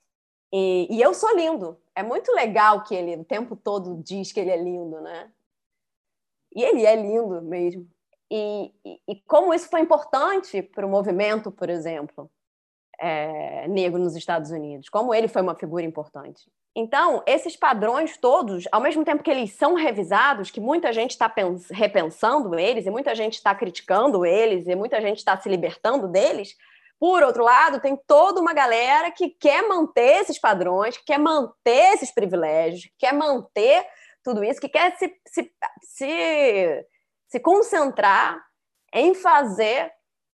E, 0.53 0.87
e, 0.91 1.01
eu 1.01 1.14
sou 1.14 1.35
lindo. 1.37 1.81
É 1.95 2.03
muito 2.03 2.33
legal 2.33 2.83
que 2.85 2.95
ele 2.95 3.16
o 3.16 3.25
tempo 3.25 3.57
todo 3.57 4.03
diz 4.03 4.33
que 4.33 4.41
ele 4.41 4.51
é 4.51 4.57
lindo, 4.57 5.01
né? 5.01 5.33
E 6.55 6.62
ele 6.62 6.85
é 6.85 6.97
lindo 6.97 7.41
mesmo. 7.43 7.89
E, 8.31 8.73
e, 8.85 9.01
e 9.09 9.16
como 9.23 9.55
isso 9.55 9.68
foi 9.68 9.81
importante 9.81 10.62
para 10.62 10.87
o 10.87 10.91
movimento, 10.91 11.51
por 11.51 11.68
exemplo, 11.68 12.31
é, 13.01 13.66
negro 13.66 13.98
nos 13.98 14.14
Estados 14.14 14.51
Unidos, 14.51 14.88
como 14.88 15.14
ele 15.14 15.26
foi 15.26 15.40
uma 15.40 15.55
figura 15.55 15.84
importante. 15.84 16.51
Então, 16.76 17.22
esses 17.26 17.57
padrões 17.57 18.16
todos, 18.16 18.68
ao 18.70 18.80
mesmo 18.80 19.05
tempo 19.05 19.22
que 19.22 19.30
eles 19.30 19.55
são 19.55 19.74
revisados, 19.74 20.51
que 20.51 20.61
muita 20.61 20.92
gente 20.92 21.12
está 21.12 21.32
repensando 21.70 22.57
eles, 22.59 22.86
e 22.86 22.90
muita 22.90 23.14
gente 23.14 23.34
está 23.34 23.55
criticando 23.55 24.24
eles, 24.24 24.68
e 24.68 24.76
muita 24.76 25.01
gente 25.01 25.18
está 25.18 25.36
se 25.36 25.48
libertando 25.48 26.07
deles, 26.07 26.55
por 27.01 27.22
outro 27.22 27.42
lado, 27.42 27.80
tem 27.80 27.96
toda 27.96 28.42
uma 28.42 28.53
galera 28.53 29.11
que 29.11 29.30
quer 29.30 29.66
manter 29.66 30.20
esses 30.20 30.38
padrões, 30.38 30.98
que 30.98 31.05
quer 31.05 31.18
manter 31.18 31.94
esses 31.94 32.12
privilégios, 32.12 32.82
que 32.82 32.92
quer 32.98 33.14
manter 33.14 33.86
tudo 34.22 34.44
isso, 34.44 34.61
que 34.61 34.68
quer 34.68 34.94
se, 34.98 35.11
se, 35.26 35.51
se, 35.82 36.86
se 37.26 37.40
concentrar 37.40 38.38
em 38.92 39.14
fazer 39.14 39.90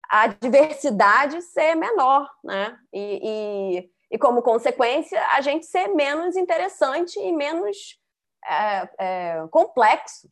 a 0.08 0.26
diversidade 0.26 1.40
ser 1.42 1.74
menor, 1.74 2.28
né? 2.42 2.78
E, 2.92 3.20
e, 3.22 3.90
e, 4.12 4.18
como 4.18 4.42
consequência, 4.42 5.20
a 5.28 5.40
gente 5.40 5.66
ser 5.66 5.88
menos 5.88 6.36
interessante 6.36 7.18
e 7.18 7.32
menos 7.32 7.98
é, 8.46 8.88
é, 8.98 9.46
complexo. 9.50 10.28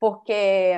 Porque 0.00 0.74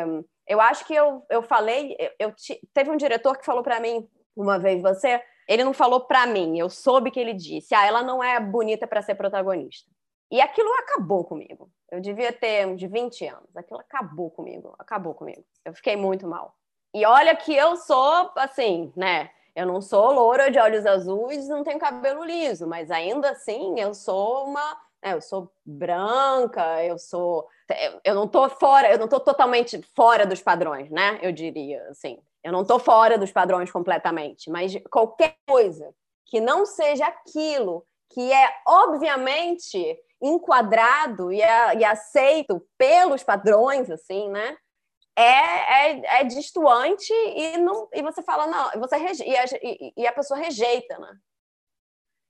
eu 0.47 0.61
acho 0.61 0.85
que 0.85 0.95
eu, 0.95 1.25
eu 1.31 1.43
falei, 1.43 1.97
eu, 1.99 2.11
eu 2.19 2.35
teve 2.73 2.91
um 2.91 2.97
diretor 2.97 3.39
que 3.39 3.47
falou 3.47 3.63
para 3.63 3.81
mim 3.81 4.07
uma 4.37 4.59
vez, 4.59 4.83
você, 4.83 5.23
ele 5.49 5.65
não 5.65 5.73
falou 5.73 6.01
para 6.01 6.27
mim, 6.27 6.59
eu 6.59 6.69
soube 6.69 7.11
que 7.11 7.21
ele 7.21 7.33
disse, 7.33 7.75
ah, 7.75 7.87
ela 7.87 8.03
não 8.03 8.23
é 8.23 8.41
bonita 8.41 8.87
para 8.87 9.01
ser 9.01 9.15
protagonista. 9.15 9.91
E 10.31 10.41
aquilo 10.41 10.69
acabou 10.75 11.25
comigo. 11.25 11.71
Eu 11.91 12.01
devia 12.01 12.33
ter 12.33 12.75
de 12.75 12.89
20 12.89 13.27
anos. 13.27 13.57
Aquilo 13.57 13.79
acabou 13.79 14.31
comigo, 14.31 14.75
acabou 14.79 15.15
comigo. 15.15 15.45
Eu 15.65 15.73
fiquei 15.75 15.95
muito 15.97 16.27
mal. 16.27 16.57
E 16.95 17.05
olha 17.05 17.35
que 17.35 17.53
eu 17.53 17.77
sou, 17.77 18.31
assim, 18.37 18.93
né? 18.97 19.31
Eu 19.55 19.67
não 19.67 19.81
sou 19.81 20.13
loura 20.13 20.51
de 20.51 20.59
olhos 20.59 20.87
azuis, 20.87 21.49
não 21.49 21.65
tenho 21.65 21.79
cabelo 21.79 22.25
liso, 22.25 22.67
mas 22.69 22.91
ainda 22.91 23.31
assim 23.31 23.81
eu 23.81 23.93
sou 23.93 24.45
uma. 24.47 24.79
Né, 25.03 25.13
eu 25.13 25.21
sou 25.21 25.53
branca, 25.67 26.85
eu 26.85 26.97
sou. 26.97 27.49
Eu 28.05 28.15
não 28.15 28.29
tô 28.29 28.49
fora, 28.49 28.91
eu 28.93 28.99
não 28.99 29.09
tô 29.09 29.19
totalmente 29.19 29.81
fora 29.95 30.25
dos 30.25 30.41
padrões, 30.41 30.89
né? 30.91 31.19
Eu 31.21 31.33
diria, 31.33 31.83
assim. 31.91 32.19
Eu 32.43 32.53
não 32.53 32.65
tô 32.65 32.79
fora 32.79 33.19
dos 33.19 33.33
padrões 33.33 33.71
completamente, 33.71 34.51
mas 34.51 34.77
qualquer 34.91 35.35
coisa 35.49 35.93
que 36.27 36.41
não 36.41 36.65
seja 36.65 37.07
aquilo 37.07 37.85
que 38.11 38.33
é 38.33 38.49
obviamente 38.67 39.99
enquadrado 40.23 41.33
e, 41.33 41.43
é, 41.43 41.77
e 41.77 41.85
aceito 41.85 42.65
pelos 42.79 43.23
padrões, 43.23 43.91
assim, 43.91 44.29
né? 44.31 44.57
É, 45.17 45.23
é, 45.23 46.21
é 46.21 46.25
distoante 46.25 47.13
e, 47.13 47.57
não, 47.59 47.89
e 47.93 48.03
você 48.03 48.23
fala, 48.23 48.47
não, 48.47 48.81
você 48.81 48.97
reje, 48.97 49.23
e, 49.25 49.37
a, 49.37 49.45
e, 49.97 50.07
a 50.07 50.13
pessoa 50.13 50.39
rejeita, 50.39 50.99
né? 50.99 51.17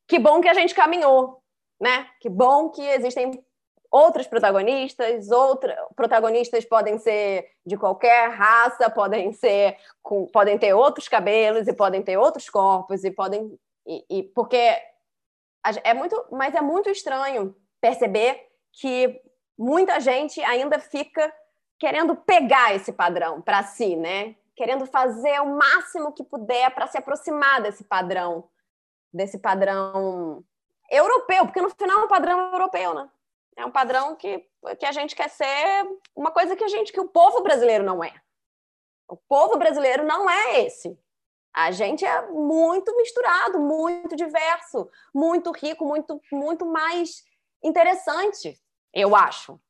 Que 0.06 0.18
bom 0.18 0.40
que 0.40 0.48
a 0.48 0.54
gente 0.54 0.74
caminhou, 0.74 1.42
né? 1.80 2.08
Que 2.20 2.28
bom 2.28 2.68
que 2.70 2.82
existem 2.82 3.42
outros 3.90 4.26
protagonistas, 4.26 5.30
outros 5.30 5.72
protagonistas 5.96 6.64
podem 6.64 6.98
ser 6.98 7.48
de 7.64 7.76
qualquer 7.76 8.28
raça, 8.30 8.90
podem 8.90 9.32
ser 9.32 9.78
com, 10.02 10.26
podem 10.26 10.58
ter 10.58 10.74
outros 10.74 11.08
cabelos 11.08 11.68
e 11.68 11.72
podem 11.72 12.02
ter 12.02 12.18
outros 12.18 12.50
corpos 12.50 13.04
e 13.04 13.10
podem 13.10 13.58
e, 13.86 14.04
e 14.10 14.22
porque 14.22 14.76
é 15.82 15.94
muito, 15.94 16.26
mas 16.30 16.54
é 16.54 16.60
muito 16.60 16.90
estranho 16.90 17.56
perceber 17.80 18.48
que 18.72 19.20
muita 19.56 20.00
gente 20.00 20.42
ainda 20.42 20.78
fica 20.78 21.32
querendo 21.84 22.16
pegar 22.16 22.74
esse 22.74 22.94
padrão 22.94 23.42
para 23.42 23.62
si, 23.62 23.94
né? 23.94 24.34
Querendo 24.56 24.86
fazer 24.86 25.38
o 25.40 25.54
máximo 25.54 26.14
que 26.14 26.24
puder 26.24 26.74
para 26.74 26.86
se 26.86 26.96
aproximar 26.96 27.60
desse 27.60 27.84
padrão, 27.84 28.48
desse 29.12 29.38
padrão 29.38 30.42
europeu, 30.90 31.44
porque 31.44 31.60
no 31.60 31.68
final 31.68 32.00
é 32.00 32.04
um 32.04 32.08
padrão 32.08 32.52
europeu, 32.54 32.94
né? 32.94 33.10
É 33.54 33.66
um 33.66 33.70
padrão 33.70 34.16
que, 34.16 34.48
que 34.78 34.86
a 34.86 34.92
gente 34.92 35.14
quer 35.14 35.28
ser 35.28 35.86
uma 36.16 36.30
coisa 36.30 36.56
que 36.56 36.64
a 36.64 36.68
gente 36.68 36.90
que 36.90 37.00
o 37.00 37.08
povo 37.08 37.42
brasileiro 37.42 37.84
não 37.84 38.02
é. 38.02 38.14
O 39.06 39.18
povo 39.18 39.58
brasileiro 39.58 40.04
não 40.06 40.30
é 40.30 40.64
esse. 40.64 40.98
A 41.52 41.70
gente 41.70 42.02
é 42.02 42.30
muito 42.30 42.96
misturado, 42.96 43.60
muito 43.60 44.16
diverso, 44.16 44.88
muito 45.14 45.52
rico, 45.52 45.84
muito 45.84 46.18
muito 46.32 46.64
mais 46.64 47.22
interessante, 47.62 48.58
eu 48.90 49.14
acho 49.14 49.60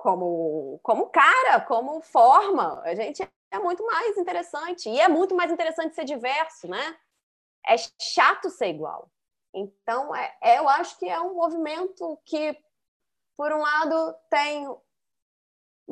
como, 0.00 0.80
como 0.82 1.10
cara, 1.10 1.60
como 1.60 2.00
forma. 2.00 2.80
A 2.84 2.94
gente 2.94 3.22
é 3.50 3.58
muito 3.58 3.84
mais 3.84 4.16
interessante. 4.16 4.88
E 4.88 4.98
é 4.98 5.08
muito 5.08 5.34
mais 5.36 5.52
interessante 5.52 5.94
ser 5.94 6.04
diverso, 6.04 6.66
né? 6.66 6.96
É 7.66 7.76
chato 8.00 8.48
ser 8.48 8.68
igual. 8.68 9.10
Então, 9.52 10.14
é, 10.14 10.34
é, 10.42 10.58
eu 10.58 10.68
acho 10.68 10.98
que 10.98 11.06
é 11.06 11.20
um 11.20 11.34
movimento 11.34 12.18
que, 12.24 12.56
por 13.36 13.52
um 13.52 13.58
lado, 13.58 14.14
tem 14.30 14.66
um 14.68 14.78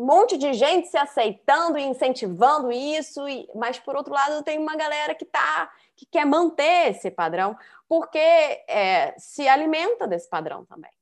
monte 0.07 0.39
de 0.39 0.55
gente 0.55 0.89
se 0.89 0.97
aceitando 0.97 1.77
e 1.77 1.83
incentivando 1.83 2.73
isso, 2.73 3.29
e, 3.29 3.47
mas, 3.55 3.79
por 3.79 3.95
outro 3.95 4.15
lado, 4.15 4.43
tem 4.43 4.59
uma 4.59 4.77
galera 4.77 5.15
que, 5.15 5.27
tá, 5.27 5.71
que 5.95 6.07
quer 6.07 6.25
manter 6.25 6.93
esse 6.93 7.11
padrão, 7.11 7.59
porque 7.87 8.19
é, 8.19 9.15
se 9.19 9.47
alimenta 9.47 10.07
desse 10.07 10.31
padrão 10.31 10.65
também. 10.65 10.98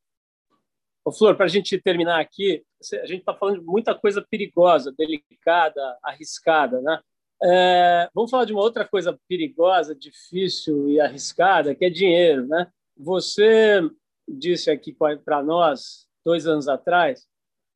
Ô, 1.07 1.13
Flor, 1.13 1.37
para 1.37 1.47
a 1.47 1.49
gente 1.49 1.81
terminar 1.81 2.21
aqui, 2.21 2.65
a 3.01 3.07
gente 3.07 3.21
está 3.21 3.33
falando 3.33 3.61
de 3.61 3.65
muita 3.65 3.95
coisa 3.95 4.27
perigosa, 4.29 4.93
delicada, 4.99 5.97
arriscada, 6.03 6.81
né? 6.83 7.01
É, 7.45 8.11
vamos 8.13 8.29
falar 8.29 8.45
de 8.45 8.53
uma 8.53 8.61
outra 8.61 8.85
coisa 8.85 9.17
perigosa, 9.29 9.95
difícil 9.95 10.91
e 10.91 10.99
arriscada, 10.99 11.77
que 11.77 11.85
é 11.85 11.91
dinheiro, 11.91 12.49
né? 12.49 12.67
Você 12.97 13.89
disse 14.27 14.69
aqui 14.69 14.93
para 15.25 15.45
nós 15.45 16.09
dois 16.25 16.45
anos 16.45 16.67
atrás, 16.67 17.25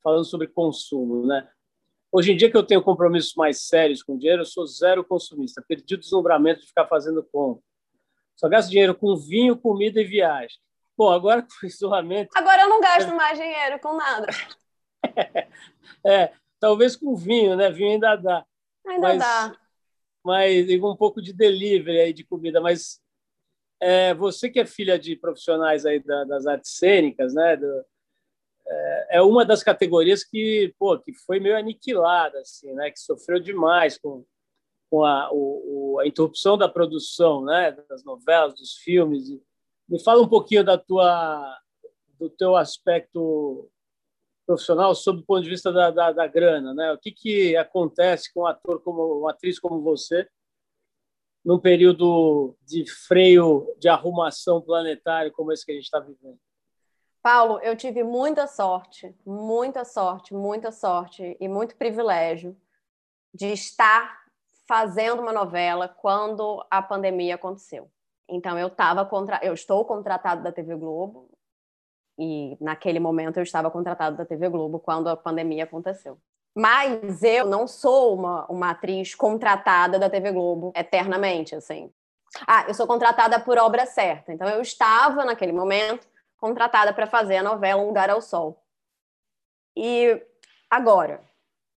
falando 0.03 0.24
sobre 0.24 0.49
consumo, 0.49 1.24
né? 1.24 1.49
Hoje 2.11 2.33
em 2.33 2.37
dia 2.37 2.51
que 2.51 2.57
eu 2.57 2.66
tenho 2.66 2.83
compromissos 2.83 3.37
mais 3.37 3.62
sérios 3.62 4.03
com 4.03 4.18
dinheiro, 4.18 4.43
eu 4.43 4.47
sou 4.47 4.66
zero 4.66 5.05
consumista. 5.05 5.64
Perdi 5.68 5.95
o 5.95 5.99
deslumbramento 5.99 6.62
de 6.62 6.66
ficar 6.66 6.89
fazendo 6.89 7.22
compra. 7.22 7.62
Só 8.35 8.49
gasto 8.49 8.70
dinheiro 8.70 8.93
com 8.93 9.14
vinho, 9.14 9.57
comida 9.57 10.01
e 10.01 10.05
viagem. 10.05 10.59
Bom, 11.01 11.11
agora 11.11 11.40
com 11.40 11.66
isolamento. 11.66 12.28
Agora 12.36 12.61
eu 12.61 12.68
não 12.68 12.78
gasto 12.78 13.14
mais 13.14 13.38
dinheiro 13.38 13.80
com 13.80 13.96
nada. 13.96 14.26
é, 16.05 16.30
talvez 16.59 16.94
com 16.94 17.16
vinho, 17.16 17.57
né? 17.57 17.70
Vinho 17.70 17.92
ainda 17.92 18.16
dá. 18.16 18.44
Ainda 18.86 19.09
mas, 19.09 19.18
dá. 19.18 19.57
Mas 20.22 20.68
um 20.68 20.94
pouco 20.94 21.22
de 21.22 21.32
delivery 21.32 22.01
aí 22.01 22.12
de 22.12 22.22
comida. 22.22 22.61
Mas 22.61 23.01
é, 23.80 24.12
você 24.12 24.51
que 24.51 24.61
é 24.61 24.66
filha 24.66 24.98
de 24.98 25.16
profissionais 25.16 25.86
aí 25.86 26.01
da, 26.01 26.24
das 26.24 26.46
artes 26.46 26.72
cênicas, 26.76 27.32
né? 27.32 27.57
Do, 27.57 27.86
é, 28.68 29.07
é 29.12 29.22
uma 29.22 29.42
das 29.42 29.62
categorias 29.62 30.22
que, 30.22 30.74
pô, 30.78 30.98
que 30.98 31.14
foi 31.14 31.40
meio 31.40 31.57
aniquilada, 31.57 32.40
assim, 32.40 32.74
né? 32.74 32.90
Que 32.90 33.01
sofreu 33.01 33.40
demais 33.40 33.96
com, 33.96 34.22
com 34.90 35.03
a, 35.03 35.30
o, 35.32 35.98
a 35.98 36.07
interrupção 36.07 36.59
da 36.59 36.68
produção, 36.68 37.42
né? 37.42 37.72
Das 37.88 38.05
novelas, 38.05 38.53
dos 38.53 38.74
filmes. 38.74 39.30
Me 39.91 39.99
fala 39.99 40.22
um 40.22 40.28
pouquinho 40.28 40.62
da 40.62 40.78
tua, 40.78 41.59
do 42.16 42.30
teu 42.30 42.55
aspecto 42.55 43.68
profissional 44.47 44.95
sob 44.95 45.18
o 45.18 45.24
ponto 45.24 45.43
de 45.43 45.51
vista 45.51 45.72
da, 45.72 45.91
da, 45.91 46.12
da 46.12 46.26
grana, 46.28 46.72
né? 46.72 46.93
O 46.93 46.99
que 46.99 47.11
que 47.11 47.57
acontece 47.57 48.32
com 48.32 48.43
um 48.43 48.47
ator 48.47 48.80
como 48.82 49.18
uma 49.18 49.32
atriz 49.32 49.59
como 49.59 49.82
você 49.82 50.28
num 51.45 51.59
período 51.59 52.57
de 52.62 52.88
freio 52.88 53.74
de 53.80 53.88
arrumação 53.88 54.61
planetário 54.61 55.32
como 55.32 55.53
esse 55.53 55.66
que 55.66 55.72
a 55.72 55.74
gente 55.74 55.84
está 55.84 55.99
vivendo? 55.99 56.38
Paulo, 57.20 57.59
eu 57.59 57.74
tive 57.74 58.05
muita 58.05 58.47
sorte, 58.47 59.12
muita 59.26 59.84
sorte, 59.84 60.32
muita 60.32 60.70
sorte 60.70 61.36
e 61.41 61.49
muito 61.49 61.74
privilégio 61.74 62.57
de 63.34 63.47
estar 63.47 64.20
fazendo 64.68 65.20
uma 65.20 65.32
novela 65.32 65.88
quando 65.88 66.64
a 66.70 66.80
pandemia 66.80 67.34
aconteceu. 67.34 67.91
Então 68.31 68.59
eu 68.59 68.68
estava 68.68 69.05
contra... 69.05 69.41
eu 69.43 69.53
estou 69.53 69.85
contratado 69.85 70.43
da 70.43 70.53
TV 70.53 70.76
Globo 70.76 71.28
e 72.18 72.57
naquele 72.61 73.01
momento 73.01 73.39
eu 73.39 73.43
estava 73.43 73.70
contratado 73.70 74.16
da 74.16 74.24
TV 74.24 74.49
Globo 74.49 74.78
quando 74.78 75.09
a 75.09 75.16
pandemia 75.16 75.64
aconteceu. 75.64 76.18
Mas 76.55 77.22
eu 77.22 77.47
não 77.47 77.66
sou 77.66 78.14
uma, 78.14 78.47
uma 78.47 78.70
atriz 78.70 79.14
contratada 79.14 79.99
da 79.99 80.11
TV 80.11 80.33
Globo 80.33 80.72
eternamente, 80.74 81.55
assim. 81.55 81.93
Ah, 82.47 82.64
eu 82.68 82.74
sou 82.74 82.87
contratada 82.87 83.41
por 83.41 83.59
obra 83.59 83.87
certa. 83.87 84.33
Então 84.33 84.49
eu 84.49 84.61
estava 84.61 85.24
naquele 85.24 85.53
momento 85.53 86.09
contratada 86.37 86.93
para 86.93 87.07
fazer 87.07 87.37
a 87.37 87.43
novela 87.43 87.83
Um 87.83 87.87
Lugar 87.87 88.11
ao 88.11 88.22
Sol. 88.22 88.62
E 89.76 90.20
agora, 90.68 91.22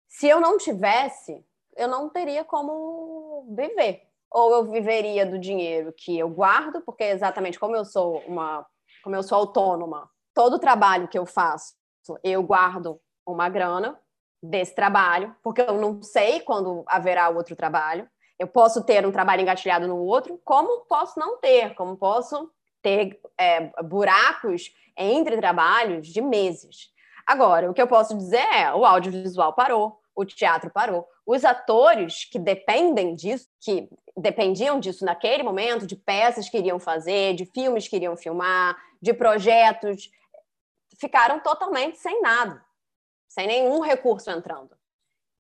se 0.09 0.29
eu 0.29 0.41
não 0.41 0.59
tivesse, 0.59 1.45
eu 1.77 1.89
não 1.89 2.09
teria 2.09 2.45
como 2.45 3.47
viver. 3.57 4.10
Ou 4.31 4.55
eu 4.55 4.71
viveria 4.71 5.27
do 5.27 5.39
dinheiro 5.39 5.93
que 5.97 6.19
eu 6.19 6.29
guardo, 6.29 6.81
porque 6.83 7.05
exatamente 7.05 7.59
como 7.59 7.75
eu 7.75 7.85
sou 7.85 8.19
uma, 8.27 8.65
como 9.03 9.17
eu 9.17 9.23
sou 9.23 9.39
autônoma, 9.39 10.09
todo 10.35 10.59
trabalho 10.59 11.09
que 11.09 11.19
eu 11.19 11.27
faço, 11.27 11.75
eu 12.23 12.43
guardo 12.43 13.01
uma 13.27 13.49
grana 13.49 13.99
desse 14.43 14.75
trabalho, 14.75 15.35
porque 15.43 15.61
eu 15.61 15.79
não 15.79 16.03
sei 16.03 16.41
quando 16.41 16.83
haverá 16.87 17.29
outro 17.29 17.55
trabalho. 17.55 18.09
Eu 18.39 18.49
posso 18.49 18.83
ter 18.85 19.07
um 19.07 19.13
trabalho 19.13 19.43
engatilhado 19.43 19.87
no 19.87 19.99
outro, 19.99 20.41
como 20.45 20.87
posso 20.87 21.21
não 21.21 21.39
ter, 21.39 21.75
como 21.75 21.97
posso 21.97 22.51
ter 22.83 23.21
é, 23.39 23.71
buracos 23.83 24.73
entre 24.97 25.37
trabalhos 25.37 26.09
de 26.09 26.23
meses. 26.23 26.91
Agora, 27.27 27.71
o 27.71 27.75
que 27.75 27.83
eu 27.83 27.87
posso 27.87 28.17
dizer 28.17 28.39
é: 28.39 28.73
o 28.73 28.85
audiovisual 28.85 29.53
parou, 29.53 30.00
o 30.23 30.27
teatro 30.27 30.71
parou. 30.71 31.07
Os 31.27 31.45
atores 31.45 32.25
que 32.25 32.39
dependem 32.39 33.15
disso, 33.15 33.49
que 33.61 33.89
dependiam 34.17 34.79
disso 34.81 35.05
naquele 35.05 35.43
momento, 35.43 35.87
de 35.87 35.97
peças 35.97 36.49
que 36.49 36.59
iriam 36.59 36.79
fazer, 36.79 37.35
de 37.35 37.47
filmes 37.47 37.89
que 37.89 37.97
iriam 37.97 38.17
filmar, 38.17 38.77
de 39.01 39.13
projetos, 39.15 40.11
ficaram 40.99 41.41
totalmente 41.41 41.99
sem 41.99 42.21
nada, 42.21 42.65
sem 43.29 43.47
nenhum 43.47 43.81
recurso 43.81 44.31
entrando. 44.31 44.77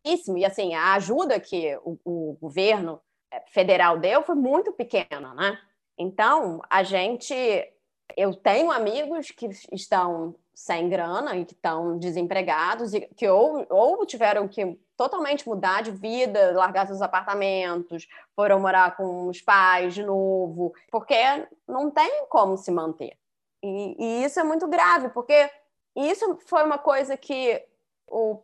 E 0.04 0.44
assim, 0.44 0.74
a 0.74 0.94
ajuda 0.94 1.38
que 1.38 1.76
o, 1.84 1.98
o 2.04 2.38
governo 2.40 3.00
é, 3.30 3.40
federal 3.48 3.98
deu 3.98 4.22
foi 4.22 4.34
muito 4.34 4.72
pequena, 4.72 5.34
né? 5.34 5.60
Então, 5.98 6.62
a 6.70 6.82
gente. 6.82 7.34
Eu 8.16 8.34
tenho 8.34 8.72
amigos 8.72 9.30
que 9.30 9.48
estão 9.70 10.34
sem 10.60 10.90
grana 10.90 11.36
e 11.36 11.46
que 11.46 11.54
estão 11.54 11.98
desempregados 11.98 12.92
e 12.92 13.00
que 13.00 13.26
ou, 13.26 13.66
ou 13.70 14.04
tiveram 14.04 14.46
que 14.46 14.78
totalmente 14.94 15.48
mudar 15.48 15.82
de 15.82 15.90
vida, 15.90 16.52
largar 16.52 16.86
seus 16.86 17.00
apartamentos, 17.00 18.06
foram 18.36 18.60
morar 18.60 18.94
com 18.94 19.28
os 19.28 19.40
pais 19.40 19.94
de 19.94 20.04
novo, 20.04 20.74
porque 20.90 21.16
não 21.66 21.90
tem 21.90 22.26
como 22.28 22.58
se 22.58 22.70
manter. 22.70 23.16
E, 23.62 23.96
e 23.98 24.24
isso 24.24 24.38
é 24.38 24.44
muito 24.44 24.68
grave, 24.68 25.08
porque 25.08 25.50
isso 25.96 26.38
foi 26.44 26.62
uma 26.62 26.76
coisa 26.76 27.16
que 27.16 27.64
o 28.06 28.42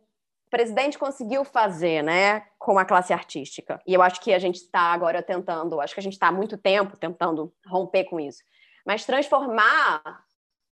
presidente 0.49 0.97
conseguiu 0.97 1.45
fazer, 1.45 2.01
né, 2.01 2.47
com 2.57 2.79
a 2.79 2.85
classe 2.85 3.13
artística. 3.13 3.79
E 3.85 3.93
eu 3.93 4.01
acho 4.01 4.19
que 4.21 4.33
a 4.33 4.39
gente 4.39 4.55
está 4.55 4.91
agora 4.91 5.21
tentando, 5.21 5.79
acho 5.79 5.93
que 5.93 5.99
a 5.99 6.03
gente 6.03 6.13
está 6.13 6.29
há 6.29 6.31
muito 6.31 6.57
tempo 6.57 6.97
tentando 6.97 7.53
romper 7.67 8.05
com 8.05 8.19
isso. 8.19 8.41
Mas 8.83 9.05
transformar 9.05 10.25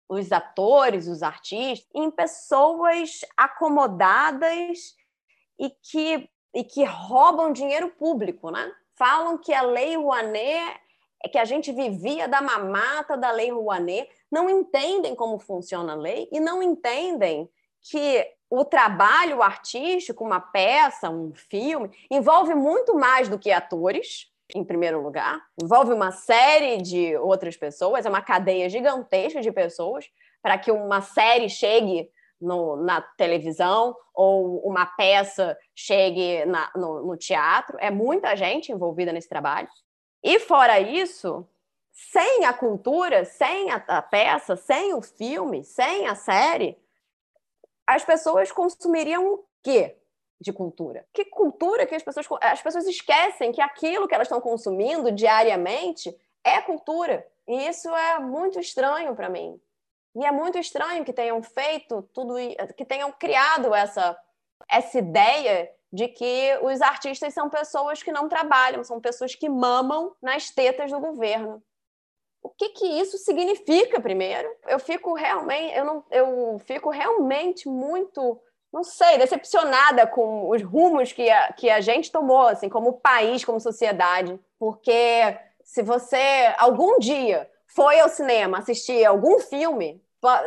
os 0.08 0.32
atores, 0.32 1.08
os 1.08 1.22
artistas, 1.22 1.88
em 1.94 2.10
pessoas 2.10 3.20
acomodadas 3.36 4.94
e 5.58 5.70
que, 5.70 6.28
e 6.54 6.64
que 6.64 6.84
roubam 6.84 7.52
dinheiro 7.52 7.90
público, 7.90 8.50
né? 8.50 8.72
Falam 8.96 9.38
que 9.38 9.52
a 9.52 9.62
Lei 9.62 9.96
Rouanet, 9.96 10.80
que 11.32 11.38
a 11.38 11.44
gente 11.44 11.72
vivia 11.72 12.28
da 12.28 12.40
mamata 12.40 13.16
da 13.16 13.30
Lei 13.32 13.50
Rouanet, 13.50 14.08
não 14.30 14.48
entendem 14.48 15.14
como 15.14 15.38
funciona 15.38 15.92
a 15.92 15.96
lei 15.96 16.28
e 16.30 16.38
não 16.38 16.62
entendem 16.62 17.48
que 17.80 18.26
o 18.50 18.64
trabalho 18.64 19.42
artístico, 19.42 20.24
uma 20.24 20.40
peça, 20.40 21.10
um 21.10 21.32
filme, 21.34 21.90
envolve 22.10 22.54
muito 22.54 22.94
mais 22.94 23.28
do 23.28 23.38
que 23.38 23.50
atores, 23.50 24.32
em 24.52 24.64
primeiro 24.64 25.00
lugar, 25.02 25.40
envolve 25.62 25.92
uma 25.92 26.10
série 26.10 26.78
de 26.78 27.16
outras 27.16 27.56
pessoas, 27.56 28.04
é 28.04 28.08
uma 28.08 28.22
cadeia 28.22 28.68
gigantesca 28.68 29.40
de 29.40 29.52
pessoas 29.52 30.06
para 30.42 30.58
que 30.58 30.70
uma 30.70 31.00
série 31.00 31.48
chegue 31.48 32.10
no, 32.40 32.76
na 32.76 33.00
televisão 33.00 33.96
ou 34.14 34.58
uma 34.68 34.84
peça 34.84 35.56
chegue 35.74 36.44
na, 36.44 36.70
no, 36.74 37.06
no 37.06 37.16
teatro. 37.16 37.78
É 37.80 37.90
muita 37.90 38.36
gente 38.36 38.70
envolvida 38.70 39.12
nesse 39.12 39.28
trabalho. 39.28 39.68
E 40.22 40.38
fora 40.40 40.78
isso, 40.80 41.48
sem 41.92 42.44
a 42.44 42.52
cultura, 42.52 43.24
sem 43.24 43.70
a, 43.70 43.76
a 43.76 44.02
peça, 44.02 44.56
sem 44.56 44.92
o 44.92 45.00
filme, 45.00 45.64
sem 45.64 46.06
a 46.06 46.14
série, 46.14 46.76
as 47.86 48.04
pessoas 48.04 48.52
consumiriam 48.52 49.34
o 49.34 49.44
quê 49.62 49.96
de 50.44 50.52
cultura? 50.52 51.06
Que 51.12 51.24
cultura 51.24 51.86
que 51.86 51.94
as 51.94 52.02
pessoas 52.02 52.26
as 52.40 52.62
pessoas 52.62 52.86
esquecem 52.86 53.50
que 53.50 53.60
aquilo 53.60 54.06
que 54.06 54.14
elas 54.14 54.26
estão 54.26 54.40
consumindo 54.40 55.10
diariamente 55.10 56.14
é 56.44 56.60
cultura. 56.60 57.26
E 57.48 57.66
isso 57.66 57.88
é 57.88 58.18
muito 58.18 58.60
estranho 58.60 59.14
para 59.14 59.28
mim. 59.28 59.60
E 60.14 60.24
é 60.24 60.30
muito 60.30 60.58
estranho 60.58 61.04
que 61.04 61.12
tenham 61.12 61.42
feito 61.42 62.02
tudo, 62.12 62.34
que 62.76 62.84
tenham 62.84 63.10
criado 63.12 63.74
essa 63.74 64.16
essa 64.68 64.98
ideia 64.98 65.70
de 65.92 66.08
que 66.08 66.58
os 66.62 66.80
artistas 66.80 67.34
são 67.34 67.50
pessoas 67.50 68.02
que 68.02 68.12
não 68.12 68.28
trabalham, 68.28 68.82
são 68.82 69.00
pessoas 69.00 69.34
que 69.34 69.48
mamam 69.48 70.14
nas 70.22 70.50
tetas 70.50 70.90
do 70.90 71.00
governo 71.00 71.62
o 72.44 72.50
que, 72.50 72.68
que 72.68 72.86
isso 72.86 73.16
significa 73.16 73.98
primeiro. 73.98 74.46
Eu 74.68 74.78
fico 74.78 75.14
realmente, 75.14 75.74
eu 75.74 75.84
não, 75.84 76.04
eu 76.10 76.58
fico 76.58 76.90
realmente 76.90 77.66
muito, 77.66 78.38
não 78.74 78.82
sei, 78.82 79.18
decepcionada 79.18 80.04
com 80.04 80.50
os 80.50 80.60
rumos 80.60 81.12
que 81.12 81.30
a, 81.30 81.52
que 81.52 81.70
a 81.70 81.80
gente 81.80 82.10
tomou, 82.10 82.48
assim, 82.48 82.68
como 82.68 82.94
país, 82.94 83.44
como 83.44 83.60
sociedade, 83.60 84.36
porque 84.58 85.38
se 85.62 85.80
você 85.80 86.52
algum 86.58 86.98
dia 86.98 87.48
foi 87.68 88.00
ao 88.00 88.08
cinema 88.08 88.58
assistir 88.58 89.04
algum 89.04 89.38
filme, 89.38 90.02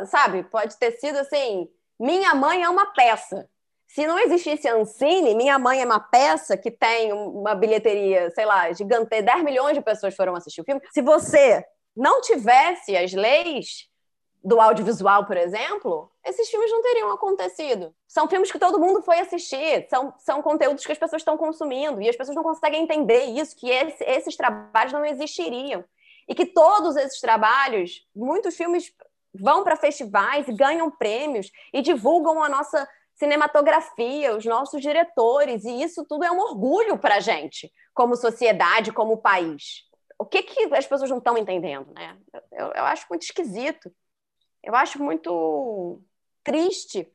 sabe, 0.07 0.43
pode 0.43 0.75
ter 0.75 0.91
sido 0.99 1.19
assim, 1.19 1.69
Minha 1.97 2.35
Mãe 2.35 2.63
é 2.63 2.69
uma 2.69 2.87
peça. 2.87 3.49
Se 3.87 4.05
não 4.05 4.19
existisse 4.19 4.67
Ancine, 4.67 5.33
Minha 5.33 5.57
Mãe 5.57 5.81
é 5.81 5.85
uma 5.85 6.01
peça 6.01 6.57
que 6.57 6.69
tem 6.69 7.13
uma 7.13 7.55
bilheteria, 7.55 8.29
sei 8.31 8.43
lá, 8.43 8.69
gigante, 8.73 9.21
10 9.21 9.41
milhões 9.41 9.73
de 9.73 9.81
pessoas 9.81 10.13
foram 10.13 10.35
assistir 10.35 10.59
o 10.59 10.65
filme. 10.65 10.81
Se 10.91 11.01
você 11.01 11.65
não 11.95 12.19
tivesse 12.19 12.97
as 12.97 13.13
leis 13.13 13.87
do 14.47 14.61
audiovisual, 14.61 15.25
por 15.25 15.35
exemplo, 15.35 16.09
esses 16.23 16.47
filmes 16.47 16.71
não 16.71 16.81
teriam 16.81 17.11
acontecido. 17.11 17.93
São 18.07 18.29
filmes 18.29 18.49
que 18.49 18.57
todo 18.57 18.79
mundo 18.79 19.01
foi 19.01 19.19
assistir, 19.19 19.85
são, 19.89 20.13
são 20.19 20.41
conteúdos 20.41 20.85
que 20.85 20.91
as 20.93 20.97
pessoas 20.97 21.19
estão 21.19 21.35
consumindo, 21.35 22.01
e 22.01 22.07
as 22.07 22.15
pessoas 22.15 22.33
não 22.33 22.43
conseguem 22.43 22.81
entender 22.81 23.25
isso, 23.25 23.57
que 23.57 23.69
esse, 23.69 24.01
esses 24.05 24.37
trabalhos 24.37 24.93
não 24.93 25.03
existiriam. 25.03 25.83
E 26.29 26.33
que 26.33 26.45
todos 26.45 26.95
esses 26.95 27.19
trabalhos, 27.19 28.07
muitos 28.15 28.55
filmes 28.55 28.93
vão 29.33 29.65
para 29.65 29.75
festivais 29.75 30.47
e 30.47 30.53
ganham 30.53 30.89
prêmios 30.89 31.51
e 31.73 31.81
divulgam 31.81 32.41
a 32.41 32.47
nossa 32.47 32.87
cinematografia, 33.15 34.33
os 34.33 34.45
nossos 34.45 34.81
diretores, 34.81 35.65
e 35.65 35.83
isso 35.83 36.05
tudo 36.05 36.23
é 36.23 36.31
um 36.31 36.39
orgulho 36.39 36.97
para 36.97 37.15
a 37.15 37.19
gente, 37.19 37.69
como 37.93 38.15
sociedade, 38.15 38.93
como 38.93 39.17
país. 39.17 39.83
O 40.17 40.25
que, 40.25 40.41
que 40.41 40.73
as 40.73 40.87
pessoas 40.87 41.09
não 41.09 41.17
estão 41.17 41.37
entendendo, 41.37 41.91
né? 41.93 42.15
Eu, 42.53 42.67
eu 42.67 42.85
acho 42.85 43.05
muito 43.09 43.23
esquisito. 43.23 43.91
Eu 44.67 44.75
acho 44.75 45.01
muito 45.01 46.01
triste 46.43 47.09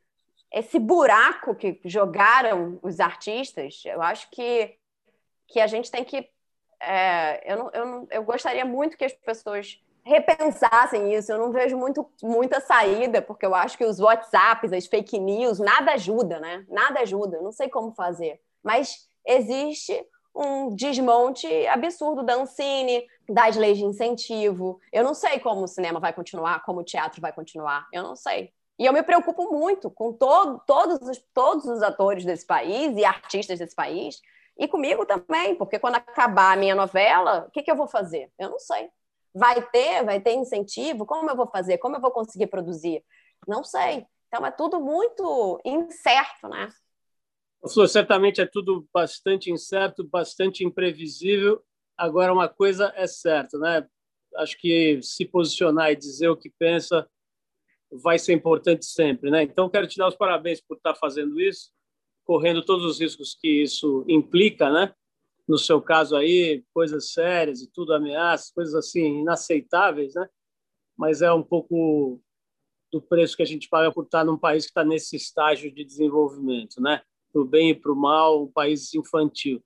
esse 0.51 0.79
buraco 0.79 1.53
que 1.53 1.79
jogaram 1.85 2.79
os 2.81 2.99
artistas. 2.99 3.83
Eu 3.85 4.01
acho 4.01 4.27
que, 4.31 4.75
que 5.47 5.59
a 5.59 5.67
gente 5.67 5.91
tem 5.91 6.03
que. 6.03 6.27
É, 6.79 7.53
eu, 7.53 7.57
não, 7.57 7.69
eu, 7.71 7.85
não, 7.85 8.07
eu 8.09 8.23
gostaria 8.23 8.65
muito 8.65 8.97
que 8.97 9.05
as 9.05 9.13
pessoas 9.13 9.79
repensassem 10.03 11.13
isso. 11.13 11.31
Eu 11.31 11.37
não 11.37 11.51
vejo 11.51 11.77
muito, 11.77 12.09
muita 12.23 12.59
saída, 12.59 13.21
porque 13.21 13.45
eu 13.45 13.53
acho 13.53 13.77
que 13.77 13.85
os 13.85 13.99
WhatsApps, 13.99 14.73
as 14.73 14.87
fake 14.87 15.19
news, 15.19 15.59
nada 15.59 15.91
ajuda, 15.93 16.39
né? 16.39 16.65
Nada 16.67 17.01
ajuda. 17.01 17.37
Eu 17.37 17.43
não 17.43 17.51
sei 17.51 17.69
como 17.69 17.93
fazer. 17.93 18.41
Mas 18.63 19.07
existe 19.23 20.03
um 20.35 20.75
desmonte 20.75 21.47
absurdo 21.67 22.23
da 22.23 22.35
Ancine, 22.35 23.05
das 23.29 23.55
leis 23.55 23.77
de 23.77 23.85
incentivo. 23.85 24.79
Eu 24.91 25.03
não 25.03 25.13
sei 25.13 25.39
como 25.39 25.63
o 25.63 25.67
cinema 25.67 25.99
vai 25.99 26.13
continuar, 26.13 26.63
como 26.63 26.81
o 26.81 26.83
teatro 26.83 27.21
vai 27.21 27.31
continuar. 27.31 27.87
Eu 27.91 28.03
não 28.03 28.15
sei. 28.15 28.51
E 28.79 28.85
eu 28.85 28.93
me 28.93 29.03
preocupo 29.03 29.51
muito 29.51 29.89
com 29.89 30.11
todo, 30.11 30.61
todos, 30.65 31.07
os, 31.07 31.17
todos 31.33 31.65
os 31.65 31.83
atores 31.83 32.25
desse 32.25 32.45
país 32.45 32.97
e 32.97 33.05
artistas 33.05 33.59
desse 33.59 33.75
país, 33.75 34.19
e 34.57 34.67
comigo 34.67 35.05
também, 35.05 35.55
porque 35.55 35.79
quando 35.79 35.95
acabar 35.95 36.53
a 36.53 36.55
minha 36.55 36.75
novela, 36.75 37.45
o 37.47 37.51
que, 37.51 37.63
que 37.63 37.71
eu 37.71 37.75
vou 37.75 37.87
fazer? 37.87 38.31
Eu 38.37 38.49
não 38.49 38.59
sei. 38.59 38.89
Vai 39.33 39.61
ter, 39.69 40.03
vai 40.03 40.19
ter 40.19 40.33
incentivo? 40.33 41.05
Como 41.05 41.29
eu 41.29 41.35
vou 41.35 41.47
fazer? 41.47 41.77
Como 41.79 41.95
eu 41.95 42.01
vou 42.01 42.11
conseguir 42.11 42.47
produzir? 42.47 43.03
Não 43.47 43.63
sei. 43.63 44.05
Então 44.27 44.45
é 44.45 44.51
tudo 44.51 44.79
muito 44.79 45.59
incerto, 45.63 46.47
né? 46.47 46.69
Flor, 47.71 47.87
certamente 47.87 48.41
é 48.41 48.45
tudo 48.45 48.87
bastante 48.93 49.51
incerto, 49.51 50.03
bastante 50.03 50.63
imprevisível. 50.63 51.63
Agora, 51.97 52.33
uma 52.33 52.49
coisa 52.49 52.91
é 52.95 53.07
certa, 53.07 53.57
né? 53.57 53.87
Acho 54.37 54.57
que 54.59 54.99
se 55.01 55.25
posicionar 55.25 55.91
e 55.91 55.95
dizer 55.95 56.27
o 56.29 56.37
que 56.37 56.51
pensa 56.59 57.07
vai 57.91 58.17
ser 58.17 58.33
importante 58.33 58.85
sempre, 58.85 59.29
né? 59.29 59.43
Então, 59.43 59.69
quero 59.69 59.87
te 59.87 59.97
dar 59.97 60.07
os 60.07 60.15
parabéns 60.15 60.59
por 60.59 60.77
estar 60.77 60.95
fazendo 60.95 61.39
isso, 61.39 61.71
correndo 62.25 62.65
todos 62.65 62.85
os 62.85 62.99
riscos 62.99 63.37
que 63.39 63.61
isso 63.61 64.03
implica, 64.07 64.69
né? 64.69 64.93
no 65.47 65.57
seu 65.57 65.81
caso 65.81 66.15
aí, 66.15 66.63
coisas 66.73 67.11
sérias 67.11 67.61
e 67.61 67.71
tudo, 67.71 67.93
ameaças, 67.93 68.51
coisas 68.51 68.75
assim 68.75 69.21
inaceitáveis, 69.21 70.13
né? 70.15 70.27
Mas 70.97 71.21
é 71.21 71.31
um 71.33 71.43
pouco 71.43 72.21
do 72.91 73.01
preço 73.01 73.35
que 73.35 73.43
a 73.43 73.45
gente 73.45 73.67
paga 73.67 73.91
por 73.91 74.05
estar 74.05 74.23
num 74.23 74.37
país 74.37 74.65
que 74.65 74.71
está 74.71 74.85
nesse 74.85 75.15
estágio 75.15 75.73
de 75.73 75.83
desenvolvimento, 75.83 76.79
né? 76.81 77.01
Para 77.33 77.41
o 77.41 77.45
bem 77.45 77.71
e 77.71 77.75
para 77.75 77.91
o 77.91 77.95
mal, 77.95 78.43
um 78.43 78.47
país 78.47 78.93
infantil. 78.93 79.61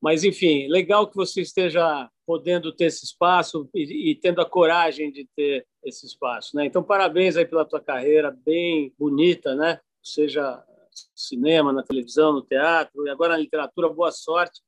Mas, 0.00 0.22
enfim, 0.22 0.68
legal 0.68 1.08
que 1.08 1.16
você 1.16 1.42
esteja 1.42 2.08
podendo 2.24 2.72
ter 2.72 2.84
esse 2.84 3.04
espaço 3.04 3.68
e, 3.74 4.12
e, 4.12 4.14
tendo 4.14 4.40
a 4.40 4.48
coragem 4.48 5.10
de 5.10 5.28
ter 5.34 5.66
esse 5.84 6.06
espaço, 6.06 6.54
né? 6.54 6.66
Então, 6.66 6.82
parabéns 6.82 7.36
aí 7.36 7.44
pela 7.44 7.64
tua 7.64 7.80
carreira, 7.80 8.30
bem 8.30 8.94
bonita, 8.96 9.54
né? 9.56 9.80
Seja 10.02 10.62
cinema, 11.14 11.72
na 11.72 11.82
televisão, 11.82 12.32
no 12.32 12.42
teatro 12.42 13.06
e 13.06 13.10
agora 13.10 13.32
na 13.32 13.40
literatura, 13.40 13.88
boa 13.88 14.12
sorte 14.12 14.60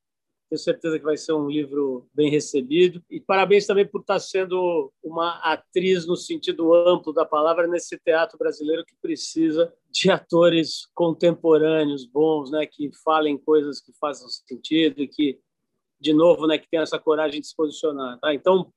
tenho 0.51 0.59
certeza 0.59 0.99
que 0.99 1.05
vai 1.05 1.17
ser 1.17 1.33
um 1.33 1.49
livro 1.49 2.09
bem 2.13 2.29
recebido. 2.29 3.01
E 3.09 3.21
parabéns 3.21 3.67
também 3.67 3.87
por 3.87 4.01
estar 4.01 4.19
sendo 4.19 4.93
uma 5.03 5.39
atriz 5.45 6.07
no 6.07 6.17
sentido 6.17 6.75
amplo 6.75 7.13
da 7.13 7.25
palavra 7.25 7.69
nesse 7.69 7.97
teatro 8.01 8.37
brasileiro 8.37 8.85
que 8.85 8.97
precisa 9.01 9.73
de 9.89 10.11
atores 10.11 10.89
contemporâneos 10.93 12.05
bons, 12.05 12.51
né, 12.51 12.67
que 12.67 12.91
falem 13.05 13.39
coisas 13.39 13.81
que 13.81 13.93
façam 14.01 14.29
sentido 14.29 15.01
e 15.01 15.07
que, 15.07 15.39
de 16.01 16.13
novo, 16.13 16.49
né, 16.49 16.59
que 16.59 16.69
tenham 16.69 16.83
essa 16.83 16.99
coragem 16.99 17.41
de 17.41 17.47
se 17.47 17.55
posicionar. 17.55 18.19
Tá? 18.19 18.35
Então, 18.35 18.73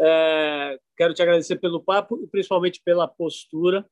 é, 0.00 0.78
quero 0.96 1.12
te 1.12 1.22
agradecer 1.22 1.56
pelo 1.56 1.82
papo 1.82 2.22
e 2.22 2.28
principalmente 2.28 2.80
pela 2.84 3.08
postura. 3.08 3.84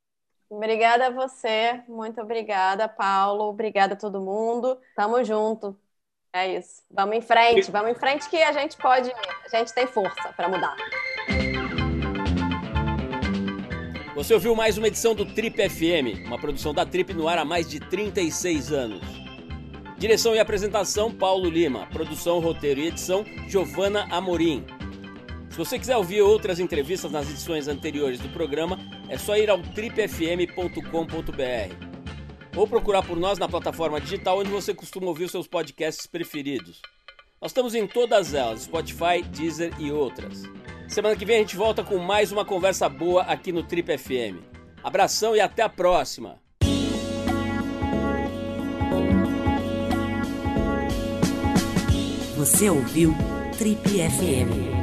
Obrigada 0.48 1.08
a 1.08 1.10
você, 1.10 1.82
muito 1.88 2.20
obrigada, 2.20 2.88
Paulo. 2.88 3.44
Obrigada 3.44 3.94
a 3.94 3.96
todo 3.96 4.20
mundo. 4.20 4.78
Tamo 4.94 5.22
junto. 5.24 5.76
É 6.32 6.58
isso. 6.58 6.82
Vamos 6.90 7.16
em 7.16 7.20
frente, 7.20 7.70
vamos 7.70 7.92
em 7.92 7.94
frente 7.94 8.28
que 8.28 8.42
a 8.42 8.52
gente 8.52 8.76
pode, 8.76 9.10
a 9.10 9.56
gente 9.56 9.72
tem 9.72 9.86
força 9.86 10.32
para 10.36 10.48
mudar. 10.48 10.76
Você 14.14 14.34
ouviu 14.34 14.54
mais 14.54 14.76
uma 14.76 14.88
edição 14.88 15.14
do 15.14 15.24
Trip 15.24 15.68
FM, 15.68 16.26
uma 16.26 16.38
produção 16.38 16.74
da 16.74 16.84
Trip 16.84 17.14
no 17.14 17.28
ar 17.28 17.38
há 17.38 17.44
mais 17.44 17.68
de 17.68 17.80
36 17.80 18.72
anos. 18.72 19.00
Direção 19.96 20.34
e 20.34 20.38
apresentação 20.38 21.12
Paulo 21.12 21.48
Lima, 21.48 21.86
produção, 21.86 22.40
roteiro 22.40 22.80
e 22.80 22.88
edição 22.88 23.24
Giovana 23.48 24.06
Amorim. 24.10 24.64
Se 25.50 25.56
você 25.56 25.78
quiser 25.78 25.96
ouvir 25.96 26.20
outras 26.20 26.60
entrevistas 26.60 27.10
nas 27.10 27.28
edições 27.28 27.68
anteriores 27.68 28.20
do 28.20 28.28
programa, 28.28 28.78
é 29.08 29.16
só 29.16 29.36
ir 29.36 29.50
ao 29.50 29.60
tripfm.com.br 29.60 31.88
ou 32.58 32.66
procurar 32.66 33.02
por 33.04 33.16
nós 33.16 33.38
na 33.38 33.48
plataforma 33.48 34.00
digital 34.00 34.38
onde 34.38 34.50
você 34.50 34.74
costuma 34.74 35.06
ouvir 35.06 35.24
os 35.24 35.30
seus 35.30 35.46
podcasts 35.46 36.06
preferidos. 36.06 36.82
Nós 37.40 37.52
estamos 37.52 37.72
em 37.72 37.86
todas 37.86 38.34
elas, 38.34 38.62
Spotify, 38.62 39.22
Deezer 39.22 39.72
e 39.78 39.92
outras. 39.92 40.42
Semana 40.88 41.14
que 41.14 41.24
vem 41.24 41.36
a 41.36 41.38
gente 41.40 41.56
volta 41.56 41.84
com 41.84 41.98
mais 41.98 42.32
uma 42.32 42.44
conversa 42.44 42.88
boa 42.88 43.22
aqui 43.22 43.52
no 43.52 43.62
Trip 43.62 43.96
FM. 43.96 44.42
Abração 44.82 45.36
e 45.36 45.40
até 45.40 45.62
a 45.62 45.68
próxima! 45.68 46.40
Você 52.36 52.70
ouviu 52.70 53.14
Trip 53.56 53.88
FM. 53.88 54.77